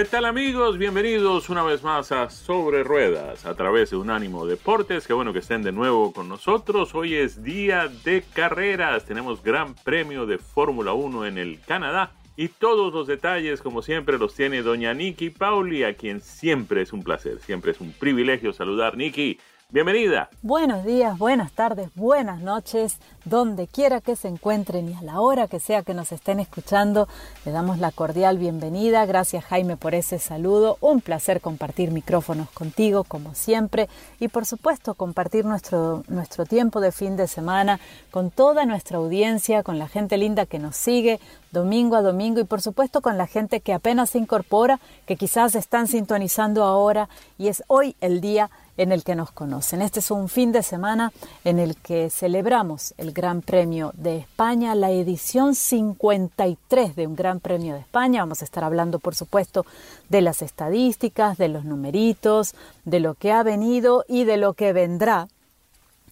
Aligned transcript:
¿Qué 0.00 0.06
tal 0.06 0.24
amigos? 0.24 0.78
Bienvenidos 0.78 1.50
una 1.50 1.62
vez 1.62 1.82
más 1.82 2.10
a 2.10 2.30
Sobre 2.30 2.82
Ruedas 2.82 3.44
a 3.44 3.54
través 3.54 3.90
de 3.90 3.98
Unánimo 3.98 4.46
Deportes. 4.46 5.06
Qué 5.06 5.12
bueno 5.12 5.34
que 5.34 5.40
estén 5.40 5.62
de 5.62 5.72
nuevo 5.72 6.14
con 6.14 6.26
nosotros. 6.26 6.94
Hoy 6.94 7.16
es 7.16 7.42
día 7.42 7.86
de 8.02 8.24
carreras. 8.32 9.04
Tenemos 9.04 9.42
gran 9.42 9.74
premio 9.74 10.24
de 10.24 10.38
Fórmula 10.38 10.94
1 10.94 11.26
en 11.26 11.36
el 11.36 11.60
Canadá. 11.60 12.12
Y 12.34 12.48
todos 12.48 12.94
los 12.94 13.08
detalles, 13.08 13.60
como 13.60 13.82
siempre, 13.82 14.16
los 14.16 14.34
tiene 14.34 14.62
doña 14.62 14.94
Nikki 14.94 15.28
Pauli, 15.28 15.84
a 15.84 15.92
quien 15.92 16.22
siempre 16.22 16.80
es 16.80 16.94
un 16.94 17.04
placer, 17.04 17.38
siempre 17.40 17.72
es 17.72 17.80
un 17.82 17.92
privilegio 17.92 18.54
saludar. 18.54 18.96
Nikki, 18.96 19.38
Bienvenida. 19.72 20.30
Buenos 20.42 20.84
días, 20.84 21.16
buenas 21.16 21.52
tardes, 21.52 21.90
buenas 21.94 22.40
noches, 22.40 22.98
donde 23.24 23.68
quiera 23.68 24.00
que 24.00 24.16
se 24.16 24.26
encuentren 24.26 24.88
y 24.88 24.94
a 24.94 25.02
la 25.02 25.20
hora 25.20 25.46
que 25.46 25.60
sea 25.60 25.84
que 25.84 25.94
nos 25.94 26.10
estén 26.10 26.40
escuchando, 26.40 27.06
le 27.44 27.52
damos 27.52 27.78
la 27.78 27.92
cordial 27.92 28.36
bienvenida. 28.36 29.06
Gracias 29.06 29.44
Jaime 29.44 29.76
por 29.76 29.94
ese 29.94 30.18
saludo. 30.18 30.76
Un 30.80 31.00
placer 31.00 31.40
compartir 31.40 31.92
micrófonos 31.92 32.50
contigo 32.50 33.04
como 33.04 33.36
siempre 33.36 33.88
y 34.18 34.26
por 34.26 34.44
supuesto 34.44 34.94
compartir 34.94 35.44
nuestro, 35.44 36.02
nuestro 36.08 36.46
tiempo 36.46 36.80
de 36.80 36.90
fin 36.90 37.16
de 37.16 37.28
semana 37.28 37.78
con 38.10 38.32
toda 38.32 38.66
nuestra 38.66 38.98
audiencia, 38.98 39.62
con 39.62 39.78
la 39.78 39.86
gente 39.86 40.18
linda 40.18 40.46
que 40.46 40.58
nos 40.58 40.74
sigue 40.74 41.20
domingo 41.52 41.94
a 41.94 42.02
domingo 42.02 42.40
y 42.40 42.44
por 42.44 42.60
supuesto 42.60 43.02
con 43.02 43.16
la 43.16 43.28
gente 43.28 43.60
que 43.60 43.72
apenas 43.72 44.10
se 44.10 44.18
incorpora, 44.18 44.80
que 45.06 45.14
quizás 45.14 45.54
están 45.54 45.86
sintonizando 45.86 46.64
ahora 46.64 47.08
y 47.38 47.46
es 47.46 47.62
hoy 47.68 47.94
el 48.00 48.20
día 48.20 48.50
en 48.80 48.92
el 48.92 49.04
que 49.04 49.14
nos 49.14 49.30
conocen. 49.30 49.82
Este 49.82 50.00
es 50.00 50.10
un 50.10 50.30
fin 50.30 50.52
de 50.52 50.62
semana 50.62 51.12
en 51.44 51.58
el 51.58 51.76
que 51.76 52.08
celebramos 52.08 52.94
el 52.96 53.12
Gran 53.12 53.42
Premio 53.42 53.92
de 53.94 54.16
España, 54.16 54.74
la 54.74 54.90
edición 54.90 55.54
53 55.54 56.96
de 56.96 57.06
un 57.06 57.14
Gran 57.14 57.40
Premio 57.40 57.74
de 57.74 57.80
España. 57.80 58.22
Vamos 58.22 58.40
a 58.40 58.46
estar 58.46 58.64
hablando, 58.64 58.98
por 58.98 59.14
supuesto, 59.14 59.66
de 60.08 60.22
las 60.22 60.40
estadísticas, 60.40 61.36
de 61.36 61.48
los 61.48 61.66
numeritos, 61.66 62.54
de 62.86 63.00
lo 63.00 63.12
que 63.12 63.32
ha 63.32 63.42
venido 63.42 64.06
y 64.08 64.24
de 64.24 64.38
lo 64.38 64.54
que 64.54 64.72
vendrá. 64.72 65.28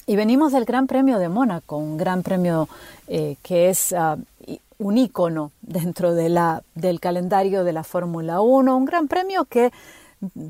Y 0.06 0.16
venimos 0.16 0.52
del 0.52 0.66
Gran 0.66 0.86
Premio 0.86 1.18
de 1.18 1.30
Mónaco, 1.30 1.78
un 1.78 1.96
Gran 1.96 2.22
Premio 2.22 2.68
eh, 3.06 3.36
que 3.42 3.70
es 3.70 3.92
uh, 3.92 4.22
un 4.78 4.98
ícono 4.98 5.52
dentro 5.62 6.12
del 6.12 7.00
calendario 7.00 7.64
de 7.64 7.72
la 7.72 7.82
Fórmula 7.82 8.42
1, 8.42 8.76
un 8.76 8.84
Gran 8.84 9.08
Premio 9.08 9.46
que 9.46 9.72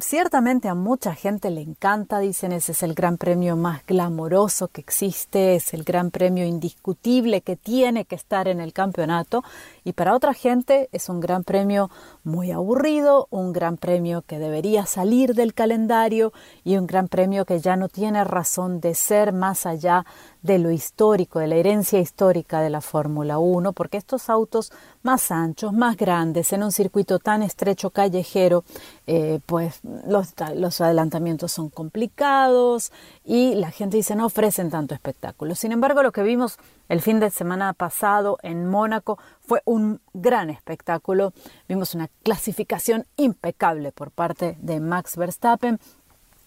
Ciertamente 0.01 0.69
a 0.69 0.75
mucha 0.75 1.15
gente 1.15 1.51
le 1.51 1.61
encanta, 1.61 2.21
dicen 2.21 2.53
ese 2.53 2.73
es 2.73 2.83
el 2.83 2.95
gran 2.95 3.19
premio 3.19 3.55
más 3.55 3.85
glamoroso 3.87 4.69
que 4.69 4.81
existe, 4.81 5.57
es 5.57 5.75
el 5.75 5.85
gran 5.85 6.11
premio 6.11 6.47
indiscutible 6.47 7.43
que 7.43 7.55
tiene 7.55 8.07
que 8.07 8.15
estar 8.15 8.49
en 8.49 8.63
el 8.63 8.73
campeonato 8.73 9.45
y 9.85 9.93
para 9.93 10.15
otra 10.15 10.33
gente 10.33 10.89
es 10.93 11.11
un 11.11 11.21
gran 11.21 11.45
premio 11.45 11.91
muy 12.25 12.51
aburrido, 12.51 13.27
un 13.29 13.53
gran 13.53 13.77
premio 13.77 14.23
que 14.23 14.39
debería 14.39 14.87
salir 14.87 15.35
del 15.35 15.53
calendario 15.53 16.33
y 16.65 16.79
un 16.79 16.87
gran 16.87 17.09
premio 17.09 17.45
que 17.45 17.61
ya 17.61 17.77
no 17.77 17.91
tiene 17.91 18.25
razón 18.25 18.81
de 18.81 18.95
ser 18.95 19.35
más 19.35 19.67
allá 19.67 20.07
de 20.43 20.59
lo 20.59 20.71
histórico, 20.71 21.41
de 21.41 21.49
la 21.49 21.57
herencia 21.57 21.99
histórica 21.99 22.61
de 22.61 22.71
la 22.71 22.81
Fórmula 22.81 23.39
1, 23.39 23.73
porque 23.73 23.97
estos 23.97 24.31
autos 24.31 24.73
más 25.03 25.31
anchos, 25.31 25.73
más 25.73 25.97
grandes, 25.97 26.53
en 26.53 26.63
un 26.63 26.73
circuito 26.73 27.19
tan 27.19 27.43
estrecho 27.43 27.91
callejero, 27.91 28.65
eh, 29.07 29.41
pues 29.47 29.81
los, 30.07 30.81
adelantamientos 30.81 31.53
son 31.53 31.71
complicados 31.71 32.93
y 33.25 33.55
la 33.57 33.71
gente 33.71 33.97
dice 33.97 34.15
no 34.15 34.27
ofrecen 34.27 34.71
tanto 34.71 34.95
espectáculo. 34.95 35.55
Sin 35.55 35.73
embargo, 35.73 36.03
lo 36.03 36.13
que 36.13 36.23
vimos 36.23 36.59
el 36.89 37.01
fin 37.01 37.21
de 37.21 37.31
semana 37.31 37.73
pasado 37.73 38.39
en 38.43 38.67
Mónaco 38.67 39.19
fue 39.41 39.63
un 39.65 40.01
gran 40.15 40.51
espectáculo. 40.51 41.33
Vimos 41.69 41.95
una 41.95 42.09
clasificación 42.23 43.07
impecable 43.17 43.93
por 43.93 44.11
parte 44.11 44.57
de 44.61 44.81
Max 44.81 45.17
Verstappen 45.17 45.81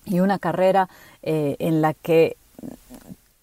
y 0.06 0.20
una 0.20 0.40
carrera 0.40 0.90
eh, 1.22 1.56
en 1.60 1.82
la 1.82 1.94
que 1.94 2.38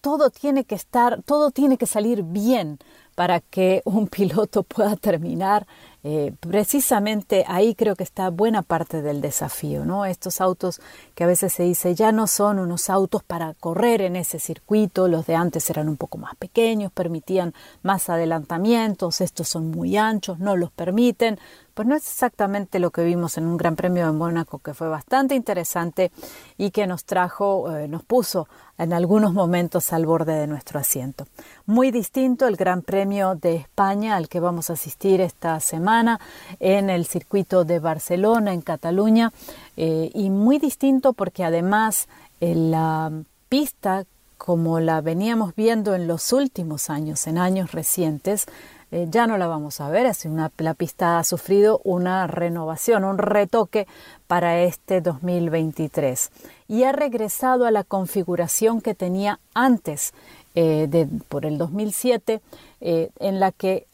todo 0.01 0.29
tiene 0.29 0.65
que 0.65 0.75
estar, 0.75 1.21
todo 1.23 1.51
tiene 1.51 1.77
que 1.77 1.85
salir 1.85 2.23
bien 2.23 2.79
para 3.19 3.41
que 3.41 3.81
un 3.83 4.07
piloto 4.17 4.63
pueda 4.63 4.95
terminar. 4.95 5.67
Eh, 6.01 6.31
precisamente 6.39 7.43
ahí 7.45 7.75
creo 7.75 7.97
que 7.97 8.05
está 8.05 8.29
buena 8.29 8.61
parte 8.61 9.01
del 9.01 9.19
desafío, 9.19 9.83
¿no? 9.83 10.05
Estos 10.05 10.39
autos 10.39 10.79
que 11.13 11.25
a 11.25 11.27
veces 11.27 11.51
se 11.51 11.63
dice 11.63 11.93
ya 11.93 12.13
no 12.13 12.25
son 12.25 12.57
unos 12.57 12.89
autos 12.89 13.21
para 13.21 13.53
correr 13.55 13.99
en 14.03 14.15
ese 14.15 14.39
circuito, 14.39 15.09
los 15.09 15.25
de 15.25 15.35
antes 15.35 15.69
eran 15.69 15.89
un 15.89 15.97
poco 15.97 16.17
más 16.17 16.37
pequeños, 16.37 16.93
permitían 16.93 17.53
más 17.83 18.09
adelantamientos, 18.09 19.19
estos 19.19 19.49
son 19.49 19.69
muy 19.71 19.97
anchos, 19.97 20.39
no 20.39 20.55
los 20.55 20.71
permiten 20.71 21.37
pues 21.79 21.87
no 21.87 21.95
es 21.95 22.05
exactamente 22.05 22.77
lo 22.77 22.91
que 22.91 23.05
vimos 23.05 23.37
en 23.37 23.45
un 23.45 23.55
Gran 23.55 23.77
Premio 23.77 24.05
de 24.05 24.11
Mónaco 24.11 24.59
que 24.59 24.73
fue 24.73 24.89
bastante 24.89 25.33
interesante 25.33 26.11
y 26.57 26.71
que 26.71 26.85
nos 26.87 27.05
trajo, 27.05 27.73
eh, 27.73 27.87
nos 27.87 28.03
puso 28.03 28.49
en 28.77 28.91
algunos 28.91 29.33
momentos 29.33 29.93
al 29.93 30.05
borde 30.05 30.33
de 30.33 30.45
nuestro 30.45 30.77
asiento. 30.77 31.25
Muy 31.65 31.91
distinto 31.91 32.47
el 32.47 32.57
Gran 32.57 32.81
Premio 32.81 33.08
de 33.09 33.55
España 33.55 34.15
al 34.15 34.29
que 34.29 34.39
vamos 34.39 34.69
a 34.69 34.73
asistir 34.73 35.19
esta 35.19 35.59
semana 35.59 36.19
en 36.59 36.91
el 36.91 37.07
circuito 37.07 37.65
de 37.65 37.79
Barcelona, 37.79 38.53
en 38.53 38.61
Cataluña, 38.61 39.31
eh, 39.77 40.11
y 40.13 40.29
muy 40.29 40.59
distinto 40.59 41.13
porque 41.13 41.43
además 41.43 42.07
eh, 42.39 42.53
la 42.53 43.11
pista 43.49 44.05
como 44.37 44.79
la 44.79 45.01
veníamos 45.01 45.55
viendo 45.55 45.95
en 45.95 46.07
los 46.07 46.31
últimos 46.33 46.91
años, 46.91 47.25
en 47.25 47.39
años 47.39 47.71
recientes, 47.71 48.45
eh, 48.91 49.07
ya 49.09 49.27
no 49.27 49.37
la 49.37 49.47
vamos 49.47 49.81
a 49.81 49.89
ver. 49.89 50.05
Es 50.05 50.25
una, 50.25 50.51
la 50.57 50.75
pista 50.75 51.19
ha 51.19 51.23
sufrido 51.23 51.81
una 51.83 52.27
renovación, 52.27 53.03
un 53.05 53.17
retoque 53.17 53.87
para 54.27 54.61
este 54.61 55.01
2023 55.01 56.31
y 56.67 56.83
ha 56.83 56.91
regresado 56.91 57.65
a 57.65 57.71
la 57.71 57.83
configuración 57.83 58.81
que 58.81 58.93
tenía 58.93 59.39
antes 59.53 60.13
eh, 60.61 61.07
por 61.27 61.45
el 61.45 61.57
2007, 61.57 62.41
eh, 62.81 63.09
en 63.19 63.39
la 63.39 63.51
que 63.51 63.87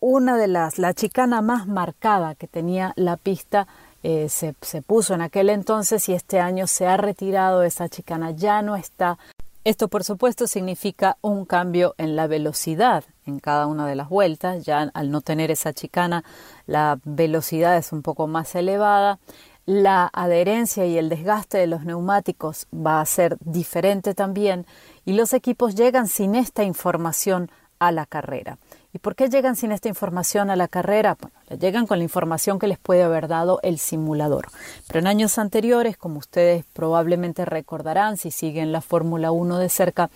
una 0.00 0.36
de 0.36 0.48
las, 0.48 0.78
la 0.78 0.94
chicana 0.94 1.42
más 1.42 1.66
marcada 1.66 2.34
que 2.34 2.48
tenía 2.48 2.92
la 2.96 3.16
pista 3.16 3.66
se, 4.02 4.54
se, 4.62 4.80
puso 4.80 5.12
en 5.12 5.20
aquel 5.20 5.50
entonces 5.50 6.08
y 6.08 6.14
este 6.14 6.40
año 6.40 6.66
se 6.66 6.86
ha 6.86 6.96
retirado 6.96 7.62
esa 7.62 7.86
chicana, 7.90 8.30
ya 8.30 8.62
no 8.62 8.76
está. 8.76 9.18
Esto 9.62 9.88
por 9.88 10.04
supuesto 10.04 10.46
significa 10.46 11.18
un 11.20 11.44
cambio 11.44 11.94
en 11.98 12.16
la 12.16 12.26
velocidad 12.26 13.04
en 13.26 13.40
cada 13.40 13.66
una 13.66 13.86
de 13.86 13.94
las 13.94 14.08
vueltas. 14.08 14.64
Ya 14.64 14.90
al 14.92 15.10
no 15.10 15.20
tener 15.20 15.50
esa 15.50 15.72
chicana, 15.72 16.24
la 16.66 16.98
velocidad 17.04 17.76
es 17.76 17.92
un 17.92 18.02
poco 18.02 18.26
más 18.26 18.54
elevada. 18.54 19.18
La 19.66 20.10
adherencia 20.12 20.86
y 20.86 20.98
el 20.98 21.08
desgaste 21.08 21.58
de 21.58 21.66
los 21.66 21.84
neumáticos 21.84 22.66
va 22.74 23.00
a 23.00 23.06
ser 23.06 23.36
diferente 23.40 24.14
también 24.14 24.66
y 25.10 25.12
los 25.12 25.32
equipos 25.32 25.74
llegan 25.74 26.06
sin 26.06 26.36
esta 26.36 26.62
información 26.62 27.50
a 27.80 27.90
la 27.90 28.06
carrera. 28.06 28.58
¿Y 28.92 29.00
por 29.00 29.16
qué 29.16 29.28
llegan 29.28 29.56
sin 29.56 29.72
esta 29.72 29.88
información 29.88 30.50
a 30.50 30.54
la 30.54 30.68
carrera? 30.68 31.16
Bueno, 31.20 31.34
llegan 31.60 31.88
con 31.88 31.98
la 31.98 32.04
información 32.04 32.60
que 32.60 32.68
les 32.68 32.78
puede 32.78 33.02
haber 33.02 33.26
dado 33.26 33.58
el 33.64 33.80
simulador. 33.80 34.46
Pero 34.86 35.00
en 35.00 35.08
años 35.08 35.36
anteriores, 35.38 35.96
como 35.96 36.20
ustedes 36.20 36.64
probablemente 36.74 37.44
recordarán 37.44 38.18
si 38.18 38.30
siguen 38.30 38.70
la 38.70 38.82
Fórmula 38.82 39.32
1 39.32 39.58
de 39.58 39.68
cerca, 39.68 40.10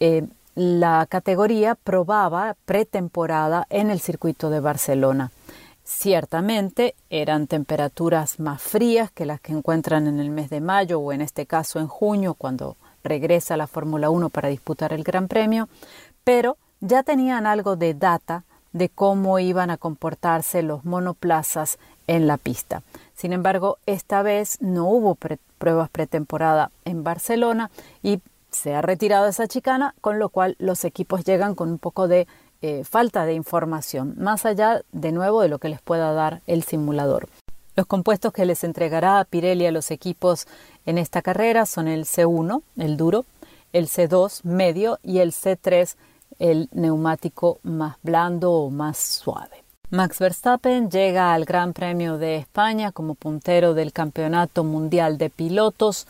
eh, 0.00 0.26
la 0.54 1.04
categoría 1.10 1.74
probaba 1.74 2.56
pretemporada 2.64 3.66
en 3.68 3.90
el 3.90 4.00
circuito 4.00 4.48
de 4.48 4.60
Barcelona. 4.60 5.30
Ciertamente 5.84 6.94
eran 7.10 7.48
temperaturas 7.48 8.40
más 8.40 8.62
frías 8.62 9.10
que 9.10 9.26
las 9.26 9.42
que 9.42 9.52
encuentran 9.52 10.06
en 10.06 10.20
el 10.20 10.30
mes 10.30 10.48
de 10.48 10.62
mayo 10.62 11.00
o 11.00 11.12
en 11.12 11.20
este 11.20 11.44
caso 11.44 11.80
en 11.80 11.86
junio 11.86 12.32
cuando 12.32 12.78
regresa 13.04 13.56
la 13.56 13.66
Fórmula 13.66 14.10
1 14.10 14.28
para 14.28 14.48
disputar 14.48 14.92
el 14.92 15.04
Gran 15.04 15.28
Premio, 15.28 15.68
pero 16.24 16.56
ya 16.80 17.02
tenían 17.02 17.46
algo 17.46 17.76
de 17.76 17.94
data 17.94 18.44
de 18.72 18.88
cómo 18.88 19.38
iban 19.38 19.70
a 19.70 19.76
comportarse 19.76 20.62
los 20.62 20.84
monoplazas 20.84 21.78
en 22.06 22.26
la 22.26 22.36
pista. 22.36 22.82
Sin 23.14 23.32
embargo, 23.32 23.78
esta 23.86 24.22
vez 24.22 24.60
no 24.60 24.88
hubo 24.88 25.16
pruebas 25.58 25.90
pretemporada 25.90 26.70
en 26.84 27.04
Barcelona 27.04 27.70
y 28.02 28.20
se 28.50 28.74
ha 28.74 28.82
retirado 28.82 29.28
esa 29.28 29.48
chicana, 29.48 29.94
con 30.00 30.18
lo 30.18 30.28
cual 30.28 30.56
los 30.58 30.84
equipos 30.84 31.24
llegan 31.24 31.54
con 31.54 31.70
un 31.70 31.78
poco 31.78 32.08
de 32.08 32.26
eh, 32.60 32.84
falta 32.84 33.24
de 33.26 33.34
información, 33.34 34.14
más 34.18 34.46
allá 34.46 34.82
de 34.92 35.12
nuevo 35.12 35.42
de 35.42 35.48
lo 35.48 35.58
que 35.58 35.68
les 35.68 35.80
pueda 35.80 36.12
dar 36.12 36.42
el 36.46 36.62
simulador. 36.62 37.28
Los 37.74 37.86
compuestos 37.86 38.32
que 38.32 38.44
les 38.44 38.64
entregará 38.64 39.24
Pirelli 39.24 39.66
a 39.66 39.72
los 39.72 39.90
equipos 39.90 40.46
en 40.86 40.98
esta 40.98 41.22
carrera 41.22 41.66
son 41.66 41.88
el 41.88 42.04
C1, 42.04 42.62
el 42.76 42.96
duro, 42.96 43.24
el 43.72 43.88
C2 43.88 44.44
medio 44.44 44.98
y 45.02 45.18
el 45.18 45.32
C3, 45.32 45.94
el 46.38 46.68
neumático 46.72 47.58
más 47.62 47.96
blando 48.02 48.52
o 48.52 48.70
más 48.70 48.98
suave. 48.98 49.62
Max 49.90 50.18
Verstappen 50.18 50.90
llega 50.90 51.34
al 51.34 51.44
Gran 51.44 51.74
Premio 51.74 52.16
de 52.16 52.36
España 52.36 52.92
como 52.92 53.14
puntero 53.14 53.74
del 53.74 53.92
Campeonato 53.92 54.64
Mundial 54.64 55.18
de 55.18 55.28
Pilotos 55.28 56.06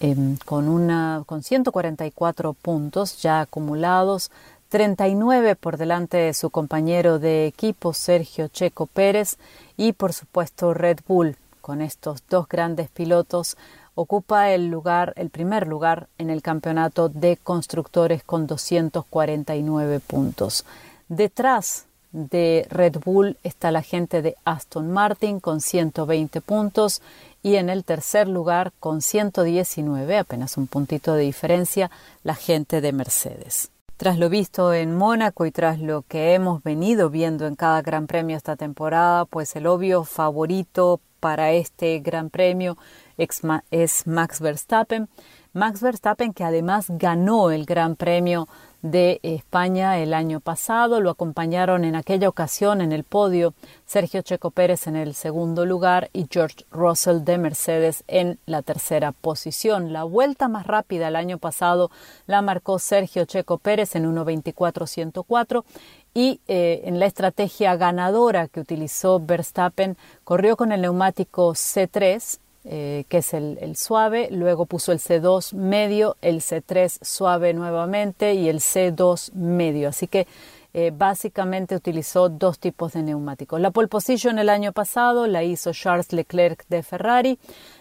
em, 0.00 0.36
con, 0.44 0.68
una, 0.68 1.22
con 1.24 1.42
144 1.42 2.52
puntos 2.52 3.22
ya 3.22 3.40
acumulados, 3.40 4.30
39 4.68 5.56
por 5.56 5.78
delante 5.78 6.18
de 6.18 6.34
su 6.34 6.50
compañero 6.50 7.18
de 7.18 7.46
equipo 7.46 7.94
Sergio 7.94 8.48
Checo 8.48 8.86
Pérez 8.86 9.38
y 9.76 9.92
por 9.92 10.12
supuesto 10.12 10.74
Red 10.74 10.98
Bull 11.08 11.36
con 11.62 11.80
estos 11.80 12.22
dos 12.28 12.46
grandes 12.46 12.90
pilotos 12.90 13.56
ocupa 13.94 14.50
el 14.50 14.68
lugar, 14.68 15.12
el 15.16 15.30
primer 15.30 15.66
lugar 15.66 16.08
en 16.18 16.30
el 16.30 16.42
campeonato 16.42 17.08
de 17.08 17.36
constructores 17.36 18.22
con 18.22 18.46
249 18.46 20.00
puntos. 20.00 20.64
Detrás 21.08 21.86
de 22.12 22.66
Red 22.70 22.98
Bull 23.04 23.36
está 23.42 23.72
la 23.72 23.82
gente 23.82 24.22
de 24.22 24.36
Aston 24.44 24.90
Martin 24.90 25.40
con 25.40 25.60
120 25.60 26.40
puntos 26.40 27.02
y 27.42 27.56
en 27.56 27.68
el 27.68 27.84
tercer 27.84 28.28
lugar 28.28 28.72
con 28.80 29.02
119, 29.02 30.18
apenas 30.18 30.56
un 30.56 30.66
puntito 30.66 31.14
de 31.14 31.24
diferencia, 31.24 31.90
la 32.22 32.34
gente 32.34 32.80
de 32.80 32.92
Mercedes. 32.92 33.70
Tras 33.96 34.18
lo 34.18 34.28
visto 34.28 34.72
en 34.72 34.96
Mónaco 34.96 35.44
y 35.44 35.50
tras 35.50 35.78
lo 35.80 36.02
que 36.02 36.34
hemos 36.34 36.62
venido 36.62 37.10
viendo 37.10 37.46
en 37.46 37.54
cada 37.54 37.82
Gran 37.82 38.06
Premio 38.06 38.36
esta 38.36 38.56
temporada, 38.56 39.24
pues 39.24 39.54
el 39.56 39.66
obvio 39.66 40.04
favorito 40.04 41.00
para 41.20 41.52
este 41.52 42.00
Gran 42.00 42.30
Premio 42.30 42.76
es 43.16 44.06
Max 44.06 44.40
Verstappen. 44.40 45.08
Max 45.52 45.80
Verstappen 45.82 46.32
que 46.32 46.42
además 46.42 46.86
ganó 46.88 47.52
el 47.52 47.64
Gran 47.64 47.94
Premio 47.94 48.48
de 48.82 49.20
España 49.22 49.98
el 49.98 50.12
año 50.12 50.40
pasado. 50.40 51.00
Lo 51.00 51.10
acompañaron 51.10 51.84
en 51.84 51.94
aquella 51.94 52.28
ocasión 52.28 52.80
en 52.80 52.92
el 52.92 53.04
podio 53.04 53.54
Sergio 53.86 54.22
Checo 54.22 54.50
Pérez 54.50 54.88
en 54.88 54.96
el 54.96 55.14
segundo 55.14 55.64
lugar 55.64 56.10
y 56.12 56.26
George 56.28 56.66
Russell 56.70 57.24
de 57.24 57.38
Mercedes 57.38 58.02
en 58.08 58.38
la 58.46 58.62
tercera 58.62 59.12
posición. 59.12 59.92
La 59.92 60.02
vuelta 60.02 60.48
más 60.48 60.66
rápida 60.66 61.08
el 61.08 61.16
año 61.16 61.38
pasado 61.38 61.90
la 62.26 62.42
marcó 62.42 62.78
Sergio 62.78 63.24
Checo 63.24 63.58
Pérez 63.58 63.94
en 63.94 64.12
1.24.104 64.12 65.64
y 66.12 66.40
eh, 66.46 66.82
en 66.84 66.98
la 66.98 67.06
estrategia 67.06 67.76
ganadora 67.76 68.48
que 68.48 68.60
utilizó 68.60 69.18
Verstappen 69.18 69.96
corrió 70.24 70.56
con 70.56 70.72
el 70.72 70.82
neumático 70.82 71.52
C3 71.52 72.38
eh, 72.66 73.04
que 73.08 73.18
es 73.18 73.34
el, 73.34 73.76
suave, 73.76 74.28
luego 74.30 74.64
puso 74.64 74.92
el 74.92 74.98
C2 74.98 75.52
medio, 75.52 76.16
el 76.22 76.40
C3 76.40 76.98
suave 77.02 77.52
nuevamente 77.52 78.32
y 78.32 78.48
el 78.48 78.60
C2 78.60 79.32
medio. 79.34 79.90
Así 79.90 80.06
que 80.06 80.26
eh, 80.72 80.90
básicamente 80.96 81.76
utilizó 81.76 82.30
dos 82.30 82.58
tipos 82.58 82.94
de 82.94 83.02
neumáticos. 83.02 83.60
La 83.60 83.70
pole 83.70 83.88
position 83.88 84.38
el 84.38 84.48
año 84.48 84.72
pasado 84.72 85.26
la 85.26 85.44
hizo 85.44 85.72
Charles 85.72 86.12
Leclerc 86.12 86.66
de 86.68 86.82
Ferrari. 86.82 87.38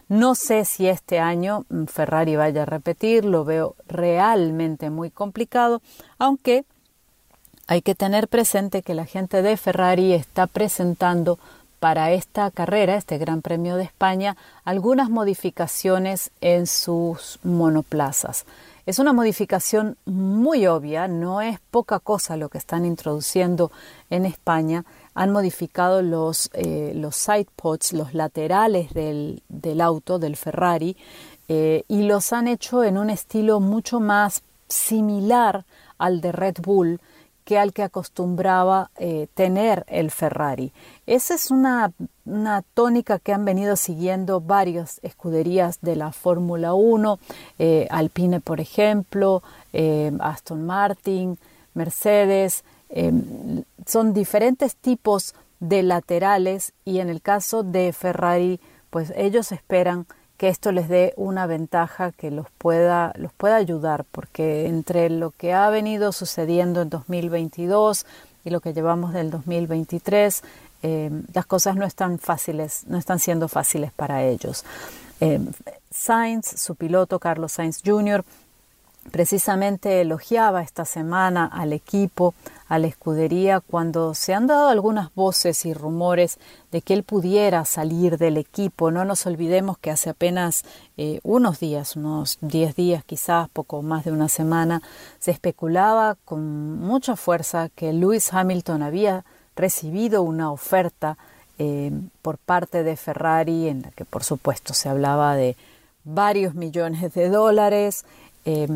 No 0.10 0.36
sé 0.36 0.66
si 0.66 0.88
este 0.88 1.18
año 1.18 1.66
mm, 1.70 1.86
Ferrari 1.86 2.36
vaya 2.36 2.64
a 2.64 2.66
repetir, 2.66 3.24
lo 3.24 3.46
veo 3.46 3.76
realmente 3.88 4.90
muy 4.90 5.10
complicado, 5.10 5.82
aunque 6.20 6.66
hay 7.68 7.82
que 7.82 7.96
tener 7.96 8.28
presente 8.28 8.82
que 8.82 8.94
la 8.94 9.06
gente 9.06 9.42
de 9.42 9.56
Ferrari 9.56 10.12
está 10.12 10.48
presentando 10.48 11.40
para 11.84 12.14
esta 12.14 12.50
carrera, 12.50 12.96
este 12.96 13.18
Gran 13.18 13.42
Premio 13.42 13.76
de 13.76 13.84
España, 13.84 14.38
algunas 14.64 15.10
modificaciones 15.10 16.32
en 16.40 16.66
sus 16.66 17.40
monoplazas. 17.44 18.46
Es 18.86 19.00
una 19.00 19.12
modificación 19.12 19.98
muy 20.06 20.66
obvia, 20.66 21.10
no 21.10 21.42
es 21.42 21.60
poca 21.72 22.00
cosa 22.00 22.38
lo 22.38 22.48
que 22.48 22.58
están 22.58 22.86
introduciendo 22.86 23.70
en 24.10 24.26
España. 24.26 24.86
Han 25.14 25.34
modificado 25.34 26.02
los, 26.02 26.50
eh, 26.54 26.94
los 26.96 27.18
side 27.18 27.48
pods, 27.54 27.92
los 27.92 28.14
laterales 28.14 28.94
del, 28.94 29.42
auto, 29.82 30.20
del 30.20 30.38
Ferrari, 30.38 30.96
eh, 31.50 31.84
y 31.90 32.04
los 32.04 32.32
han 32.32 32.48
hecho 32.48 32.86
en 32.86 32.98
un 32.98 33.10
estilo 33.10 33.60
mucho 33.60 34.00
más 34.00 34.42
similar 34.70 35.66
al 35.98 36.22
de 36.22 36.32
Red 36.32 36.60
Bull, 36.62 37.02
que 37.44 37.58
al 37.58 37.74
que 37.74 37.84
acostumbraba 37.84 38.90
eh, 38.98 39.28
tener 39.34 39.86
el 39.88 40.12
Ferrari. 40.12 40.72
Esa 41.06 41.36
es 41.36 41.52
una, 41.52 41.92
tónica 42.74 43.20
que 43.20 43.34
han 43.34 43.46
venido 43.46 43.76
siguiendo 43.76 44.40
varias 44.40 45.00
escuderías 45.04 45.80
de 45.82 45.96
la 45.96 46.12
Fórmula 46.12 46.74
1, 46.74 47.20
eh, 47.60 47.88
Alpine 47.92 48.40
por 48.40 48.62
ejemplo, 48.62 49.44
eh, 49.74 50.12
Aston 50.20 50.66
Martin, 50.66 51.38
Mercedes, 51.74 52.64
son 53.88 54.14
diferentes 54.14 54.76
tipos 54.76 55.34
de 55.60 55.82
laterales 55.82 56.74
y 56.86 57.00
en 57.00 57.10
el 57.10 57.24
caso 57.24 57.64
de 57.64 57.92
Ferrari, 57.92 58.60
pues 58.92 59.12
ellos 59.16 59.52
esperan 59.52 60.06
que 60.44 60.50
esto 60.50 60.74
les 60.74 60.90
dé 60.90 61.14
una 61.16 61.48
ventaja 61.48 62.12
que 62.12 62.30
los 62.30 62.48
pueda, 62.58 63.14
los 63.16 63.32
pueda 63.32 63.56
ayudar, 63.56 64.04
porque 64.12 64.68
entre 64.68 65.10
lo 65.10 65.32
que 65.32 65.54
ha 65.54 65.70
venido 65.70 66.12
sucediendo 66.12 66.82
en 66.82 66.90
2022 66.90 68.06
y 68.44 68.50
lo 68.50 68.60
que 68.60 68.74
llevamos 68.74 69.14
del 69.14 69.32
2023, 69.32 70.44
eh, 70.82 71.12
las 71.34 71.46
cosas 71.46 71.78
no 71.78 71.86
están 71.86 72.20
fáciles, 72.20 72.84
no 72.88 72.98
están 72.98 73.20
siendo 73.20 73.48
fáciles 73.48 73.94
para 73.94 74.26
ellos. 74.26 74.66
Eh, 75.22 75.40
Sainz, 75.90 76.60
su 76.60 76.76
piloto 76.76 77.20
Carlos 77.20 77.54
Sainz 77.54 77.80
Jr., 77.82 78.26
precisamente 79.12 80.02
elogiaba 80.02 80.62
esta 80.62 80.84
semana 80.84 81.46
al 81.46 81.72
equipo, 81.72 82.34
a 82.74 82.80
la 82.80 82.88
escudería, 82.88 83.60
cuando 83.60 84.16
se 84.16 84.34
han 84.34 84.48
dado 84.48 84.68
algunas 84.68 85.14
voces 85.14 85.64
y 85.68 85.76
rumores 85.76 86.40
de 86.72 86.82
que 86.82 86.96
él 86.96 87.04
pudiera 87.04 87.66
salir 87.66 88.18
del 88.18 88.36
equipo. 88.36 88.90
No 88.90 89.06
nos 89.06 89.28
olvidemos 89.28 89.78
que 89.78 89.92
hace 89.92 90.10
apenas 90.10 90.66
eh, 90.98 91.20
unos 91.22 91.60
días, 91.60 91.96
unos 91.96 92.40
10 92.42 92.76
días 92.76 93.04
quizás, 93.04 93.48
poco 93.50 93.84
más 93.84 94.06
de 94.06 94.12
una 94.12 94.28
semana, 94.28 94.82
se 95.20 95.30
especulaba 95.30 96.18
con 96.26 96.80
mucha 96.80 97.16
fuerza 97.16 97.70
que 97.76 97.94
Lewis 97.94 98.34
Hamilton 98.34 98.82
había 98.82 99.24
recibido 99.56 100.24
una 100.24 100.52
oferta 100.52 101.20
eh, 101.60 101.92
por 102.24 102.40
parte 102.40 102.82
de 102.82 102.96
Ferrari 102.96 103.68
en 103.68 103.84
la 103.84 103.92
que 103.92 104.04
por 104.04 104.24
supuesto 104.24 104.74
se 104.74 104.90
hablaba 104.90 105.36
de 105.36 105.56
varios 106.06 106.56
millones 106.56 107.14
de 107.14 107.30
dólares, 107.30 108.04
eh, 108.46 108.68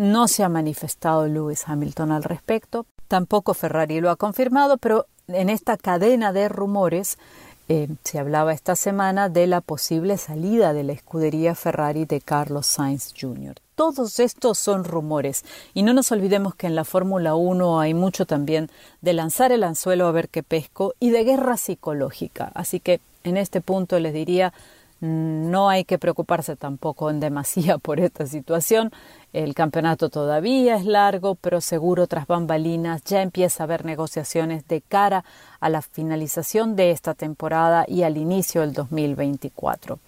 no 0.00 0.28
se 0.28 0.42
ha 0.42 0.48
manifestado 0.48 1.26
Lewis 1.26 1.64
Hamilton 1.66 2.10
al 2.10 2.22
respecto, 2.22 2.86
tampoco 3.06 3.52
Ferrari 3.52 4.00
lo 4.00 4.08
ha 4.08 4.16
confirmado, 4.16 4.78
pero 4.78 5.04
en 5.28 5.50
esta 5.50 5.76
cadena 5.76 6.32
de 6.32 6.48
rumores 6.48 7.18
eh, 7.68 7.86
se 8.02 8.18
hablaba 8.18 8.54
esta 8.54 8.76
semana 8.76 9.28
de 9.28 9.46
la 9.46 9.60
posible 9.60 10.16
salida 10.16 10.72
de 10.72 10.84
la 10.84 10.94
escudería 10.94 11.54
Ferrari 11.54 12.06
de 12.06 12.22
Carlos 12.22 12.66
Sainz 12.66 13.12
Jr. 13.12 13.56
Todos 13.74 14.18
estos 14.20 14.58
son 14.58 14.84
rumores 14.84 15.44
y 15.74 15.82
no 15.82 15.92
nos 15.92 16.10
olvidemos 16.12 16.54
que 16.54 16.66
en 16.66 16.76
la 16.76 16.84
Fórmula 16.84 17.34
1 17.34 17.78
hay 17.78 17.92
mucho 17.92 18.24
también 18.24 18.70
de 19.02 19.12
lanzar 19.12 19.52
el 19.52 19.62
anzuelo 19.62 20.06
a 20.06 20.12
ver 20.12 20.30
qué 20.30 20.42
pesco 20.42 20.94
y 20.98 21.10
de 21.10 21.24
guerra 21.24 21.58
psicológica. 21.58 22.50
Así 22.54 22.80
que 22.80 23.00
en 23.22 23.36
este 23.36 23.60
punto 23.60 23.98
les 23.98 24.14
diría 24.14 24.54
no 25.00 25.68
hay 25.68 25.84
que 25.84 25.98
preocuparse 25.98 26.56
tampoco 26.56 27.10
en 27.10 27.20
demasía 27.20 27.78
por 27.78 28.00
esta 28.00 28.26
situación. 28.26 28.90
El 29.32 29.54
campeonato 29.54 30.08
todavía 30.08 30.76
es 30.76 30.84
largo, 30.84 31.36
pero 31.36 31.60
seguro 31.60 32.06
tras 32.06 32.26
bambalinas 32.26 33.02
ya 33.04 33.22
empieza 33.22 33.62
a 33.62 33.64
haber 33.64 33.84
negociaciones 33.84 34.66
de 34.68 34.80
cara 34.80 35.24
a 35.60 35.68
la 35.68 35.82
finalización 35.82 36.76
de 36.76 36.90
esta 36.90 37.14
temporada 37.14 37.84
y 37.88 38.02
al 38.02 38.16
inicio 38.16 38.60
del 38.60 38.72
2024. 38.72 39.98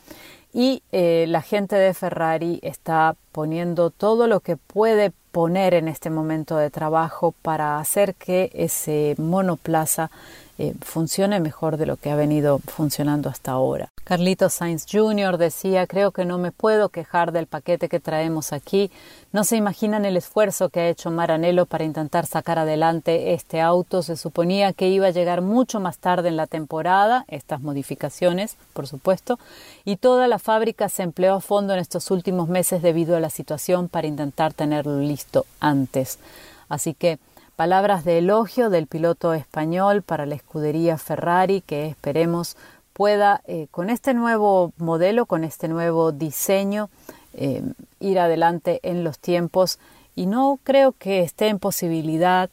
Y 0.53 0.83
eh, 0.93 1.25
la 1.29 1.41
gente 1.41 1.77
de 1.77 1.95
Ferrari 1.95 2.61
está 2.63 3.17
poniendo 3.33 3.91
todo 3.91 4.27
lo 4.27 4.41
que 4.41 4.59
puede 4.59 5.13
poner 5.31 5.73
en 5.73 5.89
este 5.89 6.11
momento 6.11 6.59
de 6.59 6.69
trabajo 6.69 7.33
para 7.41 7.79
hacer 7.79 8.15
que 8.15 8.51
ese 8.53 9.15
monoplaza 9.17 10.11
eh, 10.59 10.75
funcione 10.81 11.41
mejor 11.41 11.77
de 11.77 11.87
lo 11.87 11.97
que 11.97 12.11
ha 12.11 12.17
venido 12.17 12.59
funcionando 12.59 13.29
hasta 13.29 13.53
ahora. 13.53 13.89
Carlitos 14.05 14.55
Sainz 14.55 14.85
Jr. 14.91 15.39
decía, 15.39 15.87
creo 15.87 16.11
que 16.11 16.25
no 16.25 16.37
me 16.37 16.53
puedo 16.53 16.89
quejar 16.89 17.33
del 17.33 17.47
paquete 17.47 17.89
que 17.89 18.01
traemos 18.01 18.53
aquí. 18.53 18.91
No 19.33 19.45
se 19.45 19.57
imaginan 19.57 20.05
el 20.05 20.17
esfuerzo 20.17 20.69
que 20.69 20.81
ha 20.81 20.89
hecho 20.89 21.11
Maranello 21.11 21.67
para 21.67 21.85
intentar 21.85 22.27
sacar 22.27 22.59
adelante 22.59 23.33
este 23.33 23.61
auto. 23.61 24.03
Se 24.03 24.17
suponía 24.17 24.73
que 24.73 24.89
iba 24.89 25.07
a 25.07 25.11
llegar 25.11 25.41
mucho 25.41 25.81
más 25.81 25.99
tarde 25.99 26.29
en 26.29 26.37
la 26.37 26.47
temporada, 26.47 27.25
estas 27.29 27.61
modificaciones, 27.61 28.57
por 28.73 28.87
supuesto, 28.87 29.39
y 29.85 29.97
toda 29.97 30.29
la 30.29 30.39
fábrica 30.39 30.89
se 30.89 31.03
empleó 31.03 31.35
a 31.35 31.41
fondo 31.41 31.73
en 31.73 31.81
estos 31.81 32.11
últimos 32.11 32.49
meses 32.49 32.83
debido 32.83 33.17
a 33.17 33.21
la 33.21 33.31
situación 33.31 33.89
para 33.89 34.09
intentar 34.09 34.53
tenerlo 34.53 35.01
listo 35.01 35.47
antes. 35.61 36.19
Así 36.69 36.93
que 36.95 37.19
palabras 37.63 38.05
de 38.05 38.19
elogio 38.19 38.71
del 38.71 38.89
piloto 38.89 39.35
español 39.35 40.03
para 40.03 40.27
la 40.27 40.35
escudería 40.35 40.99
Ferrari 40.99 41.61
que 41.61 41.87
esperemos 41.87 42.57
pueda 42.93 43.41
eh, 43.47 43.69
con 43.71 43.89
este 43.89 44.15
nuevo 44.15 44.73
modelo, 44.79 45.27
con 45.27 45.45
este 45.45 45.69
nuevo 45.69 46.11
diseño, 46.11 46.91
eh, 47.35 47.63
ir 48.01 48.19
adelante 48.19 48.81
en 48.83 49.05
los 49.05 49.21
tiempos 49.21 49.79
y 50.17 50.27
no 50.27 50.59
creo 50.65 50.91
que 50.91 51.21
esté 51.21 51.47
en 51.47 51.61
posibilidad 51.61 52.51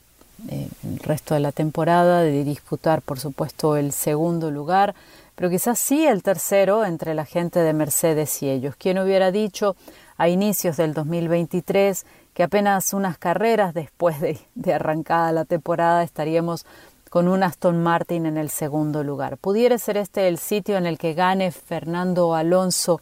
eh, 0.48 0.70
el 0.84 1.00
resto 1.00 1.34
de 1.34 1.40
la 1.40 1.54
temporada 1.54 2.22
de 2.22 2.44
disputar, 2.44 3.02
por 3.02 3.20
supuesto, 3.20 3.78
el 3.78 3.94
segundo 3.94 4.52
lugar, 4.52 4.94
pero 5.34 5.50
quizás 5.50 5.80
sí 5.80 6.06
el 6.06 6.22
tercero 6.22 6.86
entre 6.86 7.16
la 7.16 7.26
gente 7.26 7.62
de 7.62 7.74
Mercedes 7.74 8.44
y 8.44 8.50
ellos. 8.52 8.76
¿Quién 8.78 9.00
hubiera 9.00 9.32
dicho 9.32 9.76
a 10.18 10.30
inicios 10.30 10.78
del 10.78 10.94
2023 10.94 12.06
que 12.40 12.44
apenas 12.44 12.94
unas 12.94 13.18
carreras 13.18 13.74
después 13.74 14.22
de, 14.22 14.74
arrancada 14.74 15.34
la 15.34 15.44
temporada 15.44 16.04
estaríamos 16.04 16.66
con 17.10 17.28
un 17.28 17.44
Aston 17.44 17.84
Martin 17.84 18.26
en 18.26 18.38
el 18.38 18.50
segundo 18.50 19.04
lugar. 19.04 19.36
¿Pudiera 19.36 19.78
ser 19.78 19.98
este 19.98 20.30
el 20.30 20.38
sitio 20.38 20.78
en 20.78 20.86
el 20.86 20.98
que 20.98 21.14
gane 21.16 21.52
Fernando 21.52 22.36
Alonso 22.36 23.02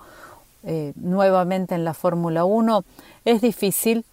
eh, 0.64 0.92
nuevamente 0.96 1.76
en 1.76 1.84
la 1.84 1.94
Fórmula 1.94 2.46
1? 2.46 2.84
Es 3.26 3.42
difícil. 3.42 4.06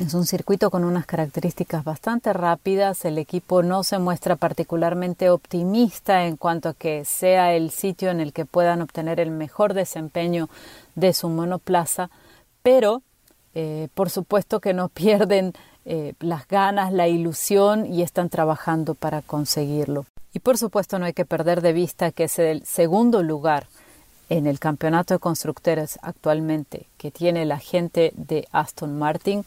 Es 0.00 0.12
un 0.12 0.26
circuito 0.26 0.72
con 0.72 0.82
unas 0.82 1.06
características 1.06 1.84
bastante 1.84 2.32
rápidas. 2.32 3.04
El 3.04 3.18
equipo 3.18 3.62
no 3.62 3.84
se 3.84 4.00
muestra 4.00 4.34
particularmente 4.34 5.30
optimista 5.30 6.26
en 6.26 6.36
cuanto 6.36 6.70
a 6.70 6.74
que 6.74 7.04
sea 7.04 7.54
el 7.54 7.70
sitio 7.70 8.10
en 8.10 8.18
el 8.18 8.32
que 8.32 8.44
puedan 8.44 8.82
obtener 8.82 9.20
el 9.20 9.30
mejor 9.30 9.72
desempeño 9.72 10.48
de 10.96 11.12
su 11.12 11.28
monoplaza, 11.28 12.10
pero 12.64 13.02
eh, 13.54 13.88
por 13.94 14.10
supuesto 14.10 14.60
que 14.60 14.74
no 14.74 14.88
pierden 14.90 15.52
eh, 15.84 16.14
las 16.20 16.46
ganas, 16.46 16.92
la 16.92 17.08
ilusión 17.08 17.86
y 17.86 18.02
están 18.02 18.28
trabajando 18.28 18.94
para 18.94 19.22
conseguirlo. 19.22 20.06
Y 20.32 20.38
por 20.38 20.56
supuesto 20.56 20.98
no 20.98 21.04
hay 21.04 21.12
que 21.12 21.24
perder 21.24 21.60
de 21.60 21.72
vista 21.72 22.10
que 22.10 22.24
es 22.24 22.38
el 22.38 22.64
segundo 22.64 23.22
lugar 23.22 23.66
en 24.28 24.46
el 24.46 24.58
campeonato 24.58 25.12
de 25.12 25.20
constructores 25.20 25.98
actualmente 26.00 26.86
que 26.96 27.10
tiene 27.10 27.44
la 27.44 27.58
gente 27.58 28.12
de 28.16 28.48
Aston 28.50 28.98
Martin 28.98 29.44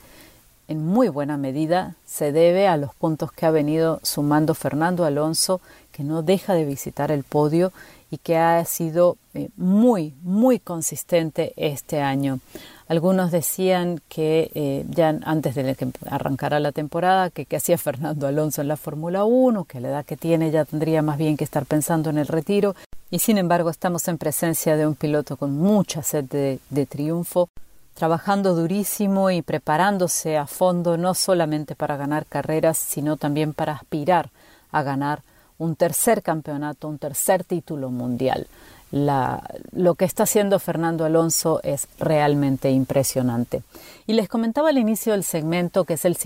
en 0.68 0.84
muy 0.84 1.10
buena 1.10 1.38
medida 1.38 1.96
se 2.06 2.32
debe 2.32 2.68
a 2.68 2.78
los 2.78 2.94
puntos 2.96 3.32
que 3.32 3.46
ha 3.46 3.52
venido 3.52 4.00
sumando 4.04 4.56
Fernando 4.56 5.06
Alonso, 5.06 5.62
que 5.92 6.04
no 6.04 6.24
deja 6.24 6.54
de 6.54 6.66
visitar 6.66 7.12
el 7.12 7.24
podio 7.24 7.72
y 8.12 8.18
que 8.18 8.38
ha 8.38 8.64
sido 8.66 9.18
eh, 9.34 9.50
muy, 9.58 10.14
muy 10.22 10.60
consistente 10.60 11.54
este 11.58 12.02
año. 12.02 12.40
Algunos 12.88 13.32
decían 13.32 14.00
que 14.10 14.52
eh, 14.54 14.86
ya 14.90 15.18
antes 15.24 15.56
de 15.56 15.76
que 15.76 15.88
arrancara 16.10 16.60
la 16.60 16.72
temporada, 16.72 17.32
que, 17.32 17.46
que 17.46 17.56
hacía 17.56 17.78
Fernando 17.78 18.28
Alonso 18.28 18.62
en 18.62 18.68
la 18.68 18.78
Fórmula 18.78 19.26
1, 19.26 19.66
que 19.66 19.80
la 19.80 19.90
edad 19.90 20.06
que 20.06 20.18
tiene 20.18 20.52
ya 20.52 20.66
tendría 20.66 21.02
más 21.02 21.18
bien 21.18 21.36
que 21.36 21.44
estar 21.44 21.66
pensando 21.66 22.10
en 22.12 22.20
el 22.20 22.28
retiro. 22.28 22.76
Y 23.10 23.20
sin 23.20 23.38
embargo 23.38 23.70
estamos 23.70 24.08
en 24.08 24.18
presencia 24.18 24.78
de 24.78 24.86
un 24.86 24.96
piloto 24.96 25.38
con 25.38 25.58
mucha 25.58 26.04
sed 26.04 26.26
de 26.26 26.86
triunfo, 26.86 27.50
trabajando 27.96 28.56
durísimo 28.56 29.32
y 29.32 29.42
preparándose 29.42 30.38
a 30.38 30.48
fondo 30.48 30.98
no 30.98 31.14
solamente 31.14 31.76
para 31.76 31.98
ganar 31.98 32.26
carreras, 32.26 32.78
sino 32.78 33.18
también 33.18 33.54
para 33.54 33.74
aspirar 33.74 34.30
a 34.72 34.84
ganar 34.84 35.22
un 35.58 35.76
tercer 35.76 36.22
campeonato, 36.22 36.88
un 36.88 36.98
tercer 36.98 37.44
título 37.44 37.90
mundial 37.90 38.48
lo 38.92 39.96
que 39.96 40.06
está 40.06 40.24
haciendo 40.24 40.58
Fernando 40.60 41.04
Alonso 41.04 41.60
es 41.64 41.88
realmente 42.00 42.72
impresionante. 42.72 43.62
Y 44.08 44.14
les 44.14 44.30
comentaba 44.30 44.70
al 44.70 44.78
inicio 44.78 45.12
del 45.14 45.24
segmento 45.24 45.84
que 45.84 45.96
es 45.96 46.06
el, 46.06 46.18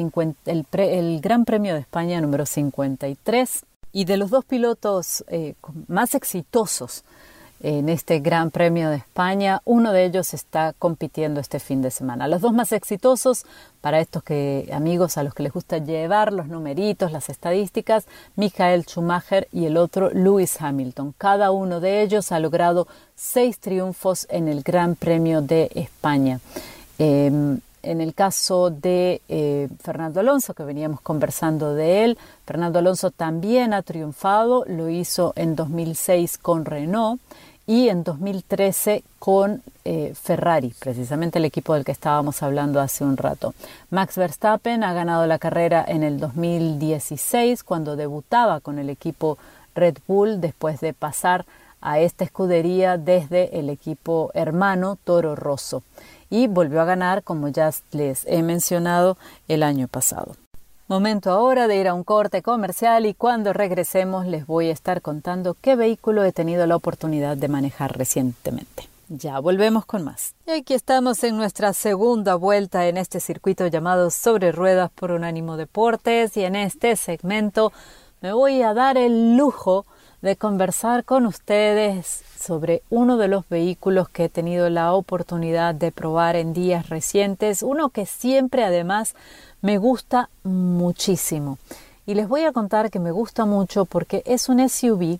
el, 0.46 1.22
Gran 1.22 1.46
Premio 1.46 1.74
de 1.74 1.80
España 1.80 2.22
número 2.22 2.46
53 2.46 3.66
y 3.92 4.06
de 4.06 4.18
los 4.18 4.30
dos 4.30 4.46
pilotos 4.46 5.24
eh, 5.30 5.56
más 5.88 6.14
exitosos 6.14 7.04
en 7.62 7.90
este 7.90 8.20
Gran 8.20 8.52
Premio 8.52 8.90
de 8.90 8.98
España. 8.98 9.62
Uno 9.66 9.92
de 9.92 10.06
ellos 10.06 10.34
está 10.34 10.74
compitiendo 10.78 11.40
este 11.40 11.60
fin 11.60 11.82
de 11.82 11.92
semana. 11.92 12.28
Los 12.28 12.42
dos 12.42 12.54
más 12.54 12.72
exitosos, 12.72 13.46
para 13.82 14.00
estos 14.00 14.24
que, 14.24 14.70
amigos 14.74 15.18
a 15.18 15.24
los 15.24 15.34
que 15.34 15.44
les 15.44 15.54
gusta 15.54 15.78
llevar 15.78 16.34
los 16.34 16.48
numeritos, 16.48 17.12
las 17.12 17.30
estadísticas, 17.30 18.06
Michael 18.36 18.86
Schumacher 18.86 19.48
y 19.52 19.66
el 19.66 19.78
otro 19.78 20.10
Lewis 20.10 20.62
Hamilton. 20.62 21.14
Cada 21.18 21.52
uno 21.52 21.80
de 21.80 22.02
ellos 22.02 22.32
ha 22.32 22.40
logrado 22.40 22.88
seis 23.16 23.60
triunfos 23.60 24.28
en 24.30 24.48
el 24.48 24.64
Gran 24.64 24.96
Premio 24.96 25.42
de 25.42 25.72
España. 25.76 26.40
Em, 26.98 27.60
en 27.82 28.02
el 28.02 28.14
caso 28.14 28.70
de 28.70 29.22
eh, 29.30 29.70
Fernando 29.82 30.20
Alonso, 30.20 30.54
que 30.54 30.64
veníamos 30.64 31.00
conversando 31.00 31.74
de 31.74 32.04
él, 32.04 32.18
Fernando 32.46 32.80
Alonso 32.80 33.10
también 33.10 33.74
ha 33.74 33.84
triunfado, 33.84 34.66
lo 34.68 34.90
hizo 34.90 35.32
en 35.38 35.56
2006 35.56 36.38
con 36.38 36.66
Renault 36.66 37.22
y 37.70 37.90
en 37.90 38.04
2013 38.04 39.04
con 39.20 39.62
eh, 39.86 40.14
Ferrari, 40.20 40.74
precisamente 40.80 41.38
el 41.38 41.46
equipo 41.46 41.76
del 41.76 41.86
que 41.86 41.92
estábamos 41.92 42.42
hablando 42.42 42.82
hace 42.82 43.04
un 43.04 43.16
rato. 43.16 43.54
Max 43.92 44.18
Verstappen 44.18 44.84
ha 44.84 44.92
ganado 44.94 45.28
la 45.28 45.38
carrera 45.38 45.86
en 45.88 46.02
el 46.02 46.20
2016 46.20 47.64
cuando 47.64 47.96
debutaba 47.96 48.60
con 48.60 48.80
el 48.80 48.90
equipo 48.90 49.38
Red 49.76 50.00
Bull 50.08 50.42
después 50.42 50.80
de 50.80 50.94
pasar 50.94 51.46
a 51.80 52.00
esta 52.00 52.24
escudería 52.24 52.98
desde 52.98 53.60
el 53.60 53.70
equipo 53.70 54.32
hermano 54.34 54.98
Toro 55.04 55.36
Rosso 55.36 55.84
y 56.32 56.48
volvió 56.48 56.82
a 56.82 56.86
ganar, 56.86 57.22
como 57.22 57.50
ya 57.50 57.70
les 57.92 58.26
he 58.26 58.42
mencionado, 58.42 59.16
el 59.48 59.62
año 59.62 59.88
pasado. 59.88 60.36
Momento 60.90 61.30
ahora 61.30 61.68
de 61.68 61.76
ir 61.76 61.88
a 61.88 61.94
un 61.94 62.04
corte 62.04 62.42
comercial 62.42 63.06
y 63.06 63.14
cuando 63.14 63.54
regresemos 63.54 64.26
les 64.26 64.48
voy 64.48 64.70
a 64.70 64.74
estar 64.74 65.04
contando 65.04 65.56
qué 65.62 65.76
vehículo 65.76 66.24
he 66.24 66.32
tenido 66.32 66.66
la 66.66 66.76
oportunidad 66.76 67.38
de 67.38 67.48
manejar 67.48 67.96
recientemente. 67.96 68.90
Ya 69.08 69.40
volvemos 69.40 69.86
con 69.86 70.04
más. 70.04 70.34
Y 70.48 70.52
aquí 70.52 70.74
estamos 70.74 71.24
en 71.24 71.38
nuestra 71.38 71.74
segunda 71.74 72.34
vuelta 72.34 72.88
en 72.88 72.98
este 72.98 73.20
circuito 73.20 73.68
llamado 73.68 74.10
Sobre 74.10 74.52
Ruedas 74.52 74.90
por 74.90 75.12
Unánimo 75.12 75.58
Deportes 75.58 76.36
y 76.38 76.44
en 76.44 76.56
este 76.56 76.96
segmento 76.96 77.72
me 78.22 78.34
voy 78.34 78.64
a 78.64 78.74
dar 78.74 78.98
el 78.98 79.38
lujo 79.38 79.86
de 80.24 80.38
conversar 80.38 81.06
con 81.06 81.28
ustedes 81.28 82.24
sobre 82.38 82.82
uno 82.90 83.18
de 83.18 83.28
los 83.28 83.48
vehículos 83.48 84.10
que 84.10 84.26
he 84.26 84.30
tenido 84.30 84.70
la 84.70 84.94
oportunidad 84.94 85.76
de 85.76 85.92
probar 85.92 86.36
en 86.36 86.52
días 86.52 86.90
recientes, 86.90 87.64
uno 87.64 87.90
que 87.90 88.06
siempre 88.06 88.64
además 88.64 89.16
me 89.62 89.78
gusta 89.78 90.30
muchísimo. 90.44 91.58
Y 92.06 92.16
les 92.16 92.28
voy 92.28 92.44
a 92.44 92.52
contar 92.52 92.90
que 92.90 93.00
me 93.00 93.12
gusta 93.12 93.46
mucho 93.46 93.86
porque 93.86 94.24
es 94.26 94.50
un 94.50 94.68
SUV 94.68 95.20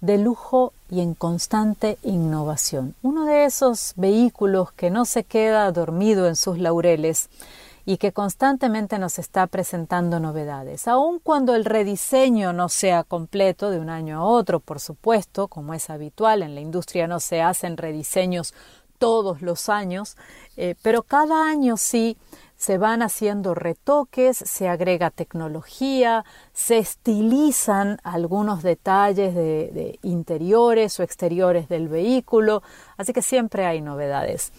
de 0.00 0.18
lujo 0.18 0.72
y 0.90 1.00
en 1.00 1.14
constante 1.14 1.98
innovación. 2.02 2.94
Uno 3.02 3.26
de 3.26 3.44
esos 3.44 3.92
vehículos 3.96 4.72
que 4.72 4.90
no 4.90 5.04
se 5.04 5.24
queda 5.24 5.70
dormido 5.72 6.26
en 6.26 6.36
sus 6.36 6.58
laureles 6.58 7.28
y 7.84 7.96
que 7.96 8.12
constantemente 8.12 8.98
nos 8.98 9.18
está 9.18 9.46
presentando 9.46 10.20
novedades. 10.20 10.86
Aun 10.88 11.18
cuando 11.18 11.54
el 11.54 11.64
rediseño 11.64 12.52
no 12.52 12.68
sea 12.68 13.04
completo 13.04 13.70
de 13.70 13.78
un 13.78 13.90
año 13.90 14.18
a 14.18 14.24
otro, 14.24 14.60
por 14.60 14.80
supuesto, 14.80 15.48
como 15.48 15.74
es 15.74 15.90
habitual, 15.90 16.42
en 16.42 16.54
la 16.54 16.60
industria 16.60 17.06
no 17.06 17.20
se 17.20 17.42
hacen 17.42 17.76
rediseños 17.76 18.54
todos 18.98 19.42
los 19.42 19.68
años, 19.68 20.16
eh, 20.56 20.74
pero 20.82 21.02
cada 21.02 21.48
año 21.48 21.76
sí 21.76 22.16
se 22.60 22.76
van 22.76 23.00
haciendo 23.00 23.54
retoques, 23.54 24.36
se 24.36 24.68
agrega 24.68 25.08
tecnología, 25.08 26.26
se 26.52 26.76
estilizan 26.76 27.98
algunos 28.02 28.62
detalles 28.62 29.34
de, 29.34 29.98
interiores 30.02 31.00
o 31.00 31.02
exteriores 31.02 31.70
del 31.70 31.88
vehículo, 31.88 32.62
así 32.98 33.14
que 33.14 33.22
siempre 33.22 33.64
hay 33.64 33.80
novedades. 33.80 34.52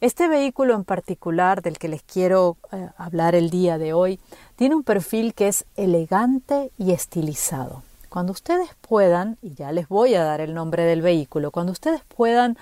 Este 0.00 0.26
vehículo 0.26 0.74
en 0.74 0.82
particular 0.82 1.62
del 1.62 1.78
que 1.78 1.86
les 1.86 2.02
quiero 2.02 2.56
eh, 2.72 2.88
hablar 2.96 3.36
el 3.36 3.50
día 3.50 3.78
de 3.78 3.92
hoy 3.92 4.18
tiene 4.56 4.74
un 4.74 4.82
perfil 4.82 5.32
que 5.32 5.46
es 5.46 5.64
elegante 5.76 6.72
y 6.76 6.90
estilizado. 6.90 7.84
Cuando 8.08 8.32
ustedes 8.32 8.70
puedan, 8.80 9.38
y 9.42 9.54
ya 9.54 9.70
les 9.70 9.86
voy 9.86 10.16
a 10.16 10.24
dar 10.24 10.40
el 10.40 10.54
nombre 10.54 10.82
del 10.82 11.02
vehículo, 11.02 11.52
cuando 11.52 11.70
ustedes 11.70 12.02
puedan, 12.08 12.58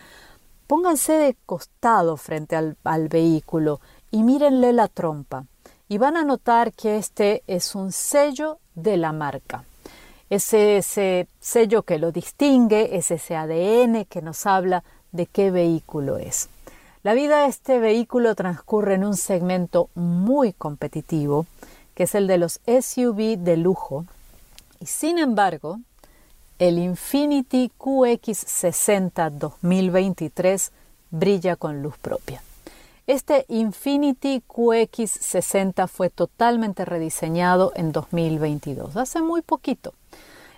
pónganse 0.67 1.15
de 1.15 1.35
costado 1.47 2.19
frente 2.19 2.57
al, 2.57 2.77
al 2.85 3.09
vehículo 3.09 3.81
y 4.13 4.23
mírenle 4.23 4.73
la 4.73 4.87
trompa 4.87 5.47
y 5.89 5.99
van 5.99 6.17
a 6.17 6.25
notar 6.25 6.73
que 6.73 6.97
este 6.97 7.43
es 7.49 7.75
un 7.75 7.91
sello 7.91 8.59
de 8.77 8.97
la 8.97 9.13
marca. 9.13 9.65
ese, 10.31 10.79
ese 10.79 11.27
sello 11.41 11.83
que 11.83 11.99
lo 11.99 12.13
distingue, 12.13 12.97
es 12.97 13.11
ese 13.11 13.35
ADN 13.35 14.05
que 14.05 14.23
nos 14.23 14.47
habla 14.47 14.85
de 15.11 15.27
qué 15.27 15.51
vehículo 15.51 16.17
es. 16.19 16.49
La 17.03 17.15
vida 17.15 17.43
de 17.43 17.49
este 17.49 17.79
vehículo 17.79 18.35
transcurre 18.35 18.95
en 18.95 19.05
un 19.05 19.17
segmento 19.17 19.91
muy 19.95 20.53
competitivo, 20.53 21.47
que 21.95 22.05
es 22.05 22.15
el 22.15 22.27
de 22.27 22.39
los 22.39 22.61
SUV 22.67 23.37
de 23.39 23.57
lujo, 23.57 24.07
y 24.81 24.87
sin 24.87 25.19
embargo, 25.19 25.81
el 26.59 26.79
Infiniti 26.79 27.71
QX60 27.79 29.31
2023 29.31 30.73
brilla 31.11 31.57
con 31.57 31.83
luz 31.83 31.99
propia. 31.99 32.43
Este 33.09 33.47
Infinity 33.49 34.45
QX60 34.47 35.89
fue 35.89 36.09
totalmente 36.09 36.85
rediseñado 36.85 37.73
en 37.75 37.91
2022, 37.91 38.97
hace 38.97 39.21
muy 39.21 39.43
poquito. 39.43 39.93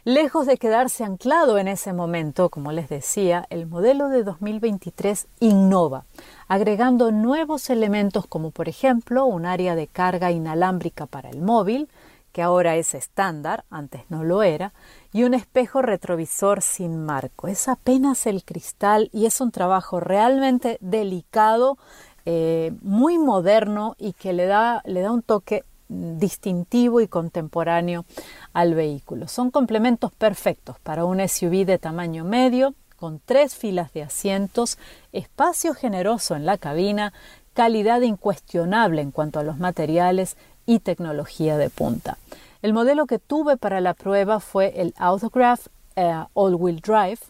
Lejos 0.05 0.45
de 0.45 0.59
quedarse 0.59 1.05
anclado 1.05 1.57
en 1.57 1.69
ese 1.69 1.95
momento, 1.95 2.51
como 2.51 2.71
les 2.71 2.91
decía, 2.91 3.47
el 3.49 3.67
modelo 3.67 4.11
de 4.11 4.25
2023 4.25 5.27
innova, 5.41 6.05
agregando 6.47 7.13
nuevos 7.13 7.71
elementos 7.71 8.27
como 8.27 8.51
por 8.51 8.69
ejemplo 8.69 9.25
un 9.25 9.47
área 9.47 9.75
de 9.75 9.87
carga 9.87 10.31
inalámbrica 10.31 11.07
para 11.07 11.31
el 11.31 11.41
móvil, 11.41 11.89
que 12.33 12.43
ahora 12.43 12.77
es 12.77 12.95
estándar, 12.95 13.65
antes 13.71 14.03
no 14.11 14.23
lo 14.23 14.43
era, 14.43 14.75
y 15.13 15.23
un 15.23 15.33
espejo 15.33 15.81
retrovisor 15.81 16.61
sin 16.61 17.07
marco. 17.07 17.49
Es 17.49 17.69
apenas 17.69 18.27
el 18.27 18.45
cristal 18.45 19.09
y 19.13 19.25
es 19.25 19.41
un 19.41 19.51
trabajo 19.51 20.01
realmente 20.01 20.77
delicado 20.83 21.79
eh, 22.27 22.73
muy 22.83 23.19
moderno 23.19 23.97
y 23.99 24.13
que 24.13 24.33
le 24.33 24.47
da, 24.47 24.83
le 24.85 25.01
da 25.01 25.13
un 25.13 25.23
toque 25.23 25.65
distintivo 25.89 27.01
y 27.01 27.09
contemporáneo 27.09 28.05
al 28.53 28.75
vehículo. 28.75 29.29
Son 29.29 29.51
complementos 29.51 30.13
perfectos 30.13 30.77
para 30.81 31.05
un 31.05 31.27
SUV 31.27 31.67
de 31.67 31.79
tamaño 31.79 32.25
medio, 32.25 32.75
con 32.97 33.21
tres 33.25 33.55
filas 33.55 33.93
de 33.93 34.03
asientos, 34.03 34.79
espacio 35.13 35.75
generoso 35.75 36.37
en 36.37 36.47
la 36.47 36.57
cabina, 36.57 37.13
calidad 37.53 38.01
incuestionable 38.01 39.03
en 39.03 39.11
cuanto 39.11 39.39
a 39.39 39.45
los 39.45 39.59
materiales 39.59 40.37
y 40.67 40.79
tecnología 40.79 41.59
de 41.59 41.71
punta. 41.71 42.17
El 42.63 42.73
modelo 42.73 43.07
que 43.07 43.19
tuve 43.19 43.57
para 43.59 43.81
la 43.81 43.93
prueba 43.93 44.41
fue 44.41 44.81
el 44.81 44.95
Autograph 44.97 45.67
eh, 45.97 46.25
All 46.33 46.55
Wheel 46.55 46.81
Drive, 46.81 47.21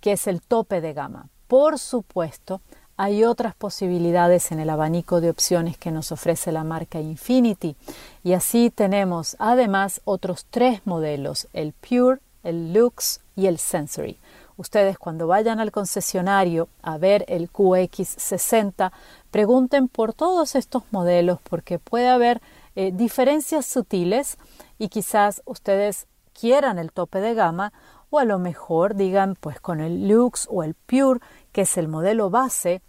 que 0.00 0.12
es 0.12 0.26
el 0.26 0.42
tope 0.42 0.80
de 0.80 0.92
gama. 0.92 1.28
Por 1.48 1.78
supuesto, 1.78 2.60
hay 2.96 3.24
otras 3.24 3.54
posibilidades 3.54 4.52
en 4.52 4.60
el 4.60 4.70
abanico 4.70 5.20
de 5.20 5.30
opciones 5.30 5.76
que 5.76 5.90
nos 5.90 6.12
ofrece 6.12 6.52
la 6.52 6.64
marca 6.64 7.00
Infinity 7.00 7.76
y 8.22 8.34
así 8.34 8.70
tenemos 8.70 9.36
además 9.38 10.00
otros 10.04 10.46
tres 10.50 10.82
modelos, 10.84 11.48
el 11.52 11.72
Pure, 11.72 12.20
el 12.42 12.72
Lux 12.72 13.20
y 13.36 13.46
el 13.46 13.58
Sensory. 13.58 14.18
Ustedes 14.56 14.98
cuando 14.98 15.26
vayan 15.26 15.60
al 15.60 15.72
concesionario 15.72 16.68
a 16.82 16.98
ver 16.98 17.24
el 17.28 17.50
QX60, 17.50 18.92
pregunten 19.30 19.88
por 19.88 20.12
todos 20.12 20.54
estos 20.54 20.82
modelos 20.90 21.40
porque 21.42 21.78
puede 21.78 22.08
haber 22.08 22.40
eh, 22.76 22.92
diferencias 22.92 23.66
sutiles 23.66 24.36
y 24.78 24.88
quizás 24.88 25.42
ustedes 25.46 26.06
quieran 26.38 26.78
el 26.78 26.92
tope 26.92 27.20
de 27.20 27.34
gama 27.34 27.72
o 28.10 28.18
a 28.18 28.24
lo 28.24 28.38
mejor 28.38 28.94
digan 28.94 29.36
pues 29.40 29.58
con 29.58 29.80
el 29.80 30.06
Lux 30.06 30.46
o 30.50 30.62
el 30.62 30.74
Pure 30.74 31.20
que 31.52 31.62
es 31.62 31.76
el 31.76 31.88
modelo 31.88 32.30
base 32.30 32.80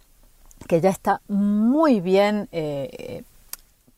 que 0.66 0.80
ya 0.80 0.90
está 0.90 1.20
muy 1.28 2.00
bien 2.00 2.48
eh, 2.52 3.22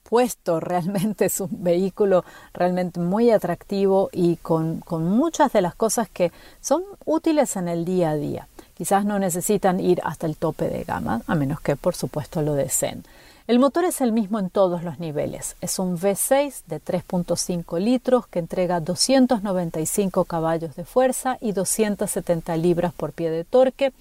puesto 0.09 0.61
realmente, 0.61 1.27
es 1.27 1.41
un 1.41 1.51
vehículo 1.51 2.25
realmente 2.53 3.01
muy 3.01 3.31
atractivo 3.31 4.09
y 4.13 4.37
con, 4.37 4.81
con, 4.81 5.05
muchas 5.05 5.53
de 5.53 5.63
las 5.63 5.75
cosas 5.75 6.09
que 6.09 6.33
son 6.61 6.83
útiles 7.05 7.57
en 7.57 7.69
el 7.69 7.85
día 7.85 8.11
a 8.11 8.17
día. 8.17 8.49
Quizás 8.75 9.05
no 9.05 9.19
necesitan 9.19 9.81
ir 9.81 10.01
hasta 10.05 10.27
el 10.27 10.37
tope 10.37 10.69
de 10.69 10.85
gama, 10.85 11.23
a 11.27 11.35
menos 11.35 11.61
que 11.61 11.77
por 11.77 11.95
supuesto 11.95 12.43
lo 12.43 12.55
deseen. 12.55 13.05
El 13.47 13.61
motor 13.61 13.85
es 13.85 14.01
el 14.01 14.11
mismo 14.11 14.41
en 14.41 14.51
todos 14.51 14.83
los 14.83 14.99
niveles. 14.99 15.55
Es 15.61 15.79
un 15.79 15.97
V6 15.97 16.65
de 16.67 16.81
3.5 16.81 17.79
litros 17.79 18.27
que 18.27 18.41
entrega 18.41 18.81
295 18.81 20.25
caballos 20.25 20.75
de 20.75 20.85
fuerza 20.85 21.39
y 21.41 21.53
270 21.53 22.57
libras 22.57 22.93
por 22.93 23.13
pie 23.13 23.31
de 23.31 23.45
torque 23.45 23.93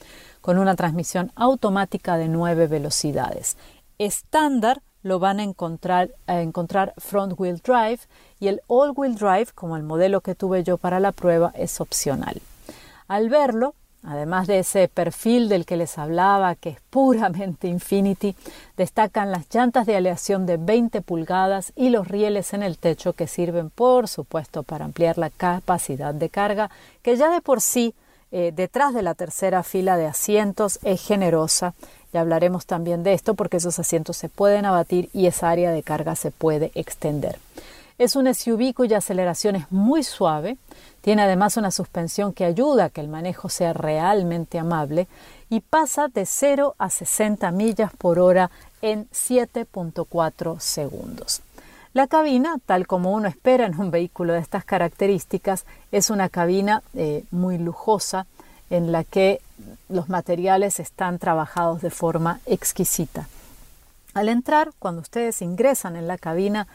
con 0.42 0.58
una 0.58 0.76
transmisión 0.76 1.32
automática 1.36 2.18
de 2.18 2.28
9 2.28 2.66
velocidades. 2.66 3.56
Estándar 4.00 4.82
lo 5.04 5.20
van 5.20 5.40
a 5.40 5.44
encontrar, 5.44 6.10
a 6.26 6.42
encontrar 6.42 6.96
front 6.98 7.40
wheel 7.40 7.62
drive 7.64 8.00
y 8.40 8.48
el 8.48 8.64
all 8.66 8.94
wheel 8.96 9.14
drive, 9.14 9.50
como 9.54 9.78
el 9.78 9.84
modelo 9.84 10.22
que 10.22 10.34
tuve 10.34 10.64
yo 10.64 10.80
para 10.80 11.00
la 11.00 11.12
prueba, 11.12 11.52
es 11.56 11.80
opcional. 11.80 12.42
Al 13.08 13.30
verlo, 13.30 13.76
además 14.08 14.48
de 14.48 14.60
ese 14.60 14.88
perfil 14.88 15.50
del 15.50 15.66
que 15.66 15.78
les 15.78 15.98
hablaba, 15.98 16.56
que 16.56 16.70
es 16.70 16.78
puramente 16.90 17.68
Infinity, 17.68 18.36
destacan 18.78 19.32
las 19.32 19.46
llantas 19.54 19.86
de 19.86 19.96
aleación 19.96 20.46
de 20.46 20.58
20 20.58 21.02
pulgadas 21.02 21.74
y 21.76 21.90
los 21.90 22.08
rieles 22.08 22.54
en 22.54 22.64
el 22.64 22.78
techo 22.78 23.14
que 23.14 23.28
sirven, 23.28 23.70
por 23.70 24.08
supuesto, 24.08 24.64
para 24.64 24.86
ampliar 24.86 25.18
la 25.18 25.30
capacidad 25.30 26.14
de 26.14 26.30
carga, 26.30 26.70
que 27.02 27.18
ya 27.18 27.30
de 27.30 27.42
por 27.42 27.62
sí 27.62 27.94
eh, 28.32 28.52
detrás 28.54 28.94
de 28.94 29.02
la 29.02 29.14
tercera 29.14 29.64
fila 29.64 29.98
de 29.98 30.08
asientos 30.08 30.80
es 30.84 31.02
generosa. 31.02 31.74
Ya 32.12 32.22
hablaremos 32.22 32.66
también 32.66 33.04
de 33.04 33.14
esto 33.14 33.34
porque 33.34 33.58
esos 33.58 33.80
asientos 33.80 34.18
se 34.18 34.30
pueden 34.30 34.66
abatir 34.66 35.10
y 35.14 35.28
esa 35.28 35.50
área 35.50 35.72
de 35.72 35.84
carga 35.84 36.16
se 36.16 36.32
puede 36.32 36.72
extender. 36.76 37.40
Es 37.98 38.18
un 38.18 38.34
SUV 38.34 38.74
cuya 38.74 38.98
aceleración 38.98 39.56
es 39.56 39.72
muy 39.72 40.04
suave, 40.04 40.58
tiene 41.06 41.22
además 41.22 41.56
una 41.56 41.70
suspensión 41.70 42.34
que 42.34 42.46
ayuda 42.46 42.86
a 42.86 42.90
que 42.90 43.00
el 43.00 43.10
manejo 43.10 43.48
sea 43.48 43.74
realmente 43.74 44.58
amable 44.58 45.08
y 45.52 45.60
pasa 45.60 46.08
de 46.08 46.26
0 46.26 46.74
a 46.80 46.90
60 46.90 47.52
millas 47.52 47.92
por 47.96 48.18
hora 48.18 48.50
en 48.82 49.08
7.4 49.12 50.60
segundos. 50.60 51.44
La 51.94 52.08
cabina, 52.08 52.56
tal 52.66 52.88
como 52.88 53.12
uno 53.12 53.28
espera 53.28 53.68
en 53.68 53.80
un 53.80 53.92
vehículo 53.92 54.34
de 54.34 54.40
estas 54.40 54.66
características, 54.66 55.68
es 55.92 56.10
una 56.10 56.28
cabina 56.28 56.82
eh, 56.96 57.24
muy 57.30 57.60
lujosa 57.60 58.26
en 58.72 58.92
la 58.92 59.04
que 59.04 59.42
los 59.90 60.10
materiales 60.10 60.80
están 60.80 61.20
trabajados 61.20 61.84
de 61.84 61.92
forma 61.92 62.40
exquisita. 62.48 63.28
Al 64.16 64.28
entrar, 64.28 64.72
cuando 64.80 65.02
ustedes 65.02 65.44
ingresan 65.44 65.98
en 65.98 66.08
la 66.08 66.18
cabina, 66.18 66.66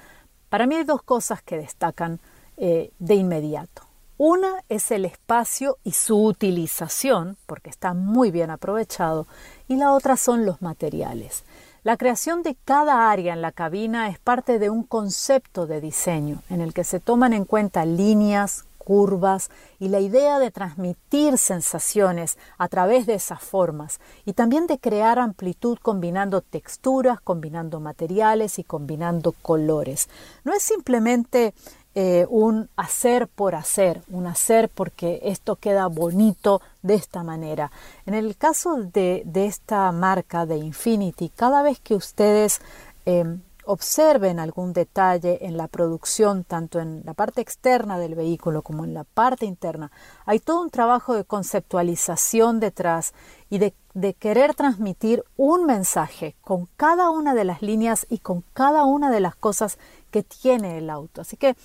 para 0.50 0.68
mí 0.68 0.76
hay 0.76 0.84
dos 0.84 1.02
cosas 1.02 1.42
que 1.42 1.58
destacan 1.58 2.20
eh, 2.58 2.92
de 3.00 3.14
inmediato. 3.16 3.89
Una 4.22 4.62
es 4.68 4.90
el 4.90 5.06
espacio 5.06 5.78
y 5.82 5.92
su 5.92 6.22
utilización, 6.22 7.38
porque 7.46 7.70
está 7.70 7.94
muy 7.94 8.30
bien 8.30 8.50
aprovechado, 8.50 9.26
y 9.66 9.76
la 9.76 9.94
otra 9.94 10.18
son 10.18 10.44
los 10.44 10.60
materiales. 10.60 11.42
La 11.84 11.96
creación 11.96 12.42
de 12.42 12.54
cada 12.66 13.10
área 13.10 13.32
en 13.32 13.40
la 13.40 13.50
cabina 13.50 14.10
es 14.10 14.18
parte 14.18 14.58
de 14.58 14.68
un 14.68 14.82
concepto 14.82 15.66
de 15.66 15.80
diseño 15.80 16.42
en 16.50 16.60
el 16.60 16.74
que 16.74 16.84
se 16.84 17.00
toman 17.00 17.32
en 17.32 17.46
cuenta 17.46 17.86
líneas, 17.86 18.66
curvas 18.76 19.50
y 19.78 19.88
la 19.88 20.00
idea 20.00 20.38
de 20.38 20.50
transmitir 20.50 21.38
sensaciones 21.38 22.36
a 22.58 22.66
través 22.68 23.06
de 23.06 23.14
esas 23.14 23.40
formas 23.40 24.00
y 24.24 24.32
también 24.32 24.66
de 24.66 24.78
crear 24.78 25.18
amplitud 25.18 25.78
combinando 25.80 26.40
texturas, 26.40 27.20
combinando 27.20 27.78
materiales 27.78 28.58
y 28.58 28.64
combinando 28.64 29.32
colores. 29.32 30.08
No 30.44 30.52
es 30.52 30.62
simplemente 30.62 31.54
eh, 31.94 32.24
un 32.30 32.68
hacer 32.76 33.26
por 33.26 33.56
hacer, 33.56 34.02
un 34.10 34.28
hacer 34.28 34.68
porque 34.68 35.20
esto 35.24 35.56
queda 35.56 35.88
bonito 35.88 36.62
de 36.82 36.94
esta 36.94 37.24
manera. 37.24 37.72
En 38.06 38.14
el 38.14 38.36
caso 38.36 38.76
de, 38.76 39.24
esta 39.34 39.90
marca 39.90 40.46
de 40.46 40.58
Infinity, 40.58 41.30
cada 41.30 41.62
vez 41.62 41.80
que 41.80 41.96
ustedes 41.96 42.60
em, 43.06 43.40
observen 43.64 44.38
algún 44.38 44.72
detalle 44.72 45.44
en 45.46 45.56
la 45.56 45.66
producción, 45.66 46.44
tanto 46.44 46.78
en 46.78 47.02
la 47.04 47.14
parte 47.14 47.40
externa 47.40 47.98
del 47.98 48.14
vehículo 48.14 48.62
como 48.62 48.84
en 48.84 48.94
la 48.94 49.04
parte 49.04 49.46
interna, 49.46 49.90
hay 50.26 50.38
todo 50.38 50.62
un 50.62 50.70
trabajo 50.70 51.14
de 51.14 51.24
conceptualización 51.24 52.60
detrás 52.60 53.14
y 53.48 53.58
de, 53.58 53.74
de, 53.94 54.14
querer 54.14 54.54
transmitir 54.54 55.24
un 55.36 55.66
mensaje 55.66 56.34
con 56.42 56.68
cada 56.76 57.10
una 57.10 57.34
de 57.34 57.44
las 57.44 57.62
líneas 57.62 58.06
y 58.08 58.18
con 58.18 58.42
cada 58.52 58.84
una 58.84 59.10
de 59.10 59.20
las 59.20 59.34
cosas 59.34 59.78
que 60.10 60.22
tiene 60.22 60.78
el 60.78 60.90
auto. 60.90 61.20
Así 61.20 61.36
que 61.36 61.56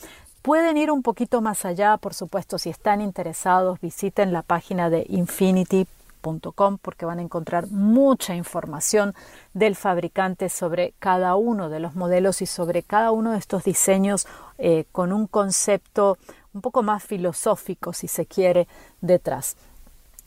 pueden 0.41 0.77
ir 0.77 0.91
un 0.91 1.03
poquito 1.03 1.41
más 1.41 1.65
allá, 1.65 1.97
por 1.97 2.13
supuesto, 2.13 2.57
si 2.57 2.69
están 2.69 3.01
interesados, 3.01 3.79
visiten 3.81 4.33
la 4.33 4.41
página 4.41 4.89
de 4.89 5.05
infinity.com 5.09 6.77
porque 6.81 7.05
van 7.05 7.19
a 7.19 7.21
encontrar 7.21 7.67
mucha 7.67 8.35
información 8.35 9.13
del 9.53 9.75
fabricante 9.75 10.49
sobre 10.49 10.93
cada 10.99 11.35
uno 11.35 11.69
de 11.69 11.79
los 11.79 11.95
modelos 11.95 12.41
y 12.41 12.47
sobre 12.47 12.81
cada 12.81 13.11
uno 13.11 13.31
de 13.31 13.38
estos 13.38 13.63
diseños 13.63 14.27
eh, 14.57 14.85
con 14.91 15.13
un 15.13 15.27
concepto 15.27 16.17
un 16.53 16.61
poco 16.61 16.81
más 16.81 17.03
filosófico, 17.03 17.93
si 17.93 18.07
se 18.07 18.25
quiere, 18.25 18.67
detrás. 19.01 19.57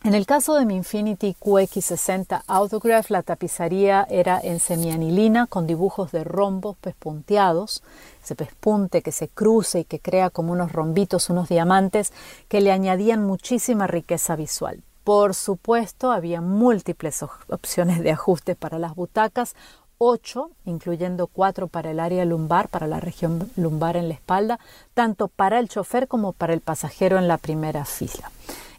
En 0.04 0.14
el 0.14 0.26
caso 0.26 0.54
de 0.54 0.64
mi 0.64 0.76
Infinity 0.76 1.34
QX60 1.40 2.42
Autograph, 2.46 3.10
la 3.10 3.24
tapicería 3.24 4.06
era 4.08 4.40
en 4.40 4.60
semianilina 4.60 5.48
con 5.48 5.66
dibujos 5.66 6.12
de 6.12 6.22
rombos 6.22 6.76
pespunteados, 6.76 7.82
ese 8.22 8.36
pespunte 8.36 9.02
que 9.02 9.10
se 9.10 9.26
cruce 9.26 9.80
y 9.80 9.84
que 9.84 9.98
crea 9.98 10.30
como 10.30 10.52
unos 10.52 10.70
rombitos, 10.70 11.30
unos 11.30 11.48
diamantes 11.48 12.12
que 12.46 12.60
le 12.60 12.70
añadían 12.70 13.26
muchísima 13.26 13.88
riqueza 13.88 14.36
visual. 14.36 14.82
Por 15.02 15.34
supuesto, 15.34 16.12
había 16.12 16.40
múltiples 16.40 17.24
opciones 17.48 18.00
de 18.00 18.12
ajuste 18.12 18.54
para 18.54 18.78
las 18.78 18.94
butacas, 18.94 19.56
ocho, 19.98 20.52
incluyendo 20.64 21.26
cuatro 21.26 21.66
para 21.66 21.90
el 21.90 21.98
área 21.98 22.24
lumbar, 22.24 22.68
para 22.68 22.86
la 22.86 23.00
región 23.00 23.50
lumbar 23.56 23.96
en 23.96 24.06
la 24.06 24.14
espalda, 24.14 24.60
tanto 24.94 25.26
para 25.26 25.58
el 25.58 25.68
chofer 25.68 26.06
como 26.06 26.32
para 26.32 26.54
el 26.54 26.60
pasajero 26.60 27.18
en 27.18 27.26
la 27.26 27.36
primera 27.36 27.84
fila. 27.84 28.30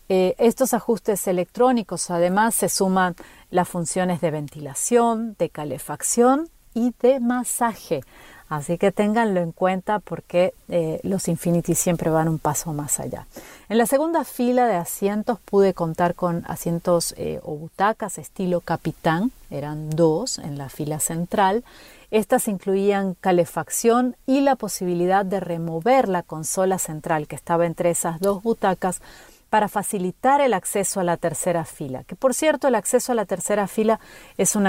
Eh, 0.09 0.35
estos 0.39 0.73
ajustes 0.73 1.27
electrónicos 1.27 2.09
además 2.09 2.55
se 2.55 2.67
suman 2.67 3.15
las 3.51 3.69
funciones 3.69 4.21
de 4.21 4.31
ventilación, 4.31 5.35
de 5.37 5.49
calefacción 5.49 6.49
y 6.73 6.93
de 7.01 7.19
masaje. 7.19 8.01
Así 8.49 8.79
que 8.79 8.91
ténganlo 8.91 9.41
en 9.41 9.51
cuenta 9.51 9.99
porque 9.99 10.55
eh, 10.69 10.99
los 11.03 11.27
Infinity 11.27 11.75
siempre 11.75 12.09
van 12.09 12.27
un 12.27 12.39
paso 12.39 12.73
más 12.73 12.99
allá. 12.99 13.27
En 13.69 13.77
la 13.77 13.85
segunda 13.85 14.23
fila 14.23 14.65
de 14.65 14.75
asientos 14.75 15.39
pude 15.39 15.75
contar 15.75 16.15
con 16.15 16.43
asientos 16.47 17.13
eh, 17.15 17.39
o 17.43 17.55
butacas 17.55 18.17
estilo 18.17 18.61
capitán, 18.61 19.31
eran 19.51 19.91
dos 19.91 20.39
en 20.39 20.57
la 20.57 20.69
fila 20.69 20.99
central. 20.99 21.63
Estas 22.09 22.47
incluían 22.47 23.13
calefacción 23.13 24.15
y 24.25 24.41
la 24.41 24.55
posibilidad 24.55 25.23
de 25.23 25.39
remover 25.39 26.09
la 26.09 26.23
consola 26.23 26.79
central 26.79 27.27
que 27.27 27.35
estaba 27.35 27.67
entre 27.67 27.91
esas 27.91 28.19
dos 28.19 28.41
butacas 28.41 28.99
para 29.49 29.67
facilitar 29.67 30.41
el 30.41 30.53
acceso 30.53 30.99
a 30.99 31.03
la 31.03 31.17
tercera 31.17 31.65
fila. 31.65 32.03
Que 32.03 32.15
por 32.15 32.33
cierto, 32.33 32.67
el 32.67 32.75
acceso 32.75 33.11
a 33.11 33.15
la 33.15 33.25
tercera 33.25 33.67
fila 33.67 33.99
es 34.37 34.55
un, 34.55 34.67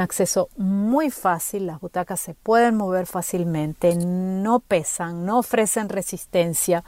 acceso 0.00 0.48
muy 0.56 1.10
fácil, 1.10 1.66
las 1.66 1.80
butacas 1.80 2.20
se 2.20 2.34
pueden 2.34 2.76
mover 2.76 3.06
fácilmente, 3.06 3.94
no 3.94 4.60
pesan, 4.60 5.24
no 5.24 5.38
ofrecen 5.38 5.88
resistencia. 5.88 6.84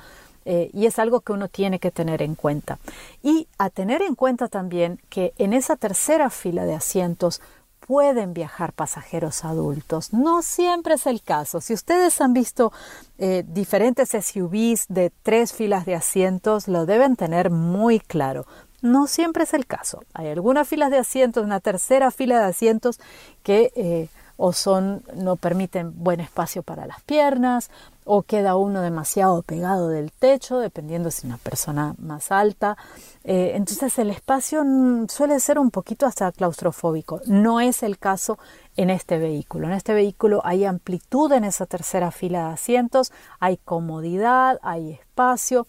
Eh, 0.46 0.68
y 0.74 0.85
es 0.85 0.98
algo 0.98 1.20
que 1.20 1.33
uno 1.33 1.48
tiene 1.48 1.79
que 1.79 1.90
tener 1.90 2.20
en 2.20 2.35
cuenta. 2.35 2.79
Y 3.22 3.48
a 3.57 3.70
tener 3.70 4.03
en 4.03 4.14
cuenta 4.14 4.48
también 4.48 5.00
que 5.09 5.33
en 5.38 5.55
esa 5.55 5.77
tercera 5.77 6.29
fila 6.29 6.66
de 6.66 6.74
asientos 6.74 7.40
pueden 7.87 8.33
viajar 8.33 8.73
pasajeros 8.73 9.44
adultos. 9.44 10.12
No 10.12 10.42
siempre 10.42 10.94
es 10.94 11.07
el 11.07 11.23
caso. 11.23 11.61
Si 11.61 11.75
ustedes 11.75 12.20
han 12.20 12.33
visto 12.33 12.73
eh, 13.18 13.44
diferentes 13.47 14.11
SUVs 14.11 14.87
de 14.88 15.11
tres 15.23 15.53
filas 15.53 15.85
de 15.85 15.94
asientos, 15.94 16.66
lo 16.68 16.87
deben 16.87 17.16
tener 17.16 17.51
muy 17.51 18.01
claro. 18.01 18.47
No 18.81 19.07
siempre 19.07 19.44
es 19.44 19.55
el 19.55 19.66
caso. 19.66 20.03
Hay 20.12 20.29
algunas 20.29 20.68
filas 20.68 20.90
de 20.90 20.99
asientos, 20.99 21.44
una 21.44 21.61
tercera 21.61 22.11
fila 22.11 22.38
de 22.38 22.44
asientos 22.44 23.01
que 23.42 23.73
eh, 23.77 24.09
o 24.37 24.53
son 24.53 25.03
no 25.14 25.37
permiten 25.37 25.92
buen 26.03 26.20
espacio 26.20 26.62
para 26.62 26.87
las 26.87 27.01
piernas 27.03 27.70
o 28.05 28.23
queda 28.23 28.57
uno 28.57 28.83
demasiado 28.83 29.42
pegado 29.42 29.88
del 29.88 30.12
techo, 30.12 30.59
dependiendo 30.59 31.11
si 31.11 31.27
una 31.27 31.38
persona 31.38 31.94
más 31.99 32.31
alta. 32.31 32.77
Eh, 33.23 33.53
entonces 33.55 33.99
el 33.99 34.11
espacio 34.11 34.62
suele 35.09 35.40
ser 35.40 35.59
un 35.59 35.70
poquito 35.70 36.05
hasta 36.05 36.31
claustrofóbico. 36.33 37.20
No 37.27 37.61
es 37.61 37.83
el 37.83 37.99
caso 37.99 38.38
en 38.77 38.90
este 38.90 39.18
vehículo. 39.18 39.68
En 39.68 39.73
este 39.73 39.94
vehículo 39.94 40.42
hay 40.44 40.64
amplitud 40.64 41.33
en 41.33 41.44
esa 41.44 41.64
tercera 41.66 42.11
fila 42.11 42.49
de 42.49 42.55
asientos, 42.55 43.12
hay 43.40 43.57
comodidad, 43.57 44.59
hay 44.62 44.92
espacio 44.92 45.66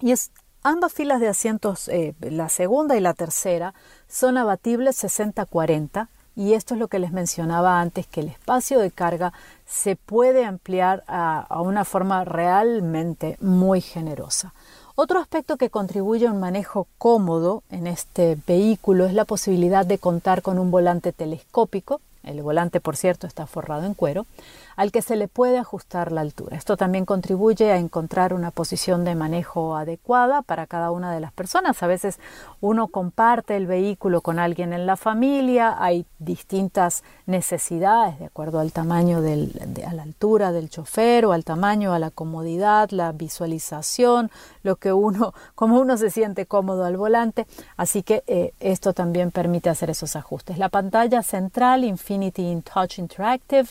y 0.00 0.12
es 0.12 0.30
Ambas 0.68 0.94
filas 0.94 1.20
de 1.20 1.28
asientos, 1.28 1.88
eh, 1.88 2.16
la 2.18 2.48
segunda 2.48 2.96
y 2.96 3.00
la 3.00 3.14
tercera, 3.14 3.72
son 4.08 4.36
abatibles 4.36 5.00
60-40 5.00 6.08
y 6.36 6.52
esto 6.52 6.74
es 6.74 6.80
lo 6.80 6.88
que 6.88 6.98
les 6.98 7.12
mencionaba 7.12 7.80
antes, 7.80 8.06
que 8.06 8.20
el 8.20 8.28
espacio 8.28 8.78
de 8.78 8.90
carga 8.90 9.32
se 9.66 9.96
puede 9.96 10.44
ampliar 10.44 11.02
a, 11.08 11.46
una 11.62 11.86
forma 11.86 12.24
realmente 12.24 13.38
muy 13.40 13.80
generosa. 13.80 14.52
Otro 14.94 15.18
aspecto 15.18 15.56
que 15.56 15.70
contribuye 15.70 16.26
a 16.26 16.32
un 16.32 16.40
manejo 16.40 16.86
cómodo 16.98 17.62
en 17.70 17.86
este 17.86 18.36
vehículo 18.46 19.06
es 19.06 19.14
la 19.14 19.24
posibilidad 19.24 19.86
de 19.86 19.98
contar 19.98 20.42
con 20.42 20.58
un 20.58 20.70
volante 20.70 21.12
telescópico. 21.12 22.00
El 22.22 22.42
volante, 22.42 22.80
por 22.80 22.96
cierto, 22.96 23.26
está 23.26 23.46
forrado 23.46 23.86
en 23.86 23.94
cuero 23.94 24.26
al 24.76 24.92
que 24.92 25.02
se 25.02 25.16
le 25.16 25.26
puede 25.26 25.58
ajustar 25.58 26.12
la 26.12 26.20
altura. 26.20 26.56
Esto 26.56 26.76
también 26.76 27.04
contribuye 27.04 27.72
a 27.72 27.78
encontrar 27.78 28.34
una 28.34 28.50
posición 28.50 29.04
de 29.04 29.14
manejo 29.14 29.76
adecuada 29.76 30.42
para 30.42 30.66
cada 30.66 30.90
una 30.90 31.12
de 31.12 31.20
las 31.20 31.32
personas. 31.32 31.82
A 31.82 31.86
veces 31.86 32.18
uno 32.60 32.88
comparte 32.88 33.56
el 33.56 33.66
vehículo 33.66 34.20
con 34.20 34.38
alguien 34.38 34.72
en 34.72 34.86
la 34.86 34.96
familia, 34.96 35.76
hay 35.78 36.06
distintas 36.18 37.02
necesidades 37.24 38.18
de 38.18 38.26
acuerdo 38.26 38.60
al 38.60 38.72
tamaño, 38.72 39.22
del, 39.22 39.52
a 39.86 39.94
la 39.94 40.02
altura 40.02 40.52
del 40.52 40.68
chofer 40.68 41.24
o 41.24 41.32
al 41.32 41.44
tamaño, 41.44 41.92
a 41.92 41.98
la 41.98 42.10
comodidad, 42.10 42.90
la 42.90 43.12
visualización, 43.12 44.30
lo 44.62 44.76
que 44.76 44.92
uno, 44.92 45.32
como 45.54 45.80
uno 45.80 45.96
se 45.96 46.10
siente 46.10 46.46
cómodo 46.46 46.84
al 46.84 46.96
volante. 46.96 47.46
Así 47.76 48.02
que 48.02 48.22
eh, 48.26 48.52
esto 48.60 48.92
también 48.92 49.30
permite 49.30 49.70
hacer 49.70 49.90
esos 49.90 50.16
ajustes. 50.16 50.58
La 50.58 50.68
pantalla 50.68 51.22
central 51.22 51.84
Infinity 51.84 52.42
in 52.42 52.62
Touch 52.62 52.98
Interactive, 52.98 53.68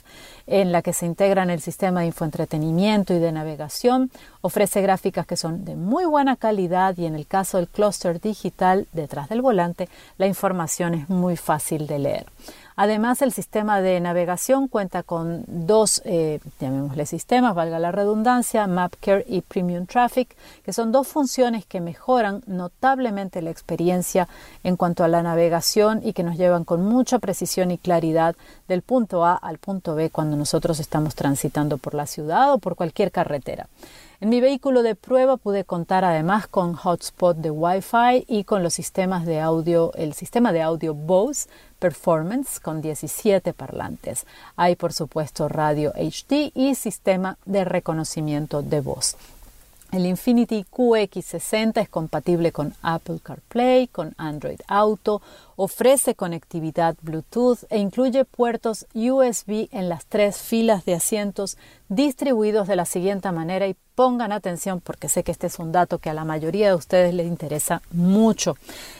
en 0.48 0.72
la 0.72 0.82
que 0.82 0.94
se 0.96 1.06
integra 1.06 1.44
en 1.44 1.50
el 1.50 1.62
sistema 1.62 2.00
de 2.00 2.08
infoentretenimiento 2.08 3.14
y 3.14 3.20
de 3.20 3.32
navegación, 3.32 4.10
ofrece 4.42 4.82
gráficas 4.82 5.28
que 5.28 5.38
son 5.38 5.66
de 5.66 5.76
muy 5.76 6.06
buena 6.06 6.36
calidad 6.36 6.98
y 6.98 7.06
en 7.06 7.16
el 7.16 7.28
caso 7.28 7.58
del 7.58 7.68
clúster 7.68 8.20
digital 8.20 8.88
detrás 8.94 9.30
del 9.30 9.42
volante, 9.42 9.90
la 10.18 10.28
información 10.28 10.94
es 10.96 11.10
muy 11.10 11.38
fácil 11.38 11.86
de 11.86 12.00
leer. 12.00 12.26
Además, 12.78 13.22
el 13.22 13.32
sistema 13.32 13.82
de 13.82 14.00
navegación 14.02 14.68
cuenta 14.68 15.02
con 15.02 15.46
dos, 15.48 16.02
eh, 16.04 16.40
llamémosle 16.60 17.06
sistemas, 17.06 17.56
valga 17.56 17.80
la 17.80 17.94
redundancia, 17.94 18.68
MapCare 18.68 19.26
y 19.28 19.42
Premium 19.42 19.86
Traffic, 19.86 20.36
que 20.64 20.74
son 20.74 20.92
dos 20.92 21.08
funciones 21.08 21.66
que 21.66 21.80
mejoran 21.80 22.44
notablemente 22.48 23.42
la 23.42 23.50
experiencia 23.50 24.28
en 24.64 24.76
cuanto 24.76 25.06
a 25.06 25.08
la 25.08 25.24
navegación 25.24 26.02
y 26.04 26.12
que 26.12 26.24
nos 26.24 26.38
llevan 26.38 26.66
con 26.66 26.84
mucha 26.84 27.20
precisión 27.20 27.72
y 27.72 27.78
claridad 27.78 28.36
del 28.68 28.82
punto 28.82 29.24
A 29.24 29.36
al 29.36 29.58
punto 29.58 29.96
B 29.96 30.10
cuando 30.10 30.36
nosotros 30.36 30.80
estamos 30.80 31.16
transitando 31.16 31.78
por 31.78 31.94
la 31.94 32.08
ciudad 32.08 32.54
o 32.54 32.58
por 32.58 32.76
cualquier 32.76 33.12
carretera. 33.12 33.68
En 34.22 34.30
mi 34.30 34.40
vehículo 34.40 34.82
de 34.82 34.96
prueba 34.96 35.36
pude 35.36 35.66
contar 35.66 36.06
además 36.06 36.48
con 36.48 36.74
hotspot 36.74 37.36
de 37.36 37.52
Wi-Fi 37.52 38.26
y 38.30 38.46
con 38.46 38.64
los 38.64 38.74
sistemas 38.74 39.26
de 39.26 39.42
audio, 39.42 39.92
el 39.96 40.14
sistema 40.14 40.54
de 40.54 40.62
audio 40.62 40.94
Bose 40.94 41.50
Performance 41.80 42.62
con 42.62 42.82
17 42.82 43.54
parlantes. 43.54 44.26
Hay 44.56 44.78
por 44.78 44.94
supuesto 44.94 45.50
radio 45.50 45.92
HD 45.98 46.52
y 46.56 46.76
sistema 46.76 47.38
de 47.46 47.66
reconocimiento 47.66 48.62
de 48.62 48.80
voz. 48.80 49.18
El 49.96 50.06
Infinity 50.08 50.66
QX60 50.70 51.82
es 51.82 51.88
compatible 51.88 52.52
con 52.52 52.74
Apple 52.82 53.20
CarPlay, 53.24 53.88
con 53.88 54.14
Android 54.18 54.60
Auto, 54.68 55.22
ofrece 55.56 56.16
conectividad 56.16 56.98
Bluetooth 57.02 57.60
e 57.70 57.78
incluye 57.78 58.26
puertos 58.26 58.88
USB 58.94 59.70
en 59.72 59.88
las 59.88 60.06
tres 60.06 60.38
filas 60.38 60.84
de 60.84 60.96
asientos 60.96 61.58
distribuidos 61.88 62.68
de 62.68 62.76
la 62.76 62.84
siguiente 62.84 63.32
manera 63.32 63.68
y 63.68 63.78
pongan 63.96 64.34
atención 64.34 64.82
porque 64.82 65.08
sé 65.08 65.24
que 65.24 65.32
este 65.32 65.48
es 65.48 65.60
un 65.60 65.72
dato 65.72 66.00
que 66.00 66.10
a 66.10 66.14
la 66.14 66.26
mayoría 66.26 66.68
de 66.68 66.76
ustedes 66.76 67.14
les 67.14 67.28
interesa 67.28 67.82
mucho. 67.92 68.58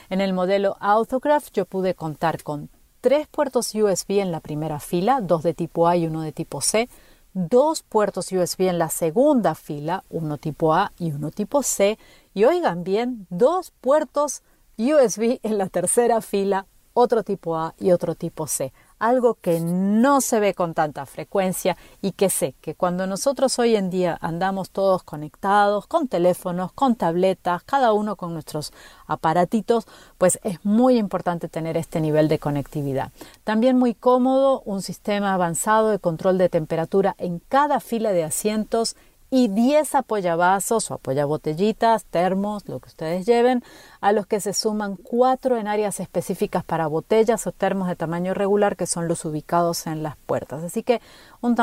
En 0.08 0.22
el 0.22 0.32
modelo 0.32 0.78
Autograph 0.80 1.50
yo 1.52 1.66
pude 1.66 1.92
contar 1.92 2.42
con 2.42 2.70
tres 3.02 3.28
puertos 3.28 3.74
USB 3.74 4.12
en 4.12 4.32
la 4.32 4.40
primera 4.40 4.80
fila, 4.80 5.20
dos 5.20 5.42
de 5.42 5.52
tipo 5.52 5.88
A 5.88 5.96
y 5.98 6.06
uno 6.06 6.22
de 6.22 6.32
tipo 6.32 6.62
C, 6.62 6.88
dos 7.36 7.82
puertos 7.82 8.32
USB 8.32 8.62
en 8.62 8.78
la 8.78 8.88
segunda 8.88 9.54
fila, 9.54 10.04
uno 10.08 10.38
tipo 10.38 10.72
A 10.72 10.92
y 10.98 11.12
uno 11.12 11.30
tipo 11.30 11.62
C, 11.62 11.98
y 12.32 12.44
oigan 12.44 12.82
bien, 12.82 13.26
dos 13.28 13.72
puertos 13.82 14.42
USB 14.78 15.38
en 15.42 15.58
la 15.58 15.68
tercera 15.68 16.22
fila, 16.22 16.64
otro 16.94 17.24
tipo 17.24 17.54
A 17.56 17.74
y 17.78 17.92
otro 17.92 18.14
tipo 18.14 18.46
C 18.46 18.72
algo 18.98 19.34
que 19.34 19.60
no 19.60 20.20
se 20.20 20.40
ve 20.40 20.54
con 20.54 20.74
tanta 20.74 21.06
frecuencia 21.06 21.76
y 22.02 22.12
que 22.12 22.30
sé 22.30 22.54
que 22.60 22.74
cuando 22.74 23.06
nosotros 23.06 23.58
hoy 23.58 23.76
en 23.76 23.90
día 23.90 24.18
andamos 24.20 24.70
todos 24.70 25.02
conectados, 25.02 25.86
con 25.86 26.08
teléfonos, 26.08 26.72
con 26.72 26.96
tabletas, 26.96 27.62
cada 27.64 27.92
uno 27.92 28.16
con 28.16 28.32
nuestros 28.32 28.72
aparatitos, 29.06 29.86
pues 30.18 30.38
es 30.42 30.64
muy 30.64 30.98
importante 30.98 31.48
tener 31.48 31.76
este 31.76 32.00
nivel 32.00 32.28
de 32.28 32.38
conectividad. 32.38 33.12
También 33.44 33.78
muy 33.78 33.94
cómodo 33.94 34.62
un 34.64 34.82
sistema 34.82 35.34
avanzado 35.34 35.90
de 35.90 35.98
control 35.98 36.38
de 36.38 36.48
temperatura 36.48 37.14
en 37.18 37.38
cada 37.38 37.80
fila 37.80 38.12
de 38.12 38.24
asientos 38.24 38.96
y 39.30 39.48
10 39.48 39.94
apoyavasos 39.94 40.90
o 40.90 40.94
apoyabotellitas, 40.94 42.04
termos, 42.04 42.68
lo 42.68 42.80
que 42.80 42.88
ustedes 42.88 43.26
lleven, 43.26 43.62
a 44.00 44.12
los 44.12 44.26
que 44.26 44.40
se 44.40 44.52
suman 44.52 44.96
4 44.96 45.56
en 45.56 45.66
áreas 45.66 46.00
específicas 46.00 46.64
para 46.64 46.86
botellas 46.86 47.46
o 47.46 47.52
termos 47.52 47.88
de 47.88 47.96
tamaño 47.96 48.34
regular 48.34 48.76
que 48.76 48.86
son 48.86 49.08
los 49.08 49.24
ubicados 49.24 49.86
en 49.86 50.02
las 50.02 50.16
puertas. 50.16 50.62
Así 50.62 50.82
que 50.82 51.00
un, 51.40 51.56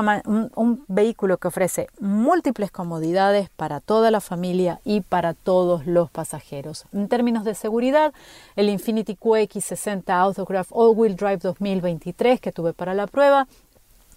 un 0.55 0.83
vehículo 0.87 1.37
que 1.37 1.47
ofrece 1.47 1.87
múltiples 1.99 2.71
comodidades 2.71 3.49
para 3.49 3.79
toda 3.79 4.11
la 4.11 4.19
familia 4.19 4.81
y 4.83 5.01
para 5.01 5.33
todos 5.33 5.85
los 5.85 6.11
pasajeros. 6.11 6.85
En 6.91 7.07
términos 7.07 7.43
de 7.43 7.55
seguridad, 7.55 8.13
el 8.55 8.69
Infiniti 8.69 9.15
QX60 9.15 10.09
Autograph 10.09 10.71
All-Wheel 10.71 11.15
Drive 11.15 11.37
2023 11.37 12.41
que 12.41 12.51
tuve 12.51 12.73
para 12.73 12.93
la 12.93 13.07
prueba 13.07 13.47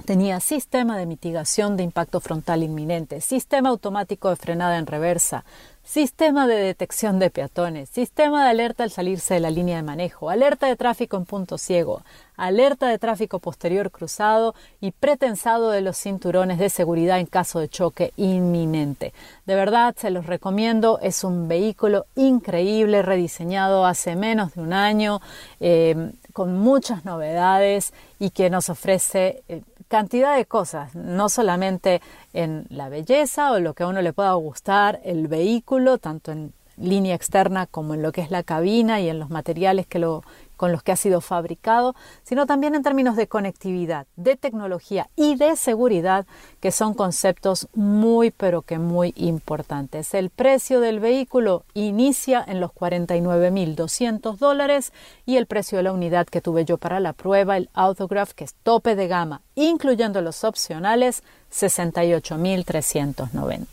Tenía 0.05 0.39
sistema 0.41 0.99
de 0.99 1.07
mitigación 1.07 1.77
de 1.77 1.83
impacto 1.83 2.21
frontal 2.21 2.63
inminente, 2.63 3.21
sistema 3.21 3.71
automático 3.71 4.29
de 4.29 4.37
frenada 4.37 4.79
en 4.79 4.87
reversa, 4.87 5.45
sistema 5.83 6.47
de 6.47 6.57
detección 6.57 7.19
de 7.19 7.31
peatones, 7.31 7.89
sistema 7.89 8.45
de 8.45 8.51
alerta 8.51 8.83
al 8.83 8.91
salirse 8.91 9.35
de 9.35 9.41
la 9.41 9.51
línea 9.51 9.77
de 9.77 9.83
manejo, 9.83 10.31
alerta 10.31 10.67
de 10.67 10.77
tráfico 10.77 11.17
en 11.17 11.25
punto 11.25 11.59
ciego, 11.59 12.03
alerta 12.37 12.89
de 12.89 12.99
tráfico 12.99 13.39
posterior 13.39 13.91
cruzado 13.91 14.55
y 14.81 14.91
pretensado 14.91 15.71
de 15.71 15.81
los 15.81 15.97
cinturones 15.97 16.59
de 16.59 16.71
seguridad 16.71 17.19
en 17.19 17.27
caso 17.27 17.61
de 17.61 17.69
choque 17.69 18.13
inminente. 18.17 19.13
De 19.47 19.55
verdad, 19.55 19.95
se 19.97 20.11
los 20.11 20.27
recomiendo, 20.27 20.99
es 21.03 21.25
un 21.25 21.49
vehículo 21.49 22.07
increíble, 22.17 23.03
rediseñado 23.03 23.87
hace 23.87 24.17
menos 24.17 24.55
de 24.55 24.61
un 24.61 24.73
año, 24.73 25.21
eh, 25.61 26.13
con 26.33 26.59
muchas 26.59 27.05
novedades 27.05 27.93
y 28.19 28.31
que 28.31 28.51
nos 28.51 28.69
ofrece... 28.69 29.43
Eh, 29.49 29.63
cantidad 29.89 30.37
de 30.37 30.47
cosas, 30.47 30.95
no 30.95 31.29
solamente 31.29 32.01
en 32.33 32.67
la 32.71 32.89
belleza 32.89 33.53
o 33.53 33.59
lo 33.59 33.75
que 33.75 33.85
a 33.85 33.89
uno 33.89 34.03
le 34.03 34.13
pueda 34.13 34.33
gustar, 34.35 35.01
el 35.05 35.29
vehículo, 35.29 35.99
tanto 35.99 36.33
en 36.33 36.53
línea 36.77 37.15
externa 37.15 37.67
como 37.67 37.95
en 37.95 38.03
lo 38.03 38.13
que 38.13 38.21
es 38.21 38.31
la 38.31 38.43
cabina 38.43 39.01
y 39.01 39.09
en 39.09 39.19
los 39.19 39.31
materiales 39.31 39.87
que 39.87 39.99
lo, 39.99 40.23
con 40.57 40.73
los 40.73 40.83
que 40.83 40.93
ha 40.93 40.97
sido 40.97 41.21
fabricado, 41.21 41.95
sino 42.23 42.47
también 42.47 42.75
en 42.75 42.83
términos 42.83 43.17
de 43.17 43.29
conectividad, 43.29 44.07
de 44.17 44.37
tecnología 44.37 45.11
y 45.17 45.37
de 45.37 45.57
seguridad, 45.57 46.27
que 46.61 46.73
son 46.73 46.95
conceptos 46.95 47.69
muy 47.75 48.31
pero 48.31 48.63
que 48.63 48.79
muy 48.79 49.13
importantes. 49.17 50.15
El 50.15 50.31
precio 50.31 50.81
del 50.81 51.01
vehículo 51.01 51.65
inicia 51.75 52.43
en 52.47 52.61
los 52.61 52.71
49.200 52.73 54.39
dólares 54.39 54.93
y 55.25 55.37
el 55.37 55.47
precio 55.47 55.79
de 55.79 55.85
la 55.85 55.93
unidad 55.93 56.27
que 56.27 56.41
tuve 56.41 56.65
yo 56.65 56.79
para 56.79 56.99
la 57.01 57.13
prueba, 57.13 57.57
el 57.57 57.69
Autograph, 57.75 58.33
que 58.33 58.45
es 58.45 58.55
tope 58.63 58.95
de 58.97 59.09
gama, 59.09 59.43
incluyendo 59.55 60.23
los 60.23 60.45
opcionales, 60.45 61.23
68.390. 61.53 63.67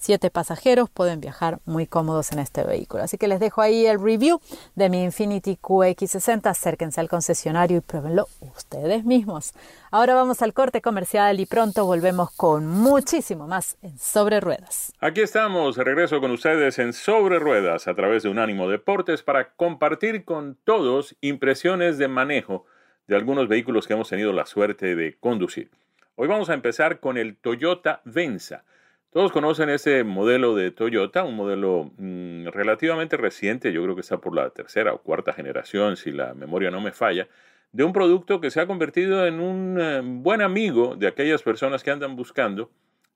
Siete 0.00 0.30
pasajeros 0.30 0.88
pueden 0.88 1.20
viajar 1.20 1.58
muy 1.64 1.88
cómodos 1.88 2.30
en 2.30 2.38
este 2.38 2.62
vehículo. 2.62 3.02
Así 3.02 3.18
que 3.18 3.26
les 3.26 3.40
dejo 3.40 3.62
ahí 3.62 3.84
el 3.84 4.00
review 4.00 4.40
de 4.76 4.88
mi 4.88 5.02
Infinity 5.02 5.58
QX60. 5.60 6.46
Acérquense 6.46 7.00
al 7.00 7.08
concesionario 7.08 7.78
y 7.78 7.80
pruébenlo 7.80 8.28
ustedes 8.40 9.04
mismos. 9.04 9.54
Ahora 9.90 10.14
vamos 10.14 10.40
al 10.40 10.54
corte 10.54 10.80
comercial 10.80 11.40
y 11.40 11.46
pronto 11.46 11.84
volvemos 11.84 12.30
con 12.30 12.68
muchísimo 12.68 13.48
más 13.48 13.76
en 13.82 13.98
Sobre 13.98 14.38
Ruedas. 14.38 14.92
Aquí 15.00 15.20
estamos, 15.20 15.76
regreso 15.76 16.20
con 16.20 16.30
ustedes 16.30 16.78
en 16.78 16.92
Sobre 16.92 17.40
Ruedas 17.40 17.88
a 17.88 17.94
través 17.94 18.22
de 18.22 18.28
Unánimo 18.28 18.68
Deportes 18.68 19.24
para 19.24 19.50
compartir 19.54 20.24
con 20.24 20.56
todos 20.64 21.16
impresiones 21.20 21.98
de 21.98 22.06
manejo 22.06 22.66
de 23.08 23.16
algunos 23.16 23.48
vehículos 23.48 23.88
que 23.88 23.94
hemos 23.94 24.08
tenido 24.08 24.32
la 24.32 24.46
suerte 24.46 24.94
de 24.94 25.16
conducir. 25.18 25.70
Hoy 26.14 26.28
vamos 26.28 26.50
a 26.50 26.54
empezar 26.54 27.00
con 27.00 27.16
el 27.16 27.36
Toyota 27.36 28.00
Venza. 28.04 28.62
Todos 29.10 29.32
conocen 29.32 29.70
ese 29.70 30.04
modelo 30.04 30.54
de 30.54 30.70
Toyota, 30.70 31.24
un 31.24 31.34
modelo 31.34 31.90
mm, 31.96 32.48
relativamente 32.48 33.16
reciente, 33.16 33.72
yo 33.72 33.82
creo 33.82 33.94
que 33.94 34.02
está 34.02 34.18
por 34.18 34.34
la 34.34 34.50
tercera 34.50 34.92
o 34.92 34.98
cuarta 34.98 35.32
generación, 35.32 35.96
si 35.96 36.12
la 36.12 36.34
memoria 36.34 36.70
no 36.70 36.80
me 36.80 36.92
falla, 36.92 37.26
de 37.72 37.84
un 37.84 37.92
producto 37.94 38.40
que 38.40 38.50
se 38.50 38.60
ha 38.60 38.66
convertido 38.66 39.26
en 39.26 39.40
un 39.40 39.80
eh, 39.80 40.02
buen 40.04 40.42
amigo 40.42 40.94
de 40.94 41.06
aquellas 41.06 41.42
personas 41.42 41.82
que 41.82 41.90
andan 41.90 42.16
buscando 42.16 42.70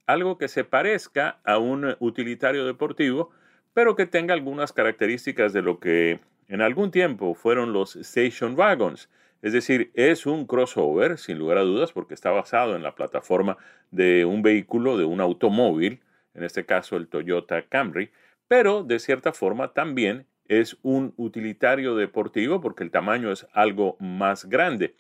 algo 0.06 0.38
que 0.38 0.48
se 0.48 0.64
parezca 0.64 1.38
a 1.44 1.58
un 1.58 1.96
utilitario 2.00 2.64
deportivo, 2.64 3.30
pero 3.74 3.94
que 3.94 4.06
tenga 4.06 4.34
algunas 4.34 4.72
características 4.72 5.52
de 5.52 5.62
lo 5.62 5.78
que 5.78 6.20
en 6.48 6.60
algún 6.60 6.90
tiempo 6.90 7.34
fueron 7.34 7.72
los 7.72 7.96
station 7.96 8.58
wagons. 8.58 9.08
Es 9.42 9.52
decir, 9.52 9.90
es 9.94 10.24
un 10.24 10.46
crossover, 10.46 11.18
sin 11.18 11.38
lugar 11.38 11.58
a 11.58 11.62
dudas, 11.62 11.92
porque 11.92 12.14
está 12.14 12.30
basado 12.30 12.76
en 12.76 12.82
la 12.82 12.94
plataforma 12.94 13.58
de 13.90 14.24
un 14.24 14.42
vehículo, 14.42 14.96
de 14.96 15.04
un 15.04 15.20
automóvil, 15.20 16.00
en 16.34 16.44
este 16.44 16.64
caso 16.64 16.96
el 16.96 17.08
Toyota 17.08 17.62
Camry, 17.68 18.10
pero 18.48 18.84
de 18.84 18.98
cierta 18.98 19.32
forma 19.32 19.72
también 19.72 20.26
es 20.46 20.76
un 20.82 21.12
utilitario 21.16 21.96
deportivo 21.96 22.60
porque 22.60 22.84
el 22.84 22.90
tamaño 22.90 23.32
es 23.32 23.46
algo 23.52 23.96
más 23.98 24.44
grande. 24.44 24.94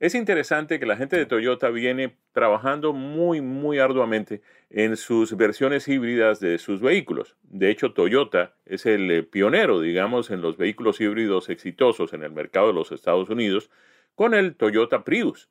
Es 0.00 0.14
interesante 0.14 0.78
que 0.78 0.86
la 0.86 0.96
gente 0.96 1.16
de 1.16 1.26
Toyota 1.26 1.70
viene 1.70 2.16
trabajando 2.32 2.92
muy, 2.92 3.40
muy 3.40 3.80
arduamente 3.80 4.42
en 4.70 4.96
sus 4.96 5.36
versiones 5.36 5.88
híbridas 5.88 6.38
de 6.38 6.58
sus 6.58 6.80
vehículos. 6.80 7.36
De 7.42 7.68
hecho, 7.68 7.92
Toyota 7.92 8.54
es 8.64 8.86
el 8.86 9.10
eh, 9.10 9.22
pionero, 9.24 9.80
digamos, 9.80 10.30
en 10.30 10.40
los 10.40 10.56
vehículos 10.56 11.00
híbridos 11.00 11.48
exitosos 11.48 12.12
en 12.12 12.22
el 12.22 12.30
mercado 12.30 12.68
de 12.68 12.74
los 12.74 12.92
Estados 12.92 13.28
Unidos 13.28 13.70
con 14.14 14.34
el 14.34 14.54
Toyota 14.54 15.02
Prius, 15.02 15.48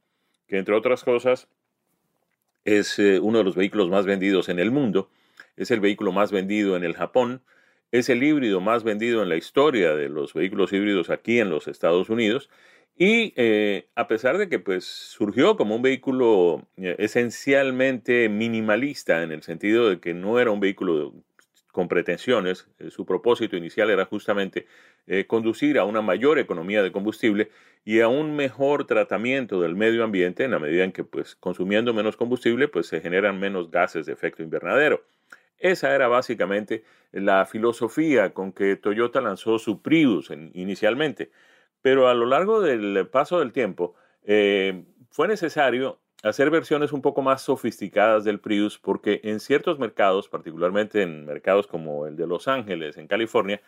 que 0.47 0.57
entre 0.57 0.75
otras 0.75 1.03
cosas 1.03 1.49
es 2.63 2.99
eh, 2.99 3.19
uno 3.19 3.39
de 3.39 3.43
los 3.43 3.55
vehículos 3.55 3.89
más 3.89 4.05
vendidos 4.05 4.47
en 4.47 4.59
el 4.59 4.71
mundo, 4.71 5.09
es 5.57 5.71
el 5.71 5.81
vehículo 5.81 6.13
más 6.13 6.31
vendido 6.31 6.77
en 6.77 6.85
el 6.85 6.95
Japón, 6.95 7.41
es 7.91 8.07
el 8.07 8.23
híbrido 8.23 8.61
más 8.61 8.85
vendido 8.85 9.23
en 9.23 9.29
la 9.29 9.35
historia 9.35 9.93
de 9.93 10.07
los 10.07 10.33
vehículos 10.33 10.71
híbridos 10.71 11.09
aquí 11.09 11.39
en 11.39 11.49
los 11.49 11.67
Estados 11.67 12.09
Unidos 12.09 12.49
y 12.97 13.33
eh, 13.35 13.87
a 13.95 14.07
pesar 14.07 14.39
de 14.39 14.49
que 14.49 14.57
pues, 14.57 14.85
surgió 14.85 15.55
como 15.55 15.75
un 15.75 15.83
vehículo 15.83 16.67
eh, 16.77 16.95
esencialmente 16.97 18.27
minimalista, 18.27 19.21
en 19.21 19.31
el 19.31 19.43
sentido 19.43 19.89
de 19.89 19.99
que 19.99 20.15
no 20.15 20.39
era 20.39 20.49
un 20.49 20.59
vehículo 20.59 21.13
con 21.71 21.87
pretensiones, 21.87 22.67
eh, 22.79 22.89
su 22.89 23.05
propósito 23.05 23.55
inicial 23.55 23.91
era 23.91 24.05
justamente 24.05 24.65
conducir 25.27 25.79
a 25.79 25.85
una 25.85 26.01
mayor 26.01 26.37
economía 26.37 26.83
de 26.83 26.91
combustible 26.91 27.49
y 27.85 28.01
a 28.01 28.09
un 28.09 28.35
mejor 28.35 28.85
tratamiento 28.85 29.61
del 29.61 29.73
medio 29.73 30.03
ambiente 30.03 30.43
en 30.43 30.51
la 30.51 30.59
medida 30.59 30.83
en 30.83 30.91
que 30.91 31.05
pues, 31.05 31.35
consumiendo 31.35 31.93
menos 31.93 32.17
combustible 32.17 32.67
pues, 32.67 32.87
se 32.87 32.99
generan 32.99 33.39
menos 33.39 33.71
gases 33.71 34.05
de 34.05 34.11
efecto 34.11 34.43
invernadero. 34.43 35.05
Esa 35.59 35.95
era 35.95 36.09
básicamente 36.09 36.83
la 37.13 37.45
filosofía 37.45 38.33
con 38.33 38.51
que 38.51 38.75
Toyota 38.75 39.21
lanzó 39.21 39.59
su 39.59 39.81
Prius 39.81 40.29
inicialmente. 40.53 41.31
Pero 41.87 42.09
a 42.09 42.13
lo 42.13 42.25
largo 42.25 42.59
del 42.59 43.07
paso 43.07 43.39
del 43.39 43.53
tiempo 43.53 43.95
eh, 44.25 44.83
fue 45.09 45.29
necesario 45.29 46.01
hacer 46.21 46.49
versiones 46.49 46.91
un 46.91 47.01
poco 47.01 47.21
más 47.21 47.43
sofisticadas 47.43 48.25
del 48.25 48.41
Prius 48.41 48.77
porque 48.77 49.21
en 49.23 49.39
ciertos 49.39 49.79
mercados, 49.79 50.27
particularmente 50.27 51.01
en 51.01 51.25
mercados 51.25 51.65
como 51.65 52.05
el 52.05 52.17
de 52.17 52.27
Los 52.27 52.49
Ángeles, 52.49 52.97
en 52.97 53.07
California, 53.07 53.61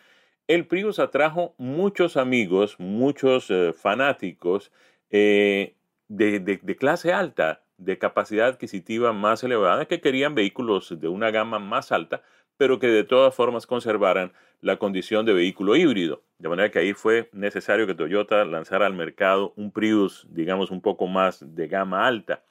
el 0.48 0.66
Prius 0.66 0.98
atrajo 0.98 1.54
muchos 1.56 2.18
amigos, 2.18 2.76
muchos 2.78 3.50
eh, 3.50 3.72
fanáticos 3.72 4.70
eh, 5.08 5.76
de, 6.08 6.76
clase 6.78 7.14
alta, 7.14 7.64
de 7.78 7.96
capacidad 7.96 8.48
adquisitiva 8.48 9.14
más 9.14 9.42
elevada, 9.44 9.86
que 9.86 10.02
querían 10.02 10.34
vehículos 10.34 11.00
de 11.00 11.08
una 11.08 11.30
gama 11.30 11.58
más 11.58 11.90
alta, 11.90 12.22
pero 12.60 12.78
que 12.78 12.88
de 12.88 13.04
todas 13.04 13.34
formas 13.34 13.66
conservaran 13.66 14.34
la 14.60 14.76
condición 14.76 15.24
de 15.24 15.32
vehículo 15.32 15.76
híbrido. 15.76 16.22
De 16.38 16.50
manera 16.50 16.70
que 16.70 16.78
ahí 16.78 16.92
fue 16.92 17.30
necesario 17.32 17.86
que 17.86 17.94
Toyota 17.94 18.44
lanzara 18.44 18.84
al 18.84 18.92
mercado 18.92 19.54
un 19.56 19.72
Prius, 19.72 20.26
digamos, 20.28 20.70
un 20.70 20.82
poco 20.82 21.06
más 21.06 21.42
de 21.54 21.68
gama 21.68 22.06
alta. 22.06 22.42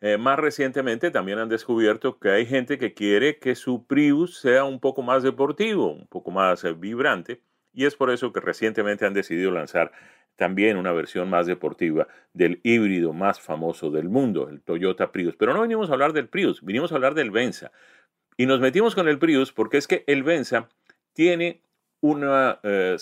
Eh, 0.00 0.18
más 0.18 0.38
recientemente 0.38 1.10
también 1.10 1.40
han 1.40 1.48
descubierto 1.48 2.20
que 2.20 2.30
hay 2.30 2.46
gente 2.46 2.78
que 2.78 2.94
quiere 2.94 3.40
que 3.40 3.56
su 3.56 3.88
Prius 3.88 4.38
sea 4.38 4.62
un 4.62 4.78
poco 4.78 5.02
más 5.02 5.24
deportivo, 5.24 5.94
un 5.94 6.06
poco 6.06 6.30
más 6.30 6.62
eh, 6.62 6.72
vibrante, 6.72 7.40
y 7.72 7.86
es 7.86 7.96
por 7.96 8.12
eso 8.12 8.32
que 8.32 8.38
recientemente 8.38 9.04
han 9.04 9.14
decidido 9.14 9.50
lanzar 9.50 9.90
también 10.36 10.76
una 10.76 10.92
versión 10.92 11.28
más 11.28 11.46
deportiva 11.46 12.06
del 12.32 12.60
híbrido 12.62 13.12
más 13.12 13.40
famoso 13.40 13.90
del 13.90 14.08
mundo, 14.08 14.48
el 14.48 14.62
Toyota 14.62 15.10
Prius. 15.10 15.34
Pero 15.36 15.52
no 15.52 15.60
venimos 15.60 15.90
a 15.90 15.92
hablar 15.92 16.12
del 16.12 16.28
Prius, 16.28 16.64
vinimos 16.64 16.92
a 16.92 16.94
hablar 16.94 17.14
del 17.14 17.30
Venza. 17.32 17.72
Y 18.40 18.46
nos 18.46 18.58
metimos 18.58 18.94
con 18.94 19.06
el 19.06 19.18
Prius 19.18 19.52
porque 19.52 19.76
es 19.76 19.86
que 19.86 20.02
el 20.06 20.22
Venza 20.22 20.70
tiene 21.12 21.60
unas 22.00 22.56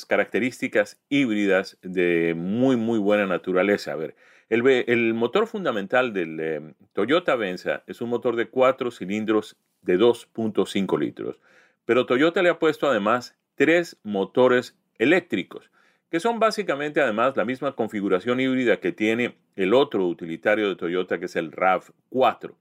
características 0.07 1.01
híbridas 1.09 1.79
de 1.81 2.35
muy, 2.37 2.75
muy 2.75 2.99
buena 2.99 3.25
naturaleza. 3.25 3.93
A 3.93 3.95
ver, 3.95 4.17
el, 4.49 5.15
motor 5.15 5.47
fundamental 5.47 6.13
del 6.13 6.41
eh, 6.41 6.75
Toyota 6.93 7.37
Venza 7.37 7.85
es 7.87 8.01
un 8.01 8.11
motor 8.11 8.35
de 8.35 8.49
cuatro 8.49 8.91
cilindros 8.91 9.57
de 9.83 9.97
2.5 9.97 10.99
litros. 10.99 11.41
Pero 11.85 12.05
Toyota 12.05 12.43
le 12.43 12.49
ha 12.49 12.59
puesto 12.59 12.91
además 12.91 13.39
tres 13.55 13.97
motores 14.03 14.77
eléctricos, 14.99 15.71
que 16.11 16.19
son 16.19 16.41
básicamente 16.41 17.01
además 17.01 17.37
la 17.37 17.45
misma 17.45 17.77
configuración 17.77 18.41
híbrida 18.41 18.81
que 18.81 18.91
tiene 18.91 19.37
el 19.55 19.73
otro 19.73 20.05
utilitario 20.05 20.69
de 20.69 20.75
Toyota, 20.75 21.21
que 21.21 21.27
es 21.27 21.37
el 21.37 21.53
RAV4. 21.53 22.57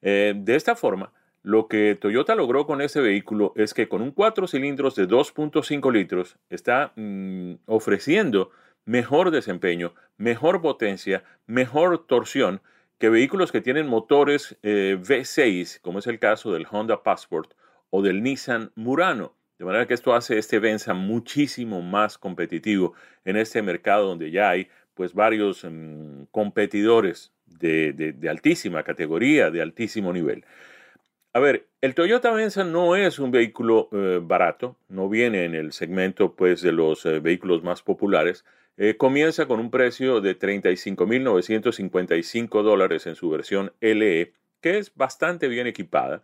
Eh, 0.00 0.32
de 0.34 0.54
esta 0.56 0.74
forma, 0.74 1.12
Lo 1.42 1.68
que 1.68 1.94
Toyota 1.94 2.34
logró 2.34 2.66
con 2.66 2.80
este 2.80 3.00
vehículo 3.00 3.52
es 3.56 3.74
que 3.74 3.88
con 3.88 4.02
un 4.02 4.10
4 4.10 4.46
cilindros 4.46 4.94
de 4.94 5.08
2.5 5.08 5.92
litros 5.92 6.36
está 6.50 6.92
mm, 6.96 7.54
ofreciendo 7.66 8.50
mejor 8.84 9.30
desempeño, 9.30 9.94
mejor 10.16 10.60
potencia, 10.60 11.22
mejor 11.46 12.06
torsión 12.06 12.60
que 12.98 13.08
vehículos 13.08 13.52
que 13.52 13.60
tienen 13.60 13.86
motores 13.86 14.56
eh, 14.62 14.98
V6, 15.00 15.80
como 15.80 16.00
es 16.00 16.06
el 16.06 16.18
caso 16.18 16.52
del 16.52 16.66
Honda 16.70 17.02
Passport 17.02 17.52
o 17.90 18.02
del 18.02 18.22
Nissan 18.22 18.72
Murano. 18.74 19.34
De 19.58 19.64
manera 19.64 19.86
que 19.86 19.94
esto 19.94 20.14
hace 20.14 20.38
este 20.38 20.58
Venza 20.58 20.94
muchísimo 20.94 21.82
más 21.82 22.18
competitivo 22.18 22.94
en 23.24 23.36
este 23.36 23.62
mercado 23.62 24.06
donde 24.06 24.30
ya 24.30 24.50
hay 24.50 24.68
pues 24.94 25.14
varios 25.14 25.64
mm, 25.64 26.24
competidores 26.30 27.32
de, 27.46 28.14
altísima 28.28 28.82
categoría, 28.82 29.50
de 29.50 29.62
altísimo 29.62 30.12
nivel. 30.12 30.44
A 31.38 31.40
ver, 31.40 31.68
el 31.82 31.94
Toyota 31.94 32.32
Venza 32.32 32.64
no 32.64 32.96
es 32.96 33.20
un 33.20 33.30
vehículo 33.30 33.88
eh, 33.92 34.18
barato, 34.20 34.76
no 34.88 35.08
viene 35.08 35.44
en 35.44 35.54
el 35.54 35.70
segmento 35.70 36.34
pues 36.34 36.62
de 36.62 36.72
los 36.72 37.06
eh, 37.06 37.20
vehículos 37.20 37.62
más 37.62 37.80
populares. 37.80 38.44
Eh, 38.76 38.96
comienza 38.96 39.46
con 39.46 39.60
un 39.60 39.70
precio 39.70 40.20
de 40.20 40.36
35.955 40.36 42.64
dólares 42.64 43.06
en 43.06 43.14
su 43.14 43.30
versión 43.30 43.72
LE, 43.80 44.32
que 44.60 44.78
es 44.78 44.92
bastante 44.96 45.46
bien 45.46 45.68
equipada, 45.68 46.22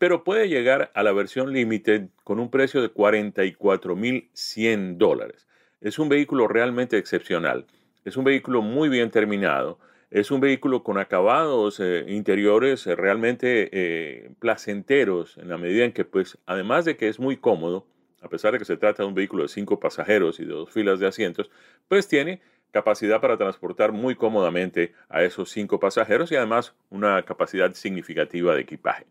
pero 0.00 0.24
puede 0.24 0.48
llegar 0.48 0.90
a 0.94 1.04
la 1.04 1.12
versión 1.12 1.52
Limited 1.52 2.08
con 2.24 2.40
un 2.40 2.50
precio 2.50 2.82
de 2.82 2.92
44.100 2.92 4.96
dólares. 4.96 5.46
Es 5.80 6.00
un 6.00 6.08
vehículo 6.08 6.48
realmente 6.48 6.98
excepcional. 6.98 7.66
Es 8.04 8.16
un 8.16 8.24
vehículo 8.24 8.60
muy 8.60 8.88
bien 8.88 9.12
terminado. 9.12 9.78
Es 10.12 10.30
un 10.30 10.40
vehículo 10.40 10.82
con 10.82 10.98
acabados 10.98 11.80
eh, 11.80 12.04
interiores 12.06 12.86
eh, 12.86 12.94
realmente 12.94 13.70
eh, 13.72 14.30
placenteros 14.40 15.38
en 15.38 15.48
la 15.48 15.56
medida 15.56 15.86
en 15.86 15.92
que, 15.92 16.04
pues, 16.04 16.36
además 16.44 16.84
de 16.84 16.98
que 16.98 17.08
es 17.08 17.18
muy 17.18 17.38
cómodo, 17.38 17.86
a 18.20 18.28
pesar 18.28 18.52
de 18.52 18.58
que 18.58 18.66
se 18.66 18.76
trata 18.76 19.04
de 19.04 19.08
un 19.08 19.14
vehículo 19.14 19.44
de 19.44 19.48
cinco 19.48 19.80
pasajeros 19.80 20.38
y 20.38 20.44
de 20.44 20.52
dos 20.52 20.70
filas 20.70 21.00
de 21.00 21.06
asientos, 21.06 21.50
pues 21.88 22.08
tiene 22.08 22.42
capacidad 22.72 23.22
para 23.22 23.38
transportar 23.38 23.92
muy 23.92 24.14
cómodamente 24.14 24.92
a 25.08 25.22
esos 25.22 25.50
cinco 25.50 25.80
pasajeros 25.80 26.30
y 26.30 26.36
además 26.36 26.74
una 26.90 27.22
capacidad 27.22 27.72
significativa 27.72 28.54
de 28.54 28.60
equipaje. 28.60 29.06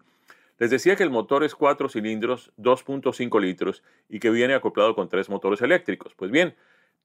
Les 0.59 0.69
decía 0.69 0.95
que 0.95 1.01
el 1.01 1.09
motor 1.09 1.43
es 1.43 1.55
cuatro 1.55 1.89
cilindros, 1.89 2.51
2.5 2.59 3.41
litros 3.41 3.81
y 4.07 4.19
que 4.19 4.29
viene 4.29 4.53
acoplado 4.53 4.93
con 4.93 5.09
tres 5.09 5.29
motores 5.29 5.63
eléctricos. 5.63 6.13
Pues 6.13 6.29
bien, 6.29 6.53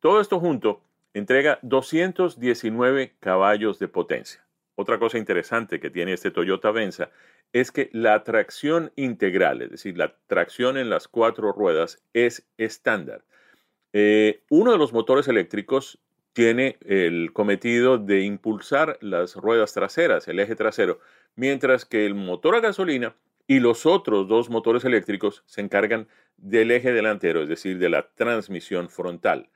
todo 0.00 0.20
esto 0.20 0.38
junto 0.38 0.82
entrega 1.18 1.58
219 1.62 3.14
caballos 3.20 3.78
de 3.78 3.88
potencia. 3.88 4.44
Otra 4.74 4.98
cosa 4.98 5.16
interesante 5.16 5.80
que 5.80 5.88
tiene 5.88 6.12
este 6.12 6.30
Toyota 6.30 6.70
Venza 6.70 7.10
es 7.54 7.72
que 7.72 7.88
la 7.92 8.22
tracción 8.22 8.92
integral, 8.96 9.62
es 9.62 9.70
decir, 9.70 9.96
la 9.96 10.14
tracción 10.26 10.76
en 10.76 10.90
las 10.90 11.08
cuatro 11.08 11.52
ruedas, 11.52 12.04
es 12.12 12.46
estándar. 12.58 13.24
Eh, 13.94 14.42
uno 14.50 14.72
de 14.72 14.78
los 14.78 14.92
motores 14.92 15.26
eléctricos 15.28 15.98
tiene 16.34 16.76
el 16.84 17.32
cometido 17.32 17.96
de 17.96 18.20
impulsar 18.20 18.98
las 19.00 19.36
ruedas 19.36 19.72
traseras, 19.72 20.28
el 20.28 20.38
eje 20.38 20.54
trasero, 20.54 21.00
mientras 21.34 21.86
que 21.86 22.04
el 22.04 22.14
motor 22.14 22.56
a 22.56 22.60
gasolina 22.60 23.16
y 23.46 23.60
los 23.60 23.86
otros 23.86 24.28
dos 24.28 24.50
motores 24.50 24.84
eléctricos 24.84 25.42
se 25.46 25.62
encargan 25.62 26.08
del 26.36 26.72
eje 26.72 26.92
delantero, 26.92 27.42
es 27.42 27.48
decir, 27.48 27.78
de 27.78 27.88
la 27.88 28.10
transmisión 28.14 28.90
frontal. 28.90 29.48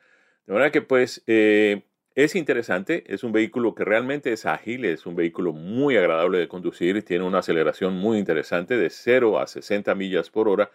De 0.50 0.54
manera 0.54 0.72
que 0.72 0.82
pues 0.82 1.22
eh, 1.28 1.84
es 2.16 2.34
interesante, 2.34 3.04
es 3.06 3.22
un 3.22 3.30
vehículo 3.30 3.72
que 3.72 3.84
realmente 3.84 4.32
es 4.32 4.46
ágil, 4.46 4.84
es 4.84 5.06
un 5.06 5.14
vehículo 5.14 5.52
muy 5.52 5.96
agradable 5.96 6.38
de 6.38 6.48
conducir, 6.48 7.04
tiene 7.04 7.22
una 7.24 7.38
aceleración 7.38 7.94
muy 7.94 8.18
interesante 8.18 8.76
de 8.76 8.90
0 8.90 9.38
a 9.38 9.46
60 9.46 9.94
millas 9.94 10.28
por 10.28 10.48
hora 10.48 10.72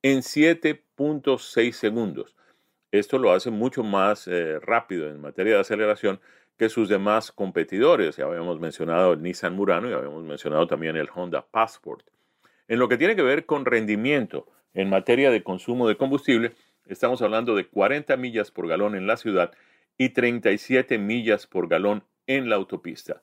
en 0.00 0.20
7.6 0.20 1.72
segundos. 1.72 2.36
Esto 2.90 3.18
lo 3.18 3.30
hace 3.30 3.50
mucho 3.50 3.82
más 3.82 4.26
eh, 4.28 4.58
rápido 4.60 5.10
en 5.10 5.20
materia 5.20 5.56
de 5.56 5.60
aceleración 5.60 6.20
que 6.56 6.70
sus 6.70 6.88
demás 6.88 7.30
competidores. 7.30 8.16
Ya 8.16 8.24
habíamos 8.24 8.58
mencionado 8.58 9.12
el 9.12 9.22
Nissan 9.22 9.54
Murano 9.54 9.90
y 9.90 9.92
habíamos 9.92 10.24
mencionado 10.24 10.66
también 10.66 10.96
el 10.96 11.10
Honda 11.14 11.44
Passport. 11.44 12.06
En 12.66 12.78
lo 12.78 12.88
que 12.88 12.96
tiene 12.96 13.14
que 13.14 13.20
ver 13.20 13.44
con 13.44 13.66
rendimiento 13.66 14.46
en 14.72 14.88
materia 14.88 15.30
de 15.30 15.42
consumo 15.42 15.86
de 15.86 15.98
combustible, 15.98 16.54
Estamos 16.88 17.20
hablando 17.20 17.54
de 17.54 17.66
40 17.66 18.16
millas 18.16 18.50
por 18.50 18.66
galón 18.66 18.94
en 18.94 19.06
la 19.06 19.18
ciudad 19.18 19.52
y 19.98 20.10
37 20.10 20.96
millas 20.96 21.46
por 21.46 21.68
galón 21.68 22.02
en 22.26 22.48
la 22.48 22.56
autopista. 22.56 23.22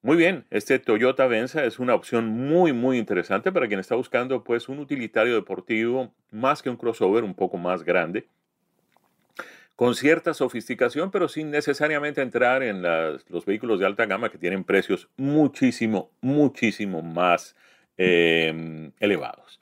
Muy 0.00 0.16
bien, 0.16 0.46
este 0.50 0.78
Toyota 0.78 1.26
Venza 1.26 1.64
es 1.64 1.78
una 1.78 1.94
opción 1.94 2.28
muy 2.28 2.72
muy 2.72 2.98
interesante 2.98 3.52
para 3.52 3.68
quien 3.68 3.80
está 3.80 3.94
buscando 3.94 4.42
pues 4.42 4.68
un 4.68 4.78
utilitario 4.78 5.34
deportivo 5.34 6.14
más 6.30 6.62
que 6.62 6.70
un 6.70 6.76
crossover 6.76 7.24
un 7.24 7.34
poco 7.34 7.58
más 7.58 7.82
grande, 7.82 8.26
con 9.76 9.94
cierta 9.94 10.32
sofisticación, 10.32 11.10
pero 11.10 11.28
sin 11.28 11.50
necesariamente 11.50 12.22
entrar 12.22 12.62
en 12.62 12.82
los 12.82 13.44
vehículos 13.44 13.80
de 13.80 13.86
alta 13.86 14.06
gama 14.06 14.30
que 14.30 14.38
tienen 14.38 14.64
precios 14.64 15.08
muchísimo, 15.16 16.10
muchísimo 16.20 17.02
más 17.02 17.56
eh, 17.98 18.90
elevados. 19.00 19.60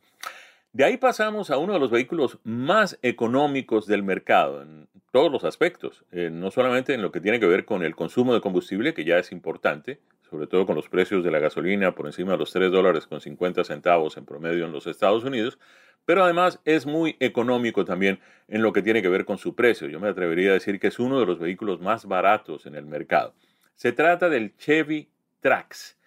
De 0.75 0.85
ahí 0.85 0.97
pasamos 0.97 1.51
a 1.51 1.59
uno 1.59 1.75
de 1.75 1.79
los 1.79 1.91
vehículos 1.91 2.39
más 2.45 2.99
económicos 3.03 3.87
del 3.87 4.03
mercado 4.03 4.63
en 4.63 4.89
todos 5.11 5.31
los 5.31 5.45
aspectos, 5.45 6.07
eh, 6.13 6.31
no 6.33 6.51
solamente 6.51 6.95
en 6.95 7.03
lo 7.03 7.13
que 7.13 7.21
tiene 7.21 7.39
que 7.39 7.47
ver 7.47 7.67
con 7.67 7.85
el 7.85 7.95
consumo 7.95 8.33
de 8.33 8.41
combustible, 8.41 8.95
que 8.95 9.05
ya 9.05 9.19
es 9.19 9.33
importante, 9.33 10.01
sobre 10.31 10.47
todo 10.47 10.65
con 10.65 10.75
los 10.75 10.89
precios 10.89 11.23
de 11.23 11.31
la 11.31 11.41
gasolina 11.41 11.95
por 11.95 12.07
encima 12.07 12.33
de 12.33 12.39
los 12.39 12.53
3 12.53 12.73
dólares 12.73 13.07
con 13.07 13.21
50 13.21 13.65
centavos 13.65 14.17
en 14.17 14.25
promedio 14.25 14.65
en 14.65 14.73
los 14.73 14.87
Estados 14.87 15.25
Unidos, 15.25 15.59
pero 16.07 16.25
además 16.25 16.59
es 16.65 16.87
muy 16.87 17.17
económico 17.21 17.85
también 17.85 18.19
en 18.49 18.63
lo 18.63 18.73
que 18.73 18.81
tiene 18.81 19.03
que 19.03 19.11
ver 19.11 19.27
con 19.27 19.37
su 19.37 19.55
precio. 19.55 19.89
Yo 19.89 20.01
me 20.01 20.09
atrevería 20.09 20.53
a 20.53 20.55
decir 20.55 20.81
que 20.81 20.87
es 20.87 20.99
uno 20.99 21.21
de 21.21 21.27
los 21.27 21.39
vehículos 21.39 21.83
más 21.83 22.07
baratos 22.07 22.65
en 22.65 22.77
el 22.77 22.87
mercado. 22.87 23.35
Se 23.75 23.93
trata 23.93 24.31
del 24.31 24.57
Chevy 24.57 25.11
Trax. 25.41 25.99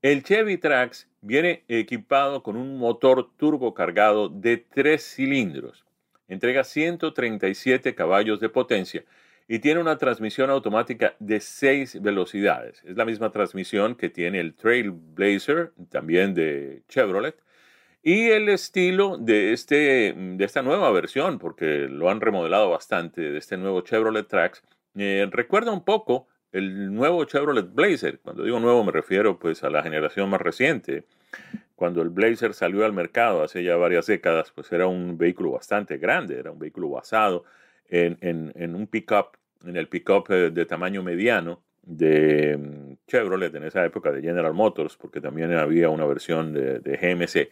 El 0.00 0.22
Chevy 0.22 0.56
Trax 0.56 1.06
viene 1.26 1.64
equipado 1.68 2.42
con 2.42 2.56
un 2.56 2.78
motor 2.78 3.28
turbo 3.36 3.74
cargado 3.74 4.28
de 4.28 4.56
tres 4.56 5.02
cilindros. 5.02 5.84
Entrega 6.28 6.64
137 6.64 7.94
caballos 7.94 8.40
de 8.40 8.48
potencia 8.48 9.04
y 9.48 9.58
tiene 9.58 9.80
una 9.80 9.98
transmisión 9.98 10.50
automática 10.50 11.14
de 11.18 11.40
seis 11.40 12.00
velocidades. 12.00 12.82
Es 12.84 12.96
la 12.96 13.04
misma 13.04 13.30
transmisión 13.30 13.96
que 13.96 14.08
tiene 14.08 14.40
el 14.40 14.54
Trailblazer, 14.54 15.72
también 15.90 16.34
de 16.34 16.82
Chevrolet, 16.88 17.36
y 18.02 18.28
el 18.30 18.48
estilo 18.48 19.18
de, 19.18 19.52
este, 19.52 20.14
de 20.16 20.44
esta 20.44 20.62
nueva 20.62 20.90
versión, 20.92 21.38
porque 21.38 21.88
lo 21.88 22.08
han 22.08 22.20
remodelado 22.20 22.70
bastante, 22.70 23.20
de 23.20 23.38
este 23.38 23.56
nuevo 23.56 23.80
Chevrolet 23.80 24.28
Trax, 24.28 24.62
eh, 24.96 25.28
recuerda 25.30 25.72
un 25.72 25.84
poco 25.84 26.28
el 26.56 26.94
nuevo 26.94 27.24
Chevrolet 27.24 27.72
Blazer. 27.72 28.18
Cuando 28.20 28.44
digo 28.44 28.58
nuevo 28.60 28.84
me 28.84 28.92
refiero 28.92 29.38
pues 29.38 29.62
a 29.62 29.70
la 29.70 29.82
generación 29.82 30.30
más 30.30 30.40
reciente. 30.40 31.04
Cuando 31.74 32.00
el 32.00 32.08
Blazer 32.08 32.54
salió 32.54 32.86
al 32.86 32.94
mercado 32.94 33.42
hace 33.42 33.62
ya 33.62 33.76
varias 33.76 34.06
décadas, 34.06 34.50
pues 34.54 34.72
era 34.72 34.86
un 34.86 35.18
vehículo 35.18 35.50
bastante 35.50 35.98
grande, 35.98 36.38
era 36.38 36.50
un 36.50 36.58
vehículo 36.58 36.88
basado 36.88 37.44
en, 37.88 38.16
en, 38.22 38.74
un 38.74 38.86
pickup, 38.86 39.36
en 39.64 39.76
el 39.76 39.86
pickup 39.86 40.30
eh, 40.30 40.50
de 40.50 40.64
tamaño 40.64 41.02
mediano 41.02 41.60
de 41.82 42.56
mm, 42.56 43.06
Chevrolet 43.06 43.54
en 43.54 43.64
esa 43.64 43.84
época 43.84 44.10
de 44.10 44.22
General 44.22 44.54
Motors, 44.54 44.96
porque 44.96 45.20
también 45.20 45.52
había 45.52 45.90
una 45.90 46.06
versión 46.06 46.54
de, 46.54 46.80
de 46.80 46.96
GMC. 46.96 47.50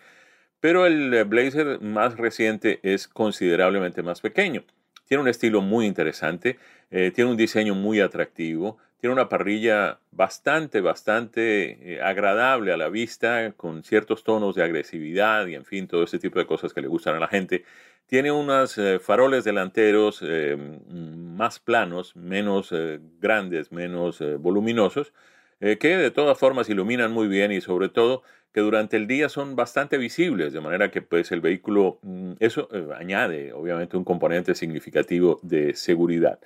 Pero 0.59 0.87
el 0.87 1.13
eh, 1.13 1.25
Blazer 1.25 1.83
más 1.83 2.17
reciente 2.17 2.81
es 2.83 3.07
considerablemente 3.07 4.03
más 4.03 4.23
pequeño. 4.23 4.65
Tiene 5.07 5.23
un 5.23 5.29
estilo 5.29 5.61
muy 5.61 5.87
interesante, 5.87 6.59
eh, 6.91 7.11
tiene 7.11 7.31
un 7.31 7.37
diseño 7.37 7.75
muy 7.75 8.01
atractivo, 8.01 8.79
tiene 9.05 9.13
una 9.13 9.29
parrilla 9.29 10.01
bastante, 10.13 10.81
bastante 10.81 11.97
eh, 11.97 12.01
agradable 12.01 12.73
a 12.73 12.79
la 12.79 12.89
vista, 12.89 13.53
con 13.55 13.85
ciertos 13.85 14.25
tonos 14.25 14.55
de 14.55 14.63
agresividad 14.63 15.47
y 15.47 15.57
en 15.57 15.67
fin, 15.67 15.87
todo 15.87 16.05
ese 16.05 16.19
tipo 16.19 16.39
de 16.39 16.47
cosas 16.47 16.73
que 16.73 16.81
le 16.81 16.89
gustan 16.89 17.15
a 17.15 17.19
la 17.21 17.29
gente. 17.29 17.67
Tiene 18.07 18.33
unos 18.33 18.79
eh, 18.79 18.99
faroles 18.99 19.45
delanteros 19.45 20.25
más 20.57 21.59
planos, 21.59 22.17
menos 22.17 22.73
grandes, 23.21 23.71
menos 23.73 24.23
voluminosos, 24.39 25.13
que 25.61 25.97
de 25.99 26.11
todas 26.11 26.39
formas 26.39 26.71
iluminan 26.71 27.13
muy 27.13 27.29
bien 27.29 27.53
y 27.53 27.61
sobre 27.61 27.91
todo 27.91 28.23
que 28.55 28.63
durante 28.63 28.97
el 28.97 29.07
día 29.07 29.29
son 29.29 29.55
bastante 29.55 29.99
visibles, 29.99 30.55
de 30.55 30.63
manera 30.63 30.91
que 30.91 31.03
pues 31.03 31.31
el 31.31 31.43
vehículo, 31.43 31.99
mm, 32.01 32.35
eso 32.41 32.69
eh, 32.73 32.87
añade 32.97 33.53
obviamente 33.53 33.99
un 33.99 34.05
componente 34.05 34.55
significativo 34.55 35.41
de 35.43 35.75
seguridad. 35.75 36.39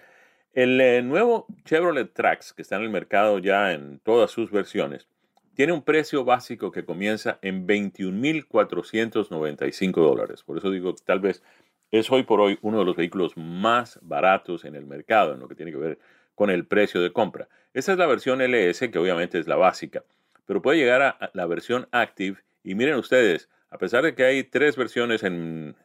El 0.59 0.81
eh, 0.81 1.03
nuevo 1.03 1.47
Chevrolet 1.64 2.12
Trax, 2.12 2.53
que 2.53 2.62
está 2.62 2.75
en 2.75 2.83
el 2.83 2.90
mercado 2.90 3.38
ya 3.38 3.73
en 3.73 4.01
todas 4.01 4.33
sus 4.33 4.51
versiones, 4.51 5.07
tiene 5.55 5.73
un 5.73 5.83
precio 5.83 6.25
básico 6.25 6.73
que 6.73 6.85
comienza 6.85 7.38
en 7.42 7.65
21.495 7.65 9.92
dólares. 9.92 10.42
Por 10.42 10.59
eso 10.59 10.73
digo, 10.73 10.96
tal 10.96 11.21
vez 11.21 11.44
es 11.92 12.11
hoy 12.11 12.25
por 12.25 12.40
hoy 12.40 12.59
uno 12.63 12.81
de 12.81 12.85
los 12.85 12.96
vehículos 12.96 13.37
más 13.37 14.00
baratos 14.02 14.65
en 14.65 14.75
el 14.75 14.85
mercado, 14.85 15.35
en 15.35 15.38
lo 15.38 15.46
que 15.46 15.54
tiene 15.54 15.71
que 15.71 15.79
ver 15.79 16.00
con 16.35 16.50
el 16.50 16.67
precio 16.67 17.00
de 17.00 17.13
compra. 17.13 17.46
Esta 17.73 17.92
es 17.92 17.98
la 17.98 18.06
versión 18.06 18.40
LS, 18.40 18.90
que 18.90 18.98
obviamente 18.98 19.38
es 19.38 19.46
la 19.46 19.54
básica 19.54 20.02
pero 20.48 20.63
puede 20.63 20.79
llegar 20.79 21.02
a 21.02 21.31
la 21.35 21.46
versión 21.46 21.87
Active 21.92 22.38
Y 22.65 22.75
miren 22.75 22.96
ustedes, 22.96 23.48
a 23.71 23.79
pesar 23.79 24.04
de 24.04 24.14
que 24.14 24.25
hay 24.25 24.44
tres 24.44 24.77
versiones 24.77 25.23
en, 25.23 25.77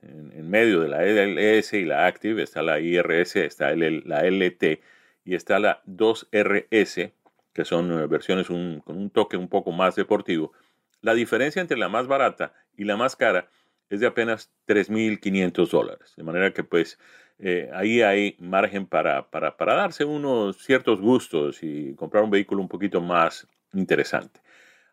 medio 0.43 0.81
de 0.81 0.88
la 0.88 1.03
LS 1.03 1.73
y 1.73 1.86
la 1.86 2.05
Active, 2.05 2.41
está 2.43 2.61
la 2.61 2.79
IRS, 2.79 3.36
está 3.38 3.75
la 3.75 4.23
LT 4.23 4.81
y 5.25 5.36
está 5.36 5.59
la 5.59 5.81
2RS, 5.86 7.11
que 7.53 7.65
son 7.65 7.91
eh, 7.91 8.07
versiones 8.07 8.47
con 8.47 8.84
un 8.86 9.09
toque 9.09 9.38
un 9.38 9.47
poco 9.47 9.71
más 9.71 9.95
deportivo, 9.95 10.53
la 11.01 11.13
diferencia 11.13 11.61
entre 11.61 11.77
la 11.77 11.89
más 11.89 12.07
barata 12.07 12.53
y 12.77 12.86
la 12.86 12.95
más 12.95 13.15
cara 13.15 13.49
es 13.89 13.99
de 13.99 14.07
apenas 14.07 14.51
3.500 14.67 15.69
dólares. 15.69 16.13
De 16.15 16.23
manera 16.23 16.53
que 16.53 16.63
pues 16.63 16.97
eh, 17.39 17.69
ahí 17.73 18.01
hay 18.01 18.38
margen 18.39 18.88
para, 18.88 19.29
para, 19.29 19.57
para, 19.57 19.75
darse 19.75 20.05
unos 20.05 20.57
ciertos 20.57 21.01
gustos 21.01 21.61
y 21.61 21.93
comprar 21.95 22.23
un 22.23 22.31
vehículo 22.31 22.61
un 22.61 22.69
poquito 22.69 23.01
más 23.01 23.47
interesante. 23.73 24.39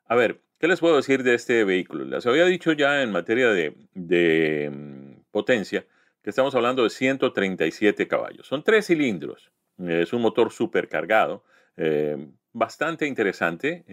A 0.06 0.16
ver, 0.16 0.40
¿qué 0.60 0.68
les 0.68 0.80
puedo 0.80 0.96
decir 0.96 1.22
de 1.22 1.34
este 1.34 1.64
vehículo? 1.64 2.04
Les 2.04 2.26
había 2.26 2.44
dicho 2.44 2.72
ya 2.72 3.02
en 3.02 3.10
materia 3.10 3.48
de, 3.48 4.70
mm, 4.70 5.22
potencia 5.32 5.86
que 6.22 6.30
estamos 6.30 6.54
hablando 6.54 6.84
de 6.84 6.90
137 6.90 8.06
caballos. 8.06 8.46
Son 8.46 8.62
tres 8.62 8.86
cilindros. 8.86 9.50
Es 9.78 10.12
un 10.12 10.20
motor 10.20 10.52
supercargado. 10.52 11.42
Eh, 11.78 12.28
bastante 12.52 13.06
interesante. 13.06 13.84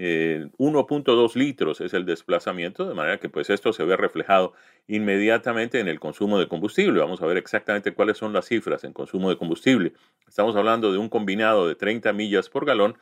1.2 0.57 1.35
litros 1.37 1.79
es 1.79 1.93
el 1.93 2.05
desplazamiento, 2.05 2.85
de 2.85 2.93
manera 2.93 3.17
que 3.17 3.29
pues 3.29 3.49
esto 3.49 3.71
se 3.71 3.85
ve 3.85 3.95
reflejado 3.95 4.53
inmediatamente 4.87 5.79
en 5.79 5.87
el 5.87 6.01
consumo 6.01 6.37
de 6.37 6.49
combustible. 6.49 6.99
Vamos 6.99 7.21
a 7.21 7.27
ver 7.27 7.37
exactamente 7.37 7.93
cuáles 7.93 8.17
son 8.17 8.33
las 8.33 8.45
cifras 8.45 8.83
en 8.83 8.91
consumo 8.91 9.29
de 9.29 9.37
combustible. 9.37 9.93
Estamos 10.27 10.57
hablando 10.57 10.91
de 10.91 10.97
un 10.97 11.07
combinado 11.07 11.65
de 11.65 11.75
30 11.75 12.11
millas 12.11 12.49
por 12.49 12.65
galón 12.65 12.97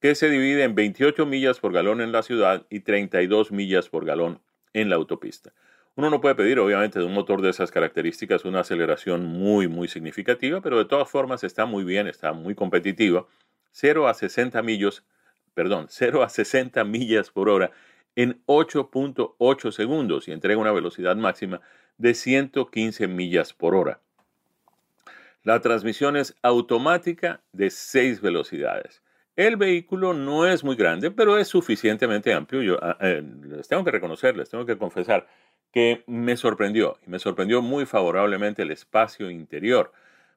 que 0.00 0.14
se 0.14 0.30
divide 0.30 0.64
en 0.64 0.74
28 0.74 1.26
millas 1.26 1.60
por 1.60 1.72
galón 1.72 2.00
en 2.00 2.12
la 2.12 2.22
ciudad 2.22 2.66
y 2.70 2.80
32 2.80 3.52
millas 3.52 3.88
por 3.88 4.04
galón 4.04 4.40
en 4.72 4.88
la 4.88 4.96
autopista. 4.96 5.52
Uno 5.96 6.08
no 6.08 6.20
puede 6.20 6.34
pedir, 6.34 6.58
obviamente, 6.58 6.98
de 6.98 7.04
un 7.04 7.12
motor 7.12 7.42
de 7.42 7.50
esas 7.50 7.70
características 7.70 8.44
una 8.44 8.60
aceleración 8.60 9.26
muy, 9.26 9.68
muy 9.68 9.88
significativa, 9.88 10.60
pero 10.60 10.78
de 10.78 10.86
todas 10.86 11.10
formas 11.10 11.44
está 11.44 11.66
muy 11.66 11.84
bien, 11.84 12.06
está 12.06 12.32
muy 12.32 12.54
competitiva 12.54 13.26
0 13.72 14.08
a 14.08 14.14
60 14.14 14.62
millas, 14.62 15.04
perdón, 15.54 15.86
0 15.88 16.22
a 16.22 16.28
60 16.28 16.82
millas 16.84 17.30
por 17.30 17.48
hora 17.48 17.70
en 18.16 18.42
8.8 18.46 19.72
segundos 19.72 20.28
y 20.28 20.32
entrega 20.32 20.60
una 20.60 20.72
velocidad 20.72 21.16
máxima 21.16 21.60
de 21.98 22.14
115 22.14 23.06
millas 23.08 23.52
por 23.52 23.74
hora. 23.74 24.00
La 25.42 25.60
transmisión 25.60 26.16
es 26.16 26.34
automática 26.42 27.42
de 27.52 27.70
6 27.70 28.20
velocidades. 28.20 29.02
El 29.40 29.56
vehículo 29.56 30.12
no 30.12 30.46
es 30.46 30.62
muy 30.64 30.76
grande, 30.76 31.10
pero 31.10 31.38
es 31.38 31.48
suficientemente 31.48 32.34
amplio. 32.34 32.60
Yo 32.60 32.78
ah, 32.82 32.98
eh, 33.00 33.22
les 33.46 33.66
tengo 33.68 33.82
que 33.82 33.90
reconocer, 33.90 34.36
les 34.36 34.50
tengo 34.50 34.66
que 34.66 34.76
confesar 34.76 35.26
que 35.72 36.04
me 36.06 36.36
sorprendió 36.36 36.98
y 37.06 37.08
me 37.08 37.18
sorprendió 37.18 37.62
muy 37.62 37.86
favorablemente 37.86 38.60
el 38.60 38.70
espacio 38.70 39.30
interior 39.30 39.92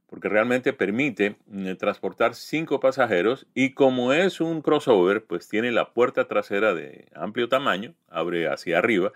porque 0.07 0.29
realmente 0.29 0.71
permite 0.71 1.35
mm, 1.47 1.73
transportar 1.73 2.33
cinco 2.33 2.79
pasajeros 2.79 3.45
y 3.53 3.73
como 3.73 4.13
es 4.13 4.39
un 4.39 4.61
crossover, 4.61 5.25
pues 5.25 5.49
tiene 5.49 5.73
la 5.73 5.91
puerta 5.91 6.29
trasera 6.29 6.73
de 6.73 7.07
amplio 7.13 7.49
tamaño, 7.49 7.95
abre 8.07 8.47
hacia 8.47 8.77
arriba, 8.77 9.11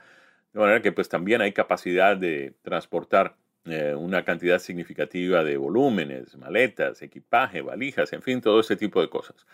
de 0.52 0.60
manera 0.60 0.82
que 0.82 0.92
pues 0.92 1.08
también 1.08 1.40
hay 1.40 1.54
capacidad 1.54 2.18
de 2.18 2.54
transportar 2.62 3.38
eh, 3.64 3.96
una 3.96 4.26
cantidad 4.26 4.60
significativa 4.60 5.46
de 5.46 5.56
volúmenes, 5.56 6.36
maletas, 6.36 7.02
equipaje, 7.02 7.62
valijas, 7.62 8.12
en 8.12 8.22
fin, 8.22 8.42
todo 8.42 8.60
ese 8.60 8.76
tipo 8.76 9.00
de 9.00 9.10
cosas. 9.10 9.46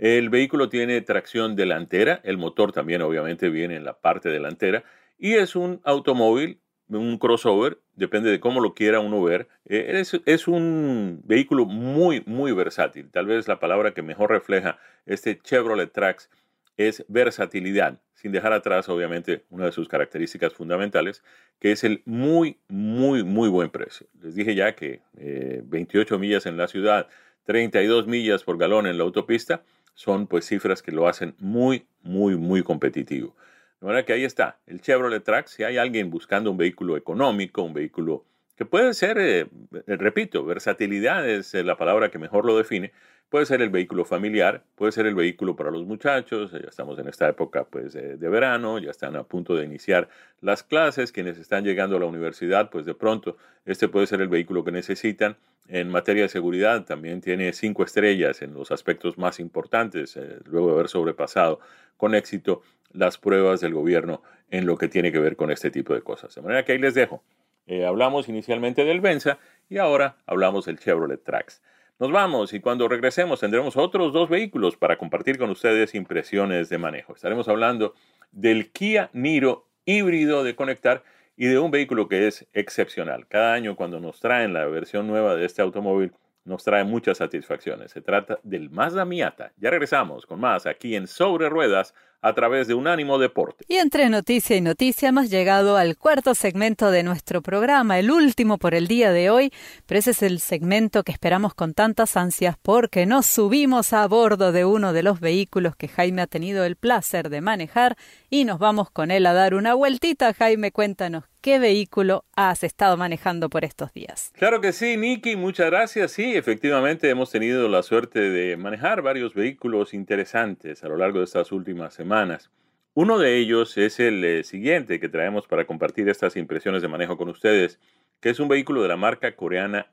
El 0.00 0.30
vehículo 0.30 0.70
tiene 0.70 1.02
tracción 1.02 1.56
delantera, 1.56 2.22
el 2.24 2.38
motor 2.38 2.72
también 2.72 3.02
obviamente 3.02 3.50
viene 3.50 3.76
en 3.76 3.84
la 3.84 4.00
parte 4.00 4.30
delantera 4.30 4.82
y 5.18 5.34
es 5.34 5.54
un 5.54 5.82
automóvil 5.84 6.58
un 6.88 7.18
crossover, 7.18 7.78
depende 7.94 8.30
de 8.30 8.40
cómo 8.40 8.60
lo 8.60 8.74
quiera 8.74 9.00
uno 9.00 9.22
ver. 9.22 9.46
Eh, 9.66 10.02
es, 10.24 10.48
un 10.48 11.20
vehículo 11.24 11.66
muy, 11.66 12.22
muy 12.26 12.52
versátil. 12.52 13.10
Tal 13.10 13.26
vez 13.26 13.46
la 13.46 13.60
palabra 13.60 13.92
que 13.92 14.02
mejor 14.02 14.30
refleja 14.30 14.78
este 15.04 15.38
Chevrolet 15.38 15.92
Trax 15.92 16.30
es 16.78 17.04
versatilidad, 17.08 18.00
sin 18.14 18.32
dejar 18.32 18.54
atrás, 18.54 18.88
obviamente, 18.88 19.44
una 19.50 19.66
de 19.66 19.72
sus 19.72 19.86
características 19.86 20.54
fundamentales, 20.54 21.22
que 21.58 21.72
es 21.72 21.84
el 21.84 22.02
muy, 22.06 22.58
muy, 22.68 23.22
muy 23.22 23.50
buen 23.50 23.68
precio. 23.68 24.06
Les 24.22 24.34
dije 24.34 24.54
ya 24.54 24.74
que 24.74 25.02
28 25.14 26.14
eh, 26.14 26.18
millas 26.18 26.46
en 26.46 26.56
la 26.56 26.68
ciudad, 26.68 27.06
32 27.44 28.06
millas 28.06 28.44
por 28.44 28.58
galón 28.58 28.86
en 28.86 28.96
la 28.96 29.04
autopista, 29.04 29.62
son 30.00 30.26
pues 30.26 30.46
cifras 30.46 30.80
que 30.80 30.92
lo 30.92 31.06
hacen 31.06 31.34
muy, 31.38 31.86
muy, 32.02 32.34
muy 32.34 32.62
competitivo. 32.62 33.36
De 33.82 33.86
manera 33.86 34.06
que 34.06 34.14
ahí 34.14 34.24
está, 34.24 34.58
el 34.66 34.80
Chevrolet 34.80 35.22
Trax. 35.22 35.50
Si 35.50 35.62
hay 35.62 35.76
alguien 35.76 36.08
buscando 36.08 36.50
un 36.50 36.56
vehículo 36.56 36.96
económico, 36.96 37.62
un 37.62 37.74
vehículo 37.74 38.24
que 38.60 38.66
puede 38.66 38.92
ser, 38.92 39.16
eh, 39.16 39.46
eh, 39.86 39.96
repito, 39.96 40.44
versatilidad 40.44 41.26
es 41.26 41.54
eh, 41.54 41.64
la 41.64 41.78
palabra 41.78 42.10
que 42.10 42.18
mejor 42.18 42.44
lo 42.44 42.58
define, 42.58 42.92
puede 43.30 43.46
ser 43.46 43.62
el 43.62 43.70
vehículo 43.70 44.04
familiar, 44.04 44.64
puede 44.74 44.92
ser 44.92 45.06
el 45.06 45.14
vehículo 45.14 45.56
para 45.56 45.70
los 45.70 45.86
muchachos, 45.86 46.52
ya 46.52 46.68
estamos 46.68 46.98
en 46.98 47.08
esta 47.08 47.26
época 47.26 47.64
pues, 47.64 47.94
de 47.94 48.28
verano, 48.28 48.78
ya 48.78 48.90
están 48.90 49.16
a 49.16 49.22
punto 49.22 49.54
de 49.54 49.64
iniciar 49.64 50.10
las 50.42 50.62
clases, 50.62 51.10
quienes 51.10 51.38
están 51.38 51.64
llegando 51.64 51.96
a 51.96 52.00
la 52.00 52.04
universidad, 52.04 52.68
pues 52.68 52.84
de 52.84 52.92
pronto 52.92 53.38
este 53.64 53.88
puede 53.88 54.06
ser 54.06 54.20
el 54.20 54.28
vehículo 54.28 54.62
que 54.62 54.72
necesitan. 54.72 55.38
En 55.66 55.88
materia 55.88 56.24
de 56.24 56.28
seguridad 56.28 56.84
también 56.84 57.22
tiene 57.22 57.54
cinco 57.54 57.82
estrellas 57.82 58.42
en 58.42 58.52
los 58.52 58.72
aspectos 58.72 59.16
más 59.16 59.40
importantes, 59.40 60.18
luego 60.44 60.66
de 60.66 60.74
haber 60.74 60.88
sobrepasado 60.88 61.60
con 61.96 62.14
éxito 62.14 62.60
las 62.92 63.16
pruebas 63.16 63.62
del 63.62 63.72
gobierno 63.72 64.22
en 64.50 64.66
lo 64.66 64.76
que 64.76 64.88
tiene 64.88 65.12
que 65.12 65.18
ver 65.18 65.36
con 65.36 65.50
este 65.50 65.70
tipo 65.70 65.94
de 65.94 66.02
cosas. 66.02 66.34
De 66.34 66.42
manera 66.42 66.62
que 66.62 66.72
ahí 66.72 66.78
les 66.78 66.92
dejo. 66.92 67.22
Eh, 67.70 67.86
hablamos 67.86 68.28
inicialmente 68.28 68.84
del 68.84 69.00
Venza 69.00 69.38
y 69.68 69.78
ahora 69.78 70.16
hablamos 70.26 70.64
del 70.64 70.80
Chevrolet 70.80 71.22
Trax. 71.22 71.62
Nos 72.00 72.10
vamos 72.10 72.52
y 72.52 72.58
cuando 72.58 72.88
regresemos 72.88 73.38
tendremos 73.38 73.76
otros 73.76 74.12
dos 74.12 74.28
vehículos 74.28 74.76
para 74.76 74.98
compartir 74.98 75.38
con 75.38 75.50
ustedes 75.50 75.94
impresiones 75.94 76.68
de 76.68 76.78
manejo. 76.78 77.14
Estaremos 77.14 77.46
hablando 77.46 77.94
del 78.32 78.72
Kia 78.72 79.08
Niro 79.12 79.68
híbrido 79.84 80.42
de 80.42 80.56
conectar 80.56 81.04
y 81.36 81.46
de 81.46 81.60
un 81.60 81.70
vehículo 81.70 82.08
que 82.08 82.26
es 82.26 82.44
excepcional. 82.54 83.28
Cada 83.28 83.54
año 83.54 83.76
cuando 83.76 84.00
nos 84.00 84.18
traen 84.18 84.52
la 84.52 84.66
versión 84.66 85.06
nueva 85.06 85.36
de 85.36 85.44
este 85.46 85.62
automóvil, 85.62 86.12
nos 86.44 86.64
trae 86.64 86.82
muchas 86.82 87.18
satisfacciones. 87.18 87.92
Se 87.92 88.00
trata 88.00 88.40
del 88.42 88.70
Mazda 88.70 89.04
Miata. 89.04 89.52
Ya 89.58 89.70
regresamos 89.70 90.26
con 90.26 90.40
más 90.40 90.66
aquí 90.66 90.96
en 90.96 91.06
Sobre 91.06 91.48
Ruedas 91.48 91.94
a 92.22 92.34
través 92.34 92.68
de 92.68 92.74
Unánimo 92.74 93.18
Deporte. 93.18 93.64
Y 93.68 93.76
entre 93.76 94.08
noticia 94.08 94.56
y 94.56 94.60
noticia 94.60 95.08
hemos 95.08 95.30
llegado 95.30 95.76
al 95.76 95.96
cuarto 95.96 96.34
segmento 96.34 96.90
de 96.90 97.02
nuestro 97.02 97.42
programa, 97.42 97.98
el 97.98 98.10
último 98.10 98.58
por 98.58 98.74
el 98.74 98.88
día 98.88 99.12
de 99.12 99.30
hoy, 99.30 99.52
pero 99.86 99.98
ese 99.98 100.10
es 100.10 100.22
el 100.22 100.40
segmento 100.40 101.02
que 101.02 101.12
esperamos 101.12 101.54
con 101.54 101.74
tantas 101.74 102.16
ansias 102.16 102.56
porque 102.60 103.06
nos 103.06 103.26
subimos 103.26 103.92
a 103.92 104.06
bordo 104.06 104.52
de 104.52 104.64
uno 104.64 104.92
de 104.92 105.02
los 105.02 105.20
vehículos 105.20 105.76
que 105.76 105.88
Jaime 105.88 106.22
ha 106.22 106.26
tenido 106.26 106.64
el 106.64 106.76
placer 106.76 107.30
de 107.30 107.40
manejar 107.40 107.96
y 108.28 108.44
nos 108.44 108.58
vamos 108.58 108.90
con 108.90 109.10
él 109.10 109.26
a 109.26 109.32
dar 109.32 109.54
una 109.54 109.74
vueltita. 109.74 110.34
Jaime, 110.34 110.72
cuéntanos 110.72 111.29
qué 111.40 111.58
vehículo 111.58 112.24
has 112.36 112.64
estado 112.64 112.96
manejando 112.96 113.48
por 113.50 113.64
estos 113.64 113.92
días. 113.92 114.32
Claro 114.36 114.60
que 114.60 114.72
sí, 114.72 114.96
Nicky, 114.96 115.36
muchas 115.36 115.66
gracias. 115.66 116.12
Sí, 116.12 116.36
efectivamente 116.36 117.08
hemos 117.10 117.30
tenido 117.30 117.68
la 117.68 117.82
suerte 117.82 118.20
de 118.20 118.56
manejar 118.56 119.02
varios 119.02 119.34
vehículos 119.34 119.94
interesantes 119.94 120.84
a 120.84 120.88
lo 120.88 120.96
largo 120.96 121.18
de 121.18 121.24
estas 121.24 121.52
últimas 121.52 121.94
semanas 121.94 122.50
uno 122.94 123.18
de 123.18 123.38
ellos 123.38 123.78
es 123.78 124.00
el 124.00 124.24
eh, 124.24 124.42
siguiente 124.42 124.98
que 124.98 125.08
traemos 125.08 125.46
para 125.46 125.64
compartir 125.64 126.08
estas 126.08 126.36
impresiones 126.36 126.82
de 126.82 126.88
manejo 126.88 127.16
con 127.16 127.28
ustedes, 127.28 127.78
que 128.20 128.30
es 128.30 128.40
un 128.40 128.48
vehículo 128.48 128.82
de 128.82 128.88
la 128.88 128.96
marca 128.96 129.36
coreana 129.36 129.86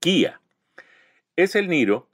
Kia. 0.00 0.40
Es 1.34 1.54
el 1.54 1.68
Niro. 1.68 2.08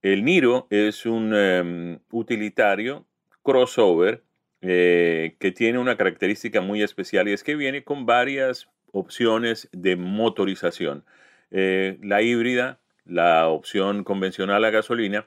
El 0.00 0.24
Niro 0.24 0.68
es 0.70 1.06
un 1.06 1.34
em, 1.34 1.98
utilitario 2.12 3.04
crossover 3.42 4.22
eh, 4.60 5.36
que 5.38 5.52
tiene 5.52 5.78
una 5.78 5.96
característica 5.96 6.60
muy 6.60 6.82
especial 6.82 7.28
y 7.28 7.32
es 7.32 7.44
que 7.44 7.54
viene 7.54 7.84
con 7.84 8.06
varias 8.06 8.68
opciones 8.90 9.68
de 9.70 9.94
motorización. 9.94 11.04
Eh, 11.52 11.96
la 12.02 12.22
híbrida, 12.22 12.80
la 13.04 13.46
opción 13.48 14.02
convencional 14.02 14.64
a 14.64 14.70
gasolina 14.70 15.26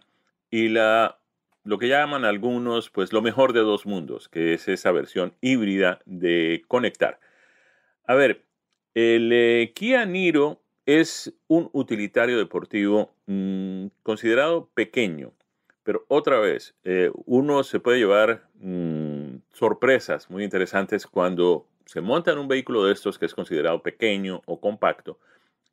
y 0.49 0.67
la 0.67 1.17
lo 1.63 1.77
que 1.77 1.87
llaman 1.87 2.25
algunos, 2.25 2.89
pues 2.89 3.13
lo 3.13 3.21
mejor 3.21 3.53
de 3.53 3.59
dos 3.61 3.85
mundos, 3.85 4.27
que 4.27 4.53
es 4.55 4.67
esa 4.67 4.91
versión 4.91 5.33
híbrida 5.41 5.99
de 6.05 6.63
conectar. 6.67 7.19
A 8.05 8.15
ver, 8.15 8.43
el 8.95 9.31
eh, 9.31 9.71
Kia 9.75 10.05
Niro 10.05 10.59
es 10.87 11.33
un 11.47 11.69
utilitario 11.71 12.37
deportivo 12.37 13.13
mm, 13.27 13.87
considerado 14.03 14.69
pequeño, 14.73 15.33
pero 15.83 16.03
otra 16.09 16.39
vez, 16.39 16.75
uno 17.25 17.63
se 17.63 17.79
puede 17.79 17.99
llevar 17.99 18.49
mm, 18.55 19.00
sorpresas 19.53 20.29
muy 20.29 20.43
interesantes 20.43 21.05
cuando 21.07 21.67
se 21.85 22.01
monta 22.01 22.31
en 22.31 22.37
un 22.37 22.47
vehículo 22.47 22.85
de 22.85 22.93
estos 22.93 23.19
que 23.19 23.25
es 23.25 23.33
considerado 23.33 23.81
pequeño 23.83 24.41
o 24.45 24.59
compacto 24.59 25.19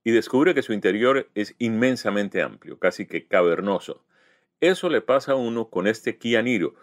y 0.04 0.10
descubre 0.10 0.54
que 0.54 0.62
su 0.62 0.72
interior 0.72 1.28
es 1.34 1.54
inmensamente 1.58 2.42
amplio, 2.42 2.78
casi 2.78 3.06
que 3.06 3.26
cavernoso. 3.26 4.02
Eso 4.60 4.88
le 4.88 5.00
pasa 5.00 5.32
a 5.32 5.36
uno 5.36 5.68
con 5.68 5.86
este 5.86 6.18
Kia 6.18 6.42
Niro. 6.42 6.74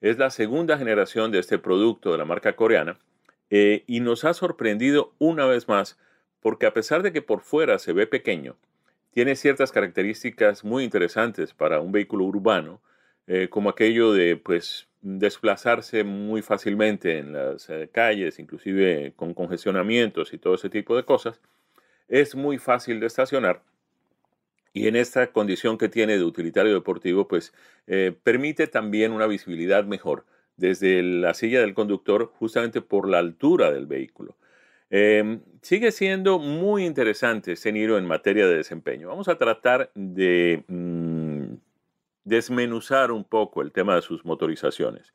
Es 0.00 0.16
la 0.18 0.30
segunda 0.30 0.78
generación 0.78 1.30
de 1.30 1.40
este 1.40 1.58
producto 1.58 2.12
de 2.12 2.18
la 2.18 2.24
marca 2.24 2.54
coreana 2.56 2.98
eh, 3.50 3.84
y 3.86 4.00
nos 4.00 4.24
ha 4.24 4.32
sorprendido 4.32 5.12
una 5.18 5.46
vez 5.46 5.68
más 5.68 5.98
porque 6.40 6.66
a 6.66 6.72
pesar 6.72 7.02
de 7.02 7.12
que 7.12 7.22
por 7.22 7.40
fuera 7.40 7.78
se 7.78 7.92
ve 7.92 8.06
pequeño, 8.06 8.56
tiene 9.10 9.34
ciertas 9.36 9.72
características 9.72 10.64
muy 10.64 10.84
interesantes 10.84 11.52
para 11.52 11.80
un 11.80 11.90
vehículo 11.90 12.24
urbano, 12.24 12.80
eh, 13.28 13.48
como 13.48 13.70
aquello 13.70 14.12
de 14.12 14.36
pues 14.36 14.88
desplazarse 15.00 16.02
muy 16.02 16.42
fácilmente 16.42 17.18
en 17.18 17.32
las 17.32 17.70
eh, 17.70 17.88
calles, 17.92 18.40
inclusive 18.40 19.12
con 19.14 19.34
congestionamientos 19.34 20.32
y 20.32 20.38
todo 20.38 20.56
ese 20.56 20.70
tipo 20.70 20.96
de 20.96 21.04
cosas. 21.04 21.40
Es 22.08 22.34
muy 22.34 22.58
fácil 22.58 22.98
de 22.98 23.06
estacionar 23.06 23.62
y 24.78 24.86
en 24.86 24.96
esta 24.96 25.32
condición 25.32 25.78
que 25.78 25.88
tiene 25.88 26.16
de 26.16 26.24
utilitario 26.24 26.72
deportivo, 26.72 27.26
pues 27.26 27.52
eh, 27.86 28.12
permite 28.22 28.66
también 28.66 29.12
una 29.12 29.26
visibilidad 29.26 29.84
mejor 29.84 30.24
desde 30.56 31.02
la 31.02 31.34
silla 31.34 31.60
del 31.60 31.74
conductor 31.74 32.32
justamente 32.38 32.80
por 32.80 33.08
la 33.08 33.18
altura 33.18 33.72
del 33.72 33.86
vehículo. 33.86 34.36
Em, 34.90 35.40
sigue 35.62 35.92
siendo 35.92 36.38
muy 36.38 36.86
interesante 36.86 37.52
este 37.52 37.68
en 37.68 38.06
materia 38.06 38.46
de 38.46 38.56
desempeño. 38.56 39.08
Vamos 39.08 39.28
a 39.28 39.36
tratar 39.36 39.90
de 39.94 40.64
mm, 40.66 41.07
desmenuzar 42.28 43.10
un 43.12 43.24
poco 43.24 43.62
el 43.62 43.72
tema 43.72 43.94
de 43.94 44.02
sus 44.02 44.24
motorizaciones. 44.24 45.12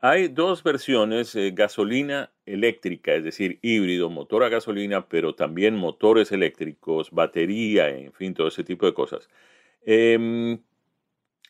Hay 0.00 0.28
dos 0.28 0.62
versiones, 0.64 1.34
eh, 1.36 1.52
gasolina 1.54 2.32
eléctrica, 2.44 3.14
es 3.14 3.24
decir, 3.24 3.58
híbrido, 3.62 4.10
motor 4.10 4.42
a 4.42 4.48
gasolina, 4.48 5.08
pero 5.08 5.34
también 5.34 5.76
motores 5.76 6.32
eléctricos, 6.32 7.10
batería, 7.12 7.88
en 7.88 8.12
fin, 8.12 8.34
todo 8.34 8.48
ese 8.48 8.64
tipo 8.64 8.84
de 8.84 8.94
cosas. 8.94 9.28
Em, 9.84 10.58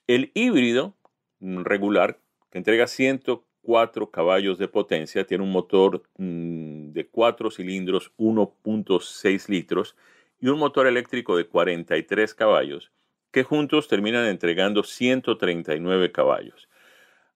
el 0.06 0.30
híbrido 0.34 0.94
regular, 1.40 2.18
que 2.50 2.58
entrega 2.58 2.86
104 2.86 4.10
caballos 4.10 4.58
de 4.58 4.68
potencia, 4.68 5.26
tiene 5.26 5.44
un 5.44 5.50
motor 5.52 6.02
mm, 6.18 6.92
de 6.92 7.06
4 7.08 7.50
cilindros, 7.50 8.12
1.6 8.18 9.48
litros, 9.48 9.96
y 10.40 10.48
un 10.48 10.58
motor 10.58 10.86
eléctrico 10.86 11.36
de 11.36 11.46
43 11.46 12.34
caballos, 12.34 12.92
que 13.32 13.42
juntos 13.42 13.88
terminan 13.88 14.26
entregando 14.26 14.84
139 14.84 16.12
caballos. 16.12 16.68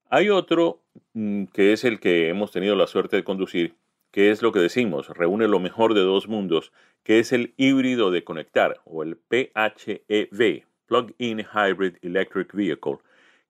Hay 0.09 0.28
otro 0.30 0.82
mm, 1.14 1.47
que 1.47 1.72
es 1.72 1.84
el 1.84 1.99
que 1.99 2.28
hemos 2.28 2.53
tenido 2.53 2.76
la 2.76 2.86
suerte 2.86 3.16
de 3.16 3.24
conducir, 3.24 3.74
que 4.12 4.30
es 4.30 4.40
lo 4.40 4.53
que 4.53 4.61
decimos, 4.61 5.09
reúne 5.09 5.49
lo 5.49 5.59
mejor 5.59 5.94
de 5.94 6.03
dos 6.03 6.28
mundos, 6.28 6.72
que 7.03 7.18
es 7.18 7.32
el 7.32 7.55
híbrido 7.57 8.11
de 8.11 8.24
conectar 8.24 8.80
o 8.84 9.03
el 9.03 9.16
PHEV, 9.16 10.64
Plug-in 10.86 11.40
Hybrid 11.40 11.97
Electric 12.03 12.53
Vehicle, 12.53 12.99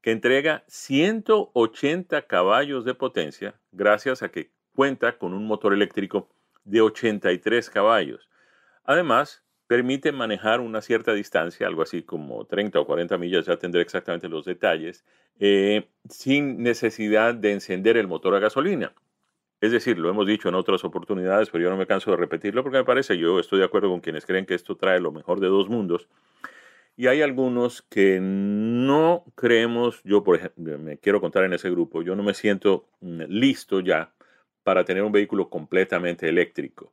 que 0.00 0.12
entrega 0.12 0.64
180 0.68 2.22
caballos 2.22 2.84
de 2.84 2.94
potencia 2.94 3.54
gracias 3.72 4.22
a 4.22 4.30
que 4.30 4.50
cuenta 4.74 5.18
con 5.18 5.34
un 5.34 5.46
motor 5.46 5.74
eléctrico 5.74 6.28
de 6.64 6.80
83 6.80 7.70
caballos. 7.70 8.28
Además, 8.84 9.42
permite 9.66 10.12
manejar 10.12 10.60
una 10.60 10.80
cierta 10.80 11.12
distancia, 11.12 11.66
algo 11.66 11.82
así 11.82 12.02
como 12.02 12.44
30 12.44 12.80
o 12.80 12.86
40 12.86 13.18
millas, 13.18 13.46
ya 13.46 13.56
tendré 13.56 13.82
exactamente 13.82 14.28
los 14.28 14.44
detalles, 14.44 15.04
eh, 15.38 15.88
sin 16.08 16.62
necesidad 16.62 17.34
de 17.34 17.52
encender 17.52 17.96
el 17.96 18.06
motor 18.06 18.34
a 18.34 18.38
gasolina. 18.38 18.94
Es 19.60 19.72
decir, 19.72 19.98
lo 19.98 20.10
hemos 20.10 20.26
dicho 20.26 20.48
en 20.48 20.54
otras 20.54 20.84
oportunidades, 20.84 21.50
pero 21.50 21.64
yo 21.64 21.70
no 21.70 21.76
me 21.76 21.86
canso 21.86 22.10
de 22.10 22.18
repetirlo 22.18 22.62
porque 22.62 22.78
me 22.78 22.84
parece, 22.84 23.16
yo 23.16 23.40
estoy 23.40 23.58
de 23.58 23.64
acuerdo 23.64 23.88
con 23.88 24.00
quienes 24.00 24.26
creen 24.26 24.46
que 24.46 24.54
esto 24.54 24.76
trae 24.76 25.00
lo 25.00 25.12
mejor 25.12 25.40
de 25.40 25.48
dos 25.48 25.68
mundos. 25.68 26.08
Y 26.96 27.08
hay 27.08 27.22
algunos 27.22 27.82
que 27.82 28.20
no 28.20 29.24
creemos, 29.34 30.02
yo 30.04 30.22
por 30.24 30.36
ejemplo, 30.36 30.78
me 30.78 30.98
quiero 30.98 31.20
contar 31.20 31.44
en 31.44 31.52
ese 31.54 31.70
grupo, 31.70 32.02
yo 32.02 32.16
no 32.16 32.22
me 32.22 32.34
siento 32.34 32.86
mm, 33.00 33.22
listo 33.28 33.80
ya 33.80 34.12
para 34.62 34.84
tener 34.84 35.02
un 35.02 35.12
vehículo 35.12 35.48
completamente 35.48 36.28
eléctrico. 36.28 36.92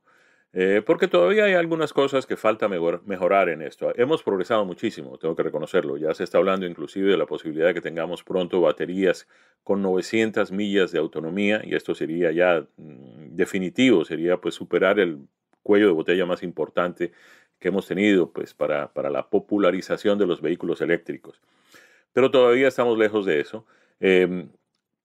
Eh, 0.56 0.82
porque 0.86 1.08
todavía 1.08 1.46
hay 1.46 1.54
algunas 1.54 1.92
cosas 1.92 2.26
que 2.26 2.36
falta 2.36 2.68
mejorar 2.68 3.48
en 3.48 3.60
esto. 3.60 3.92
Hemos 3.96 4.22
progresado 4.22 4.64
muchísimo, 4.64 5.18
tengo 5.18 5.34
que 5.34 5.42
reconocerlo. 5.42 5.96
Ya 5.96 6.14
se 6.14 6.22
está 6.22 6.38
hablando 6.38 6.64
inclusive 6.64 7.10
de 7.10 7.16
la 7.16 7.26
posibilidad 7.26 7.66
de 7.66 7.74
que 7.74 7.80
tengamos 7.80 8.22
pronto 8.22 8.60
baterías 8.60 9.26
con 9.64 9.82
900 9.82 10.52
millas 10.52 10.92
de 10.92 11.00
autonomía 11.00 11.60
y 11.64 11.74
esto 11.74 11.96
sería 11.96 12.30
ya 12.30 12.64
mm, 12.76 13.34
definitivo, 13.34 14.04
sería 14.04 14.36
pues 14.36 14.54
superar 14.54 15.00
el 15.00 15.26
cuello 15.64 15.86
de 15.88 15.92
botella 15.92 16.24
más 16.24 16.44
importante 16.44 17.10
que 17.58 17.68
hemos 17.68 17.88
tenido 17.88 18.30
pues 18.30 18.54
para, 18.54 18.92
para 18.92 19.10
la 19.10 19.28
popularización 19.28 20.18
de 20.18 20.26
los 20.26 20.40
vehículos 20.40 20.80
eléctricos. 20.80 21.40
Pero 22.12 22.30
todavía 22.30 22.68
estamos 22.68 22.96
lejos 22.96 23.26
de 23.26 23.40
eso. 23.40 23.66
Em, 23.98 24.50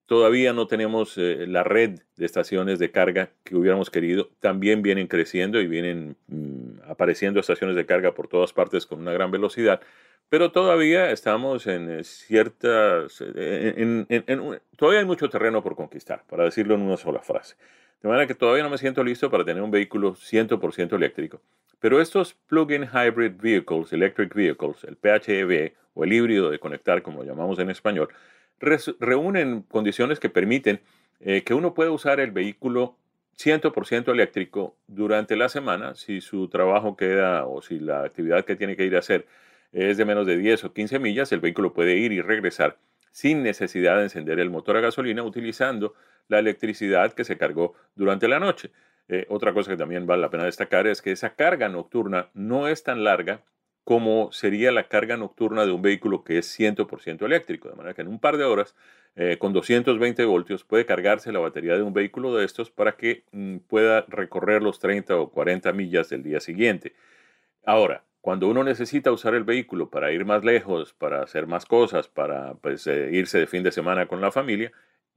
Todavía 0.10 0.54
no 0.54 0.66
tenemos 0.66 1.20
eh, 1.20 1.46
la 1.48 1.64
red 1.64 2.00
de 2.16 2.26
estaciones 2.26 2.80
de 2.80 2.90
carga 2.90 3.30
que 3.44 3.56
hubiéramos 3.56 3.92
querido. 3.92 4.32
También 4.40 4.82
vienen 4.82 5.06
creciendo 5.06 5.62
y 5.62 5.68
vienen 5.68 6.16
mm, 6.26 6.90
apareciendo 6.90 7.40
estaciones 7.40 7.76
de 7.76 7.86
carga 7.86 8.16
por 8.16 8.28
todas 8.28 8.52
partes 8.52 8.88
con 8.88 9.02
una 9.02 9.14
gran 9.14 9.30
velocidad. 9.30 9.82
Pero 10.28 10.52
todavía 10.52 11.12
estamos 11.12 11.68
en 11.68 11.92
eh, 11.92 12.04
ciertas... 12.04 13.22
Eh, 13.22 14.56
todavía 14.76 15.02
hay 15.02 15.06
mucho 15.06 15.30
terreno 15.30 15.62
por 15.62 15.76
conquistar, 15.76 16.24
para 16.28 16.46
decirlo 16.46 16.74
en 16.74 16.82
una 16.82 16.98
sola 16.98 17.20
frase. 17.20 17.56
De 18.02 18.10
manera 18.10 18.26
que 18.26 18.34
todavía 18.34 18.64
no 18.64 18.72
me 18.72 18.80
siento 18.80 19.04
listo 19.04 19.30
para 19.30 19.46
tener 19.46 19.62
un 19.62 19.70
vehículo 19.70 20.16
100% 20.16 20.96
eléctrico. 20.96 21.40
Pero 21.80 22.02
estos 22.02 22.34
plug-in 22.48 22.86
hybrid 22.92 23.34
vehicles, 23.40 23.94
electric 23.94 24.34
vehicles, 24.34 24.84
el 24.86 24.96
PHEV 24.96 25.74
o 25.94 26.04
el 26.04 26.14
híbrido 26.14 26.50
de 26.50 26.58
conectar, 26.58 27.04
como 27.04 27.20
lo 27.20 27.30
llamamos 27.30 27.60
en 27.60 27.70
español, 27.70 28.10
reúnen 28.60 29.62
condiciones 29.64 30.20
que 30.20 30.30
permiten 30.30 30.82
eh, 31.20 31.44
que 31.44 31.54
uno 31.54 31.74
pueda 31.74 31.92
usar 31.92 32.20
el 32.20 32.32
vehículo 32.32 32.96
100% 33.38 34.12
eléctrico 34.12 34.76
durante 34.88 35.36
la 35.36 35.50
semana 35.50 35.96
si 35.96 36.22
su 36.22 36.50
trabajo 36.50 36.98
queda 36.98 37.46
o 37.46 37.62
si 37.62 37.80
la 37.80 38.04
actividad 38.04 38.44
que 38.46 38.56
tiene 38.56 38.76
que 38.76 38.86
ir 38.86 38.96
a 38.96 39.00
hacer 39.00 39.26
es 39.72 39.98
de 39.98 40.06
menos 40.06 40.26
de 40.26 40.38
10 40.38 40.66
o 40.66 40.74
15 40.74 41.00
millas, 41.00 41.32
el 41.32 41.40
vehículo 41.40 41.74
puede 41.74 41.96
ir 41.96 42.12
y 42.12 42.22
regresar 42.22 42.78
sin 43.12 43.44
necesidad 43.44 43.98
de 43.98 44.04
encender 44.04 44.40
el 44.40 44.50
motor 44.50 44.78
a 44.78 44.82
gasolina 44.82 45.24
utilizando 45.24 45.94
la 46.28 46.40
electricidad 46.40 47.14
que 47.14 47.24
se 47.24 47.38
cargó 47.38 47.76
durante 47.96 48.28
la 48.28 48.40
noche. 48.40 48.72
Eh, 49.08 49.26
otra 49.30 49.54
cosa 49.54 49.72
que 49.72 49.78
también 49.78 50.06
vale 50.06 50.22
la 50.22 50.30
pena 50.30 50.46
destacar 50.46 50.88
es 50.88 51.02
que 51.02 51.12
esa 51.12 51.36
carga 51.36 51.70
nocturna 51.70 52.30
no 52.34 52.68
es 52.68 52.84
tan 52.84 53.04
larga 53.04 53.42
como 53.84 54.32
sería 54.32 54.72
la 54.72 54.88
carga 54.88 55.18
nocturna 55.18 55.66
de 55.66 55.72
un 55.72 55.82
vehículo 55.82 56.24
que 56.24 56.38
es 56.38 56.60
100% 56.60 57.26
eléctrico. 57.26 57.70
De 57.70 57.76
manera 57.76 57.94
que 57.94 58.02
en 58.02 58.08
un 58.08 58.20
par 58.20 58.38
de 58.38 58.44
horas, 58.44 58.76
eh, 59.16 59.38
con 59.40 59.54
220 59.54 60.26
voltios, 60.26 60.64
puede 60.64 60.86
cargarse 60.86 61.32
la 61.32 61.40
batería 61.40 61.76
de 61.76 61.84
un 61.84 61.94
vehículo 61.94 62.36
de 62.36 62.46
estos 62.46 62.70
para 62.70 62.96
que 62.98 63.24
mm, 63.32 63.58
pueda 63.68 64.06
recorrer 64.08 64.62
los 64.62 64.80
30 64.80 65.16
o 65.18 65.30
40 65.32 65.74
millas 65.74 66.10
del 66.10 66.24
día 66.24 66.40
siguiente. 66.40 66.94
Ahora, 67.66 68.04
cuando 68.22 68.48
uno 68.48 68.64
necesita 68.64 69.12
usar 69.12 69.34
el 69.34 69.44
vehículo 69.44 69.90
para 69.90 70.12
ir 70.12 70.26
más 70.26 70.44
lejos, 70.44 70.94
para 70.94 71.24
hacer 71.24 71.48
más 71.48 71.66
cosas, 71.66 72.08
para 72.08 72.56
pues, 72.56 72.86
eh, 72.88 73.10
irse 73.12 73.40
de 73.40 73.48
fin 73.48 73.64
de 73.64 73.72
semana 73.72 74.08
con 74.08 74.22
la 74.22 74.32
familia, 74.32 74.72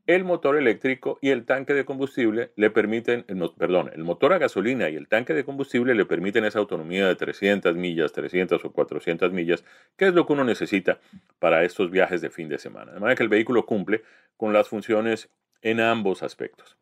el 0.06 0.24
motor 0.24 0.56
eléctrico 0.56 1.18
y 1.22 1.30
el 1.30 1.44
tanque 1.44 1.74
de 1.74 1.84
combustible 1.84 2.50
le 2.56 2.70
permiten, 2.70 3.24
perdón, 3.56 3.90
el 3.94 4.02
motor 4.02 4.32
a 4.32 4.38
gasolina 4.38 4.90
y 4.90 4.96
el 4.96 5.06
tanque 5.06 5.32
de 5.32 5.44
combustible 5.44 5.94
le 5.94 6.04
permiten 6.04 6.44
esa 6.44 6.58
autonomía 6.58 7.06
de 7.06 7.14
300 7.14 7.76
millas, 7.76 8.12
300 8.12 8.64
o 8.64 8.72
400 8.72 9.32
millas, 9.32 9.64
que 9.96 10.06
es 10.06 10.14
lo 10.14 10.26
que 10.26 10.32
uno 10.32 10.44
necesita 10.44 10.98
para 11.38 11.62
estos 11.62 11.90
viajes 11.90 12.20
de 12.20 12.30
fin 12.30 12.48
de 12.48 12.58
semana. 12.58 12.92
De 12.92 13.00
manera 13.00 13.16
que 13.16 13.22
el 13.22 13.28
vehículo 13.28 13.64
cumple 13.64 14.02
con 14.36 14.52
las 14.52 14.68
funciones 14.68 15.30
en 15.62 15.78
ambos 15.78 16.24
aspectos. 16.24 16.76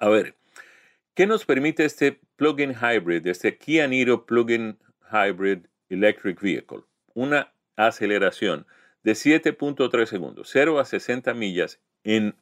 A 0.00 0.08
ver, 0.08 0.34
¿qué 1.14 1.28
nos 1.28 1.44
permite 1.44 1.84
este 1.84 2.18
plug-in 2.34 2.74
hybrid, 2.74 3.24
este 3.28 3.56
Kia 3.56 3.86
Niro 3.86 4.26
plug-in 4.26 4.76
hybrid 5.12 5.66
electric 5.88 6.40
vehicle? 6.40 6.80
Una 7.14 7.52
aceleración 7.76 8.66
de 9.04 9.12
7.3 9.12 10.06
segundos, 10.06 10.48
0 10.50 10.80
a 10.80 10.84
60 10.84 11.32
millas 11.34 11.80
en 12.04 12.34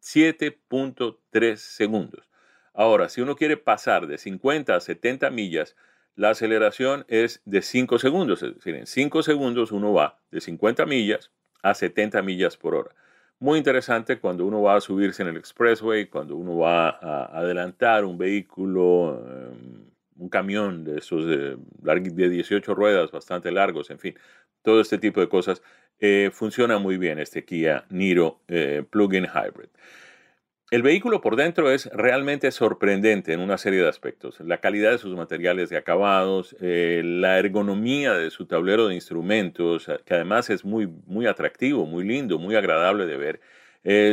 7.3 0.00 1.56
segundos. 1.56 2.28
Ahora, 2.74 3.08
si 3.08 3.20
uno 3.20 3.36
quiere 3.36 3.56
pasar 3.56 4.06
de 4.06 4.18
50 4.18 4.74
a 4.74 4.80
70 4.80 5.30
millas, 5.30 5.76
la 6.14 6.30
aceleración 6.30 7.04
es 7.08 7.40
de 7.44 7.62
5 7.62 7.98
segundos. 7.98 8.42
Es 8.42 8.54
decir, 8.54 8.74
en 8.74 8.86
5 8.86 9.22
segundos 9.22 9.72
uno 9.72 9.92
va 9.92 10.18
de 10.30 10.40
50 10.40 10.86
millas 10.86 11.30
a 11.62 11.74
70 11.74 12.22
millas 12.22 12.56
por 12.56 12.74
hora. 12.74 12.90
Muy 13.38 13.58
interesante 13.58 14.18
cuando 14.18 14.46
uno 14.46 14.62
va 14.62 14.76
a 14.76 14.80
subirse 14.80 15.22
en 15.22 15.28
el 15.28 15.36
expressway, 15.36 16.06
cuando 16.06 16.36
uno 16.36 16.58
va 16.58 16.90
a 16.90 17.38
adelantar 17.38 18.04
un 18.04 18.16
vehículo, 18.16 19.20
em, 19.26 19.91
un 20.22 20.28
camión 20.28 20.84
de 20.84 20.98
esos 20.98 21.26
de, 21.26 21.56
de 21.56 22.28
18 22.28 22.74
ruedas 22.74 23.10
bastante 23.10 23.50
largos, 23.50 23.90
en 23.90 23.98
fin, 23.98 24.14
todo 24.62 24.80
este 24.80 24.98
tipo 24.98 25.20
de 25.20 25.28
cosas. 25.28 25.62
Eh, 25.98 26.30
funciona 26.32 26.78
muy 26.78 26.96
bien 26.96 27.18
este 27.18 27.44
Kia 27.44 27.84
Niro 27.90 28.40
eh, 28.48 28.84
Plug-in 28.88 29.24
Hybrid. 29.24 29.68
El 30.70 30.82
vehículo 30.82 31.20
por 31.20 31.36
dentro 31.36 31.70
es 31.70 31.86
realmente 31.92 32.50
sorprendente 32.50 33.34
en 33.34 33.40
una 33.40 33.58
serie 33.58 33.82
de 33.82 33.88
aspectos. 33.88 34.40
La 34.40 34.58
calidad 34.58 34.92
de 34.92 34.98
sus 34.98 35.14
materiales 35.14 35.68
de 35.68 35.76
acabados, 35.76 36.56
eh, 36.60 37.02
la 37.04 37.38
ergonomía 37.38 38.14
de 38.14 38.30
su 38.30 38.46
tablero 38.46 38.88
de 38.88 38.94
instrumentos, 38.94 39.90
que 40.06 40.14
además 40.14 40.48
es 40.48 40.64
muy, 40.64 40.86
muy 40.86 41.26
atractivo, 41.26 41.84
muy 41.84 42.04
lindo, 42.04 42.38
muy 42.38 42.54
agradable 42.54 43.04
de 43.06 43.16
ver. 43.16 43.40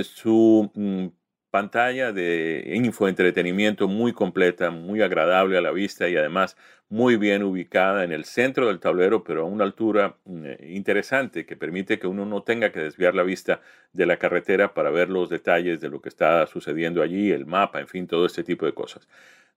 su 0.03 0.69
mm, 0.73 1.07
pantalla 1.51 2.11
de 2.11 2.71
infoentretenimiento 2.75 3.87
muy 3.87 4.13
completa, 4.13 4.71
muy 4.71 5.01
agradable 5.01 5.57
a 5.57 5.61
la 5.61 5.71
vista 5.71 6.07
y 6.07 6.15
además 6.15 6.57
muy 6.89 7.17
bien 7.17 7.43
ubicada 7.43 8.03
en 8.03 8.11
el 8.11 8.25
centro 8.25 8.67
del 8.67 8.79
tablero, 8.79 9.23
pero 9.23 9.43
a 9.43 9.45
una 9.45 9.63
altura 9.63 10.15
mm, 10.25 10.45
interesante 10.69 11.45
que 11.45 11.55
permite 11.55 11.99
que 11.99 12.07
uno 12.07 12.25
no 12.25 12.41
tenga 12.43 12.71
que 12.71 12.79
desviar 12.79 13.13
la 13.13 13.23
vista 13.23 13.61
de 13.93 14.05
la 14.05 14.17
carretera 14.17 14.73
para 14.73 14.89
ver 14.89 15.09
los 15.09 15.29
detalles 15.29 15.81
de 15.81 15.89
lo 15.89 16.01
que 16.01 16.09
está 16.09 16.45
sucediendo 16.47 17.01
allí, 17.01 17.31
el 17.31 17.45
mapa, 17.45 17.79
en 17.79 17.87
fin, 17.87 18.07
todo 18.07 18.25
este 18.25 18.43
tipo 18.43 18.65
de 18.65 18.73
cosas. 18.73 19.07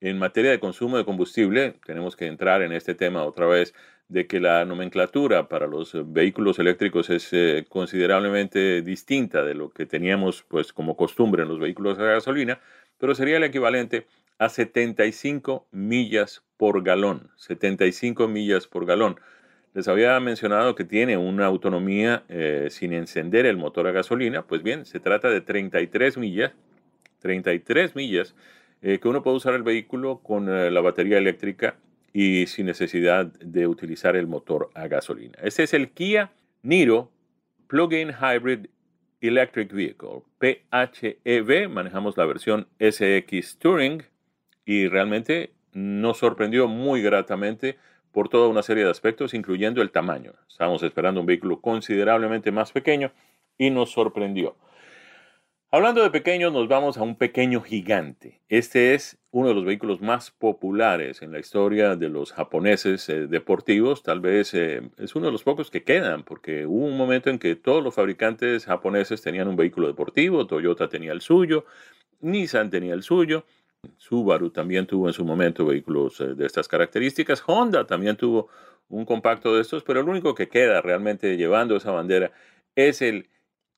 En 0.00 0.18
materia 0.18 0.50
de 0.50 0.60
consumo 0.60 0.98
de 0.98 1.06
combustible, 1.06 1.74
tenemos 1.86 2.16
que 2.16 2.26
entrar 2.26 2.60
en 2.60 2.72
este 2.72 2.94
tema 2.94 3.24
otra 3.24 3.46
vez 3.46 3.74
de 4.08 4.26
que 4.26 4.40
la 4.40 4.64
nomenclatura 4.66 5.48
para 5.48 5.66
los 5.66 5.92
vehículos 6.12 6.58
eléctricos 6.58 7.08
es 7.08 7.32
eh, 7.32 7.64
considerablemente 7.68 8.82
distinta 8.82 9.42
de 9.42 9.54
lo 9.54 9.70
que 9.70 9.86
teníamos 9.86 10.44
pues 10.48 10.74
como 10.74 10.96
costumbre 10.96 11.42
en 11.42 11.48
los 11.48 11.58
vehículos 11.58 11.96
de 11.96 12.04
gasolina, 12.04 12.60
pero 12.98 13.14
sería 13.14 13.38
el 13.38 13.44
equivalente 13.44 14.06
a 14.38 14.50
75 14.50 15.66
millas 15.72 16.42
por 16.58 16.82
galón, 16.82 17.30
75 17.36 18.28
millas 18.28 18.66
por 18.66 18.84
galón. 18.84 19.18
Les 19.72 19.88
había 19.88 20.20
mencionado 20.20 20.74
que 20.74 20.84
tiene 20.84 21.16
una 21.16 21.46
autonomía 21.46 22.22
eh, 22.28 22.68
sin 22.70 22.92
encender 22.92 23.46
el 23.46 23.56
motor 23.56 23.86
a 23.88 23.92
gasolina, 23.92 24.42
pues 24.42 24.62
bien, 24.62 24.84
se 24.84 25.00
trata 25.00 25.30
de 25.30 25.40
33 25.40 26.18
millas, 26.18 26.52
33 27.20 27.96
millas 27.96 28.34
eh, 28.88 29.00
que 29.00 29.08
uno 29.08 29.20
puede 29.20 29.38
usar 29.38 29.54
el 29.54 29.64
vehículo 29.64 30.20
con 30.22 30.46
la 30.46 30.80
batería 30.80 31.18
eléctrica 31.18 31.76
y 32.12 32.46
sin 32.46 32.66
necesidad 32.66 33.26
de 33.26 33.66
utilizar 33.66 34.14
el 34.14 34.28
motor 34.28 34.70
a 34.74 34.86
gasolina. 34.86 35.36
Este 35.42 35.64
es 35.64 35.74
el 35.74 35.90
Kia 35.90 36.30
Niro 36.62 37.10
Plug-in 37.66 38.10
Hybrid 38.10 38.66
Electric 39.20 39.72
Vehicle, 39.72 40.22
PHEV. 40.38 41.68
Manejamos 41.68 42.16
la 42.16 42.26
versión 42.26 42.68
SX 42.78 43.58
Touring 43.58 44.04
y 44.64 44.86
realmente 44.86 45.50
nos 45.72 46.18
sorprendió 46.18 46.68
muy 46.68 47.02
gratamente 47.02 47.78
por 48.12 48.28
toda 48.28 48.46
una 48.46 48.62
serie 48.62 48.84
de 48.84 48.90
aspectos, 48.90 49.34
incluyendo 49.34 49.82
el 49.82 49.90
tamaño. 49.90 50.34
Estábamos 50.48 50.84
esperando 50.84 51.18
un 51.18 51.26
vehículo 51.26 51.60
considerablemente 51.60 52.52
más 52.52 52.70
pequeño 52.70 53.10
y 53.58 53.70
nos 53.70 53.90
sorprendió. 53.90 54.56
Hablando 55.72 56.00
de 56.00 56.10
pequeños, 56.10 56.52
nos 56.52 56.68
vamos 56.68 56.96
a 56.96 57.02
un 57.02 57.16
pequeño 57.16 57.60
gigante. 57.60 58.40
Este 58.48 58.94
es 58.94 59.18
uno 59.32 59.48
de 59.48 59.54
los 59.54 59.64
vehículos 59.64 60.00
más 60.00 60.30
populares 60.30 61.22
en 61.22 61.32
la 61.32 61.40
historia 61.40 61.96
de 61.96 62.08
los 62.08 62.32
japoneses 62.32 63.08
eh, 63.08 63.26
deportivos. 63.26 64.04
Tal 64.04 64.20
vez 64.20 64.54
eh, 64.54 64.88
es 64.96 65.16
uno 65.16 65.26
de 65.26 65.32
los 65.32 65.42
pocos 65.42 65.72
que 65.72 65.82
quedan, 65.82 66.22
porque 66.22 66.66
hubo 66.66 66.86
un 66.86 66.96
momento 66.96 67.30
en 67.30 67.40
que 67.40 67.56
todos 67.56 67.82
los 67.82 67.96
fabricantes 67.96 68.64
japoneses 68.64 69.22
tenían 69.22 69.48
un 69.48 69.56
vehículo 69.56 69.88
deportivo. 69.88 70.46
Toyota 70.46 70.88
tenía 70.88 71.10
el 71.10 71.20
suyo, 71.20 71.64
Nissan 72.20 72.70
tenía 72.70 72.94
el 72.94 73.02
suyo. 73.02 73.44
Subaru 73.98 74.50
también 74.50 74.86
tuvo 74.86 75.08
en 75.08 75.14
su 75.14 75.24
momento 75.24 75.66
vehículos 75.66 76.20
eh, 76.20 76.34
de 76.36 76.46
estas 76.46 76.68
características. 76.68 77.42
Honda 77.44 77.84
también 77.86 78.16
tuvo 78.16 78.48
un 78.88 79.04
compacto 79.04 79.56
de 79.56 79.62
estos, 79.62 79.82
pero 79.82 80.00
el 80.00 80.08
único 80.08 80.32
que 80.36 80.48
queda 80.48 80.80
realmente 80.80 81.36
llevando 81.36 81.74
esa 81.74 81.90
bandera 81.90 82.30
es 82.76 83.02
el 83.02 83.28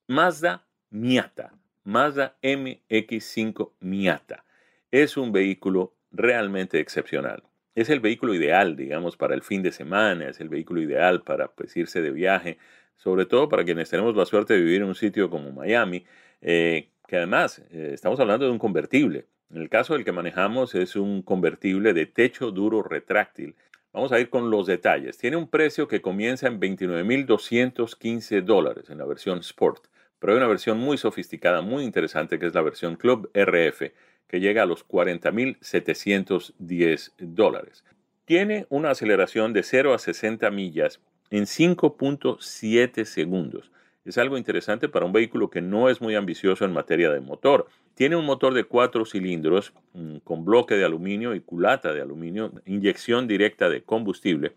Mazda 0.06 0.66
Miata. 0.90 1.57
Mazda 1.88 2.36
MX5 2.42 3.72
Miata. 3.80 4.44
Es 4.90 5.16
un 5.16 5.32
vehículo 5.32 5.94
realmente 6.12 6.80
excepcional. 6.80 7.44
Es 7.74 7.88
el 7.88 8.00
vehículo 8.00 8.34
ideal, 8.34 8.76
digamos, 8.76 9.16
para 9.16 9.34
el 9.34 9.40
fin 9.40 9.62
de 9.62 9.72
semana, 9.72 10.28
es 10.28 10.38
el 10.40 10.50
vehículo 10.50 10.82
ideal 10.82 11.22
para 11.22 11.48
pues, 11.48 11.74
irse 11.78 12.02
de 12.02 12.10
viaje, 12.10 12.58
sobre 12.94 13.24
todo 13.24 13.48
para 13.48 13.64
quienes 13.64 13.88
tenemos 13.88 14.14
la 14.14 14.26
suerte 14.26 14.52
de 14.52 14.60
vivir 14.60 14.82
en 14.82 14.88
un 14.88 14.94
sitio 14.94 15.30
como 15.30 15.50
Miami, 15.50 16.04
eh, 16.42 16.90
que 17.06 17.16
además 17.16 17.62
eh, 17.70 17.92
estamos 17.94 18.20
hablando 18.20 18.44
de 18.44 18.50
un 18.52 18.58
convertible. 18.58 19.24
En 19.50 19.62
el 19.62 19.70
caso 19.70 19.94
del 19.94 20.04
que 20.04 20.12
manejamos 20.12 20.74
es 20.74 20.94
un 20.94 21.22
convertible 21.22 21.94
de 21.94 22.04
techo 22.04 22.50
duro 22.50 22.82
retráctil. 22.82 23.56
Vamos 23.94 24.12
a 24.12 24.20
ir 24.20 24.28
con 24.28 24.50
los 24.50 24.66
detalles. 24.66 25.16
Tiene 25.16 25.38
un 25.38 25.48
precio 25.48 25.88
que 25.88 26.02
comienza 26.02 26.48
en 26.48 26.60
29.215 26.60 28.42
dólares 28.42 28.90
en 28.90 28.98
la 28.98 29.06
versión 29.06 29.38
Sport. 29.38 29.86
Pero 30.18 30.32
hay 30.32 30.38
una 30.38 30.48
versión 30.48 30.78
muy 30.78 30.96
sofisticada, 30.98 31.62
muy 31.62 31.84
interesante, 31.84 32.38
que 32.38 32.46
es 32.46 32.54
la 32.54 32.62
versión 32.62 32.96
Club 32.96 33.30
RF, 33.34 33.92
que 34.26 34.40
llega 34.40 34.62
a 34.62 34.66
los 34.66 34.86
40.710 34.86 37.12
dólares. 37.18 37.84
Tiene 38.24 38.66
una 38.68 38.90
aceleración 38.90 39.52
de 39.52 39.62
0 39.62 39.94
a 39.94 39.98
60 39.98 40.50
millas 40.50 41.00
en 41.30 41.44
5.7 41.44 43.04
segundos. 43.04 43.70
Es 44.04 44.18
algo 44.18 44.38
interesante 44.38 44.88
para 44.88 45.06
un 45.06 45.12
vehículo 45.12 45.50
que 45.50 45.60
no 45.60 45.88
es 45.88 46.00
muy 46.00 46.14
ambicioso 46.14 46.64
en 46.64 46.72
materia 46.72 47.10
de 47.10 47.20
motor. 47.20 47.66
Tiene 47.94 48.14
un 48.16 48.24
motor 48.24 48.54
de 48.54 48.64
cuatro 48.64 49.04
cilindros 49.04 49.72
mm, 49.92 50.18
con 50.18 50.44
bloque 50.44 50.76
de 50.76 50.84
aluminio 50.84 51.34
y 51.34 51.40
culata 51.40 51.92
de 51.92 52.00
aluminio, 52.00 52.52
inyección 52.64 53.26
directa 53.28 53.68
de 53.68 53.82
combustible 53.82 54.54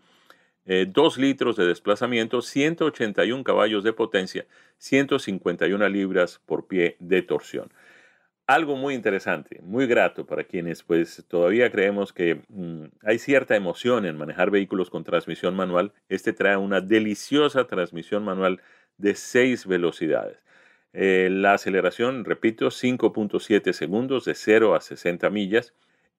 2 0.64 1.18
eh, 1.18 1.20
litros 1.20 1.56
de 1.56 1.66
desplazamiento, 1.66 2.42
181 2.42 3.42
caballos 3.44 3.82
de 3.84 3.92
potencia, 3.92 4.46
151 4.78 5.88
libras 5.88 6.40
por 6.46 6.66
pie 6.66 6.96
de 7.00 7.22
torsión. 7.22 7.72
Algo 8.46 8.76
muy 8.76 8.94
interesante, 8.94 9.60
muy 9.62 9.86
grato 9.86 10.26
para 10.26 10.44
quienes 10.44 10.82
pues 10.82 11.24
todavía 11.28 11.70
creemos 11.70 12.12
que 12.12 12.42
mm, 12.48 12.84
hay 13.02 13.18
cierta 13.18 13.56
emoción 13.56 14.04
en 14.04 14.16
manejar 14.16 14.50
vehículos 14.50 14.90
con 14.90 15.04
transmisión 15.04 15.54
manual. 15.54 15.92
Este 16.08 16.32
trae 16.32 16.56
una 16.56 16.80
deliciosa 16.80 17.66
transmisión 17.66 18.24
manual 18.24 18.60
de 18.98 19.14
6 19.14 19.66
velocidades. 19.66 20.38
Eh, 20.92 21.28
la 21.30 21.54
aceleración, 21.54 22.24
repito, 22.24 22.66
5.7 22.66 23.72
segundos 23.72 24.24
de 24.24 24.34
0 24.34 24.74
a 24.74 24.80
60 24.80 25.30
millas. 25.30 25.72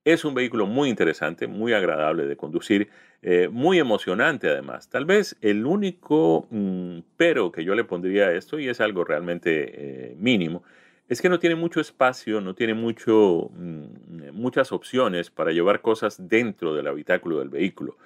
Es 0.05 0.25
un 0.25 0.33
vehículo 0.33 0.65
muy 0.65 0.89
interesante, 0.89 1.47
muy 1.47 1.71
agradable 1.71 2.25
de 2.25 2.35
conducir, 2.35 2.89
eh, 3.21 3.47
muy 3.49 3.79
emocionante 3.79 4.49
además. 4.49 4.89
Tal 4.89 5.05
vez 5.05 5.37
el 5.41 5.65
único 5.65 6.47
mm, 6.51 6.99
pero 7.15 7.53
que 7.53 7.63
yo 7.63 7.73
le 7.73 7.85
pondría 7.85 8.27
a 8.27 8.33
esto, 8.33 8.59
y 8.59 8.67
es 8.67 8.81
algo 8.81 9.05
realmente 9.05 10.11
eh, 10.11 10.15
mínimo, 10.17 10.63
es 11.07 11.21
que 11.21 11.29
no 11.29 11.39
tiene 11.39 11.55
mucho 11.55 11.79
espacio, 11.79 12.41
no 12.41 12.53
tiene 12.53 12.73
mm, 12.73 14.33
muchas 14.33 14.73
opciones 14.73 15.31
para 15.31 15.51
llevar 15.53 15.81
cosas 15.81 16.27
dentro 16.27 16.75
del 16.75 16.87
habitáculo 16.87 17.39
del 17.39 17.49
vehículo. 17.49 17.97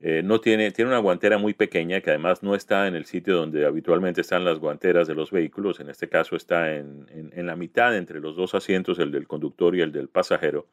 Eh, 0.00 0.22
no 0.24 0.40
tiene, 0.40 0.72
tiene 0.72 0.90
una 0.90 0.98
guantera 0.98 1.38
muy 1.38 1.54
pequeña 1.54 2.00
que 2.00 2.10
además 2.10 2.42
no 2.42 2.56
está 2.56 2.88
en 2.88 2.96
el 2.96 3.06
sitio 3.06 3.36
donde 3.36 3.66
habitualmente 3.66 4.20
están 4.22 4.44
las 4.44 4.58
guanteras 4.58 5.06
de 5.06 5.14
los 5.14 5.30
vehículos. 5.30 5.80
En 5.80 5.90
este 5.90 6.08
caso 6.08 6.36
está 6.36 6.74
en 6.76 7.46
la 7.46 7.56
mitad 7.56 7.96
entre 7.96 8.20
los 8.20 8.36
dos 8.36 8.54
asientos, 8.54 8.98
el 8.98 9.12
del 9.12 9.28
conductor 9.28 9.76
y 9.76 9.80
el 9.82 9.92
del 9.92 10.08
pasajero. 10.08 10.66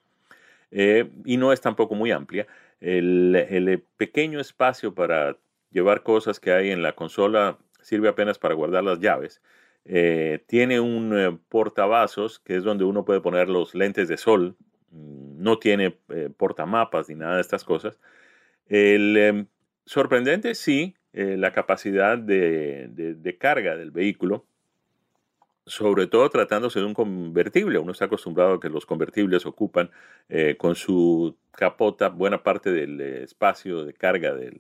Eh, 0.76 1.12
y 1.24 1.38
no 1.38 1.54
es 1.54 1.62
tampoco 1.62 1.94
muy 1.94 2.12
amplia. 2.12 2.48
El, 2.82 3.86
pequeño 3.96 4.40
espacio 4.40 4.94
para 4.96 5.38
llevar 5.72 6.04
cosas 6.04 6.40
que 6.40 6.52
hay 6.52 6.72
en 6.72 6.82
la 6.82 6.94
consola 6.94 7.60
sirve 7.82 8.10
apenas 8.10 8.40
para 8.40 8.56
guardar 8.56 8.84
las 8.84 9.00
llaves. 9.00 9.42
Eh, 9.86 10.44
tiene 10.48 10.80
un 10.80 11.18
eh, 11.18 11.38
portavasos 11.50 12.40
que 12.40 12.56
es 12.56 12.64
donde 12.64 12.86
uno 12.86 13.06
puede 13.06 13.22
poner 13.22 13.50
los 13.50 13.76
lentes 13.76 14.08
de 14.08 14.18
sol. 14.18 14.56
Mm, 14.90 15.44
no 15.44 15.60
tiene 15.60 15.92
portamapas 16.38 17.10
ni 17.10 17.16
nada 17.16 17.36
de 17.36 17.42
estas 17.42 17.64
cosas. 17.64 18.00
Em, 18.68 19.48
sorprendente, 19.86 20.56
sí, 20.56 20.96
la 21.14 21.54
capacidad 21.54 22.18
de 22.18 23.38
carga 23.40 23.76
del 23.76 23.92
vehículo 23.92 24.46
sobre 25.66 26.08
todo 26.08 26.30
tratándose 26.30 26.80
de 26.80 26.86
un 26.86 26.94
convertible. 26.94 27.80
Uno 27.80 27.92
está 27.92 28.06
acostumbrado 28.06 28.56
a 28.56 28.60
que 28.60 28.70
los 28.70 28.86
convertibles 28.86 29.46
ocupan 29.46 29.90
eh, 30.30 30.56
con 30.58 30.76
su 30.76 31.36
capota 31.52 32.10
buena 32.10 32.44
parte 32.44 32.72
del 32.72 33.00
espacio 33.00 33.86
de 33.86 33.94
carga 33.94 34.34
de, 34.34 34.54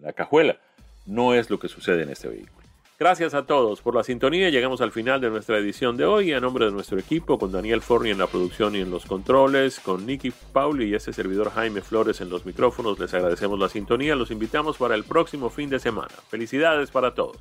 la 0.00 0.12
cajuela. 0.12 0.58
No 1.06 1.34
es 1.34 1.50
lo 1.50 1.58
que 1.58 1.68
sucede 1.68 2.02
en 2.02 2.10
este 2.10 2.28
vehículo. 2.28 2.61
Gracias 3.02 3.34
a 3.34 3.46
todos 3.46 3.80
por 3.80 3.96
la 3.96 4.04
sintonía. 4.04 4.48
Llegamos 4.48 4.80
al 4.80 4.92
final 4.92 5.20
de 5.20 5.28
nuestra 5.28 5.58
edición 5.58 5.96
de 5.96 6.04
hoy. 6.04 6.32
A 6.32 6.38
nombre 6.38 6.66
de 6.66 6.70
nuestro 6.70 7.00
equipo, 7.00 7.36
con 7.36 7.50
Daniel 7.50 7.82
Forni 7.82 8.10
en 8.10 8.18
la 8.18 8.28
producción 8.28 8.76
y 8.76 8.78
en 8.78 8.92
los 8.92 9.06
controles, 9.06 9.80
con 9.80 10.06
Nicky 10.06 10.32
Pauli 10.52 10.84
y 10.84 10.94
este 10.94 11.12
servidor 11.12 11.50
Jaime 11.50 11.80
Flores 11.80 12.20
en 12.20 12.30
los 12.30 12.46
micrófonos, 12.46 13.00
les 13.00 13.12
agradecemos 13.12 13.58
la 13.58 13.68
sintonía. 13.68 14.14
Los 14.14 14.30
invitamos 14.30 14.76
para 14.76 14.94
el 14.94 15.02
próximo 15.02 15.50
fin 15.50 15.68
de 15.68 15.80
semana. 15.80 16.14
Felicidades 16.28 16.92
para 16.92 17.12
todos. 17.12 17.38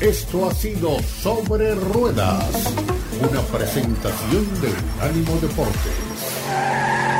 Esto 0.00 0.48
ha 0.48 0.54
sido 0.54 0.96
Sobre 1.00 1.74
Ruedas, 1.74 2.72
una 3.18 3.40
presentación 3.40 4.44
de 4.60 4.68
Unánimo 4.94 5.40
Deportes. 5.40 7.19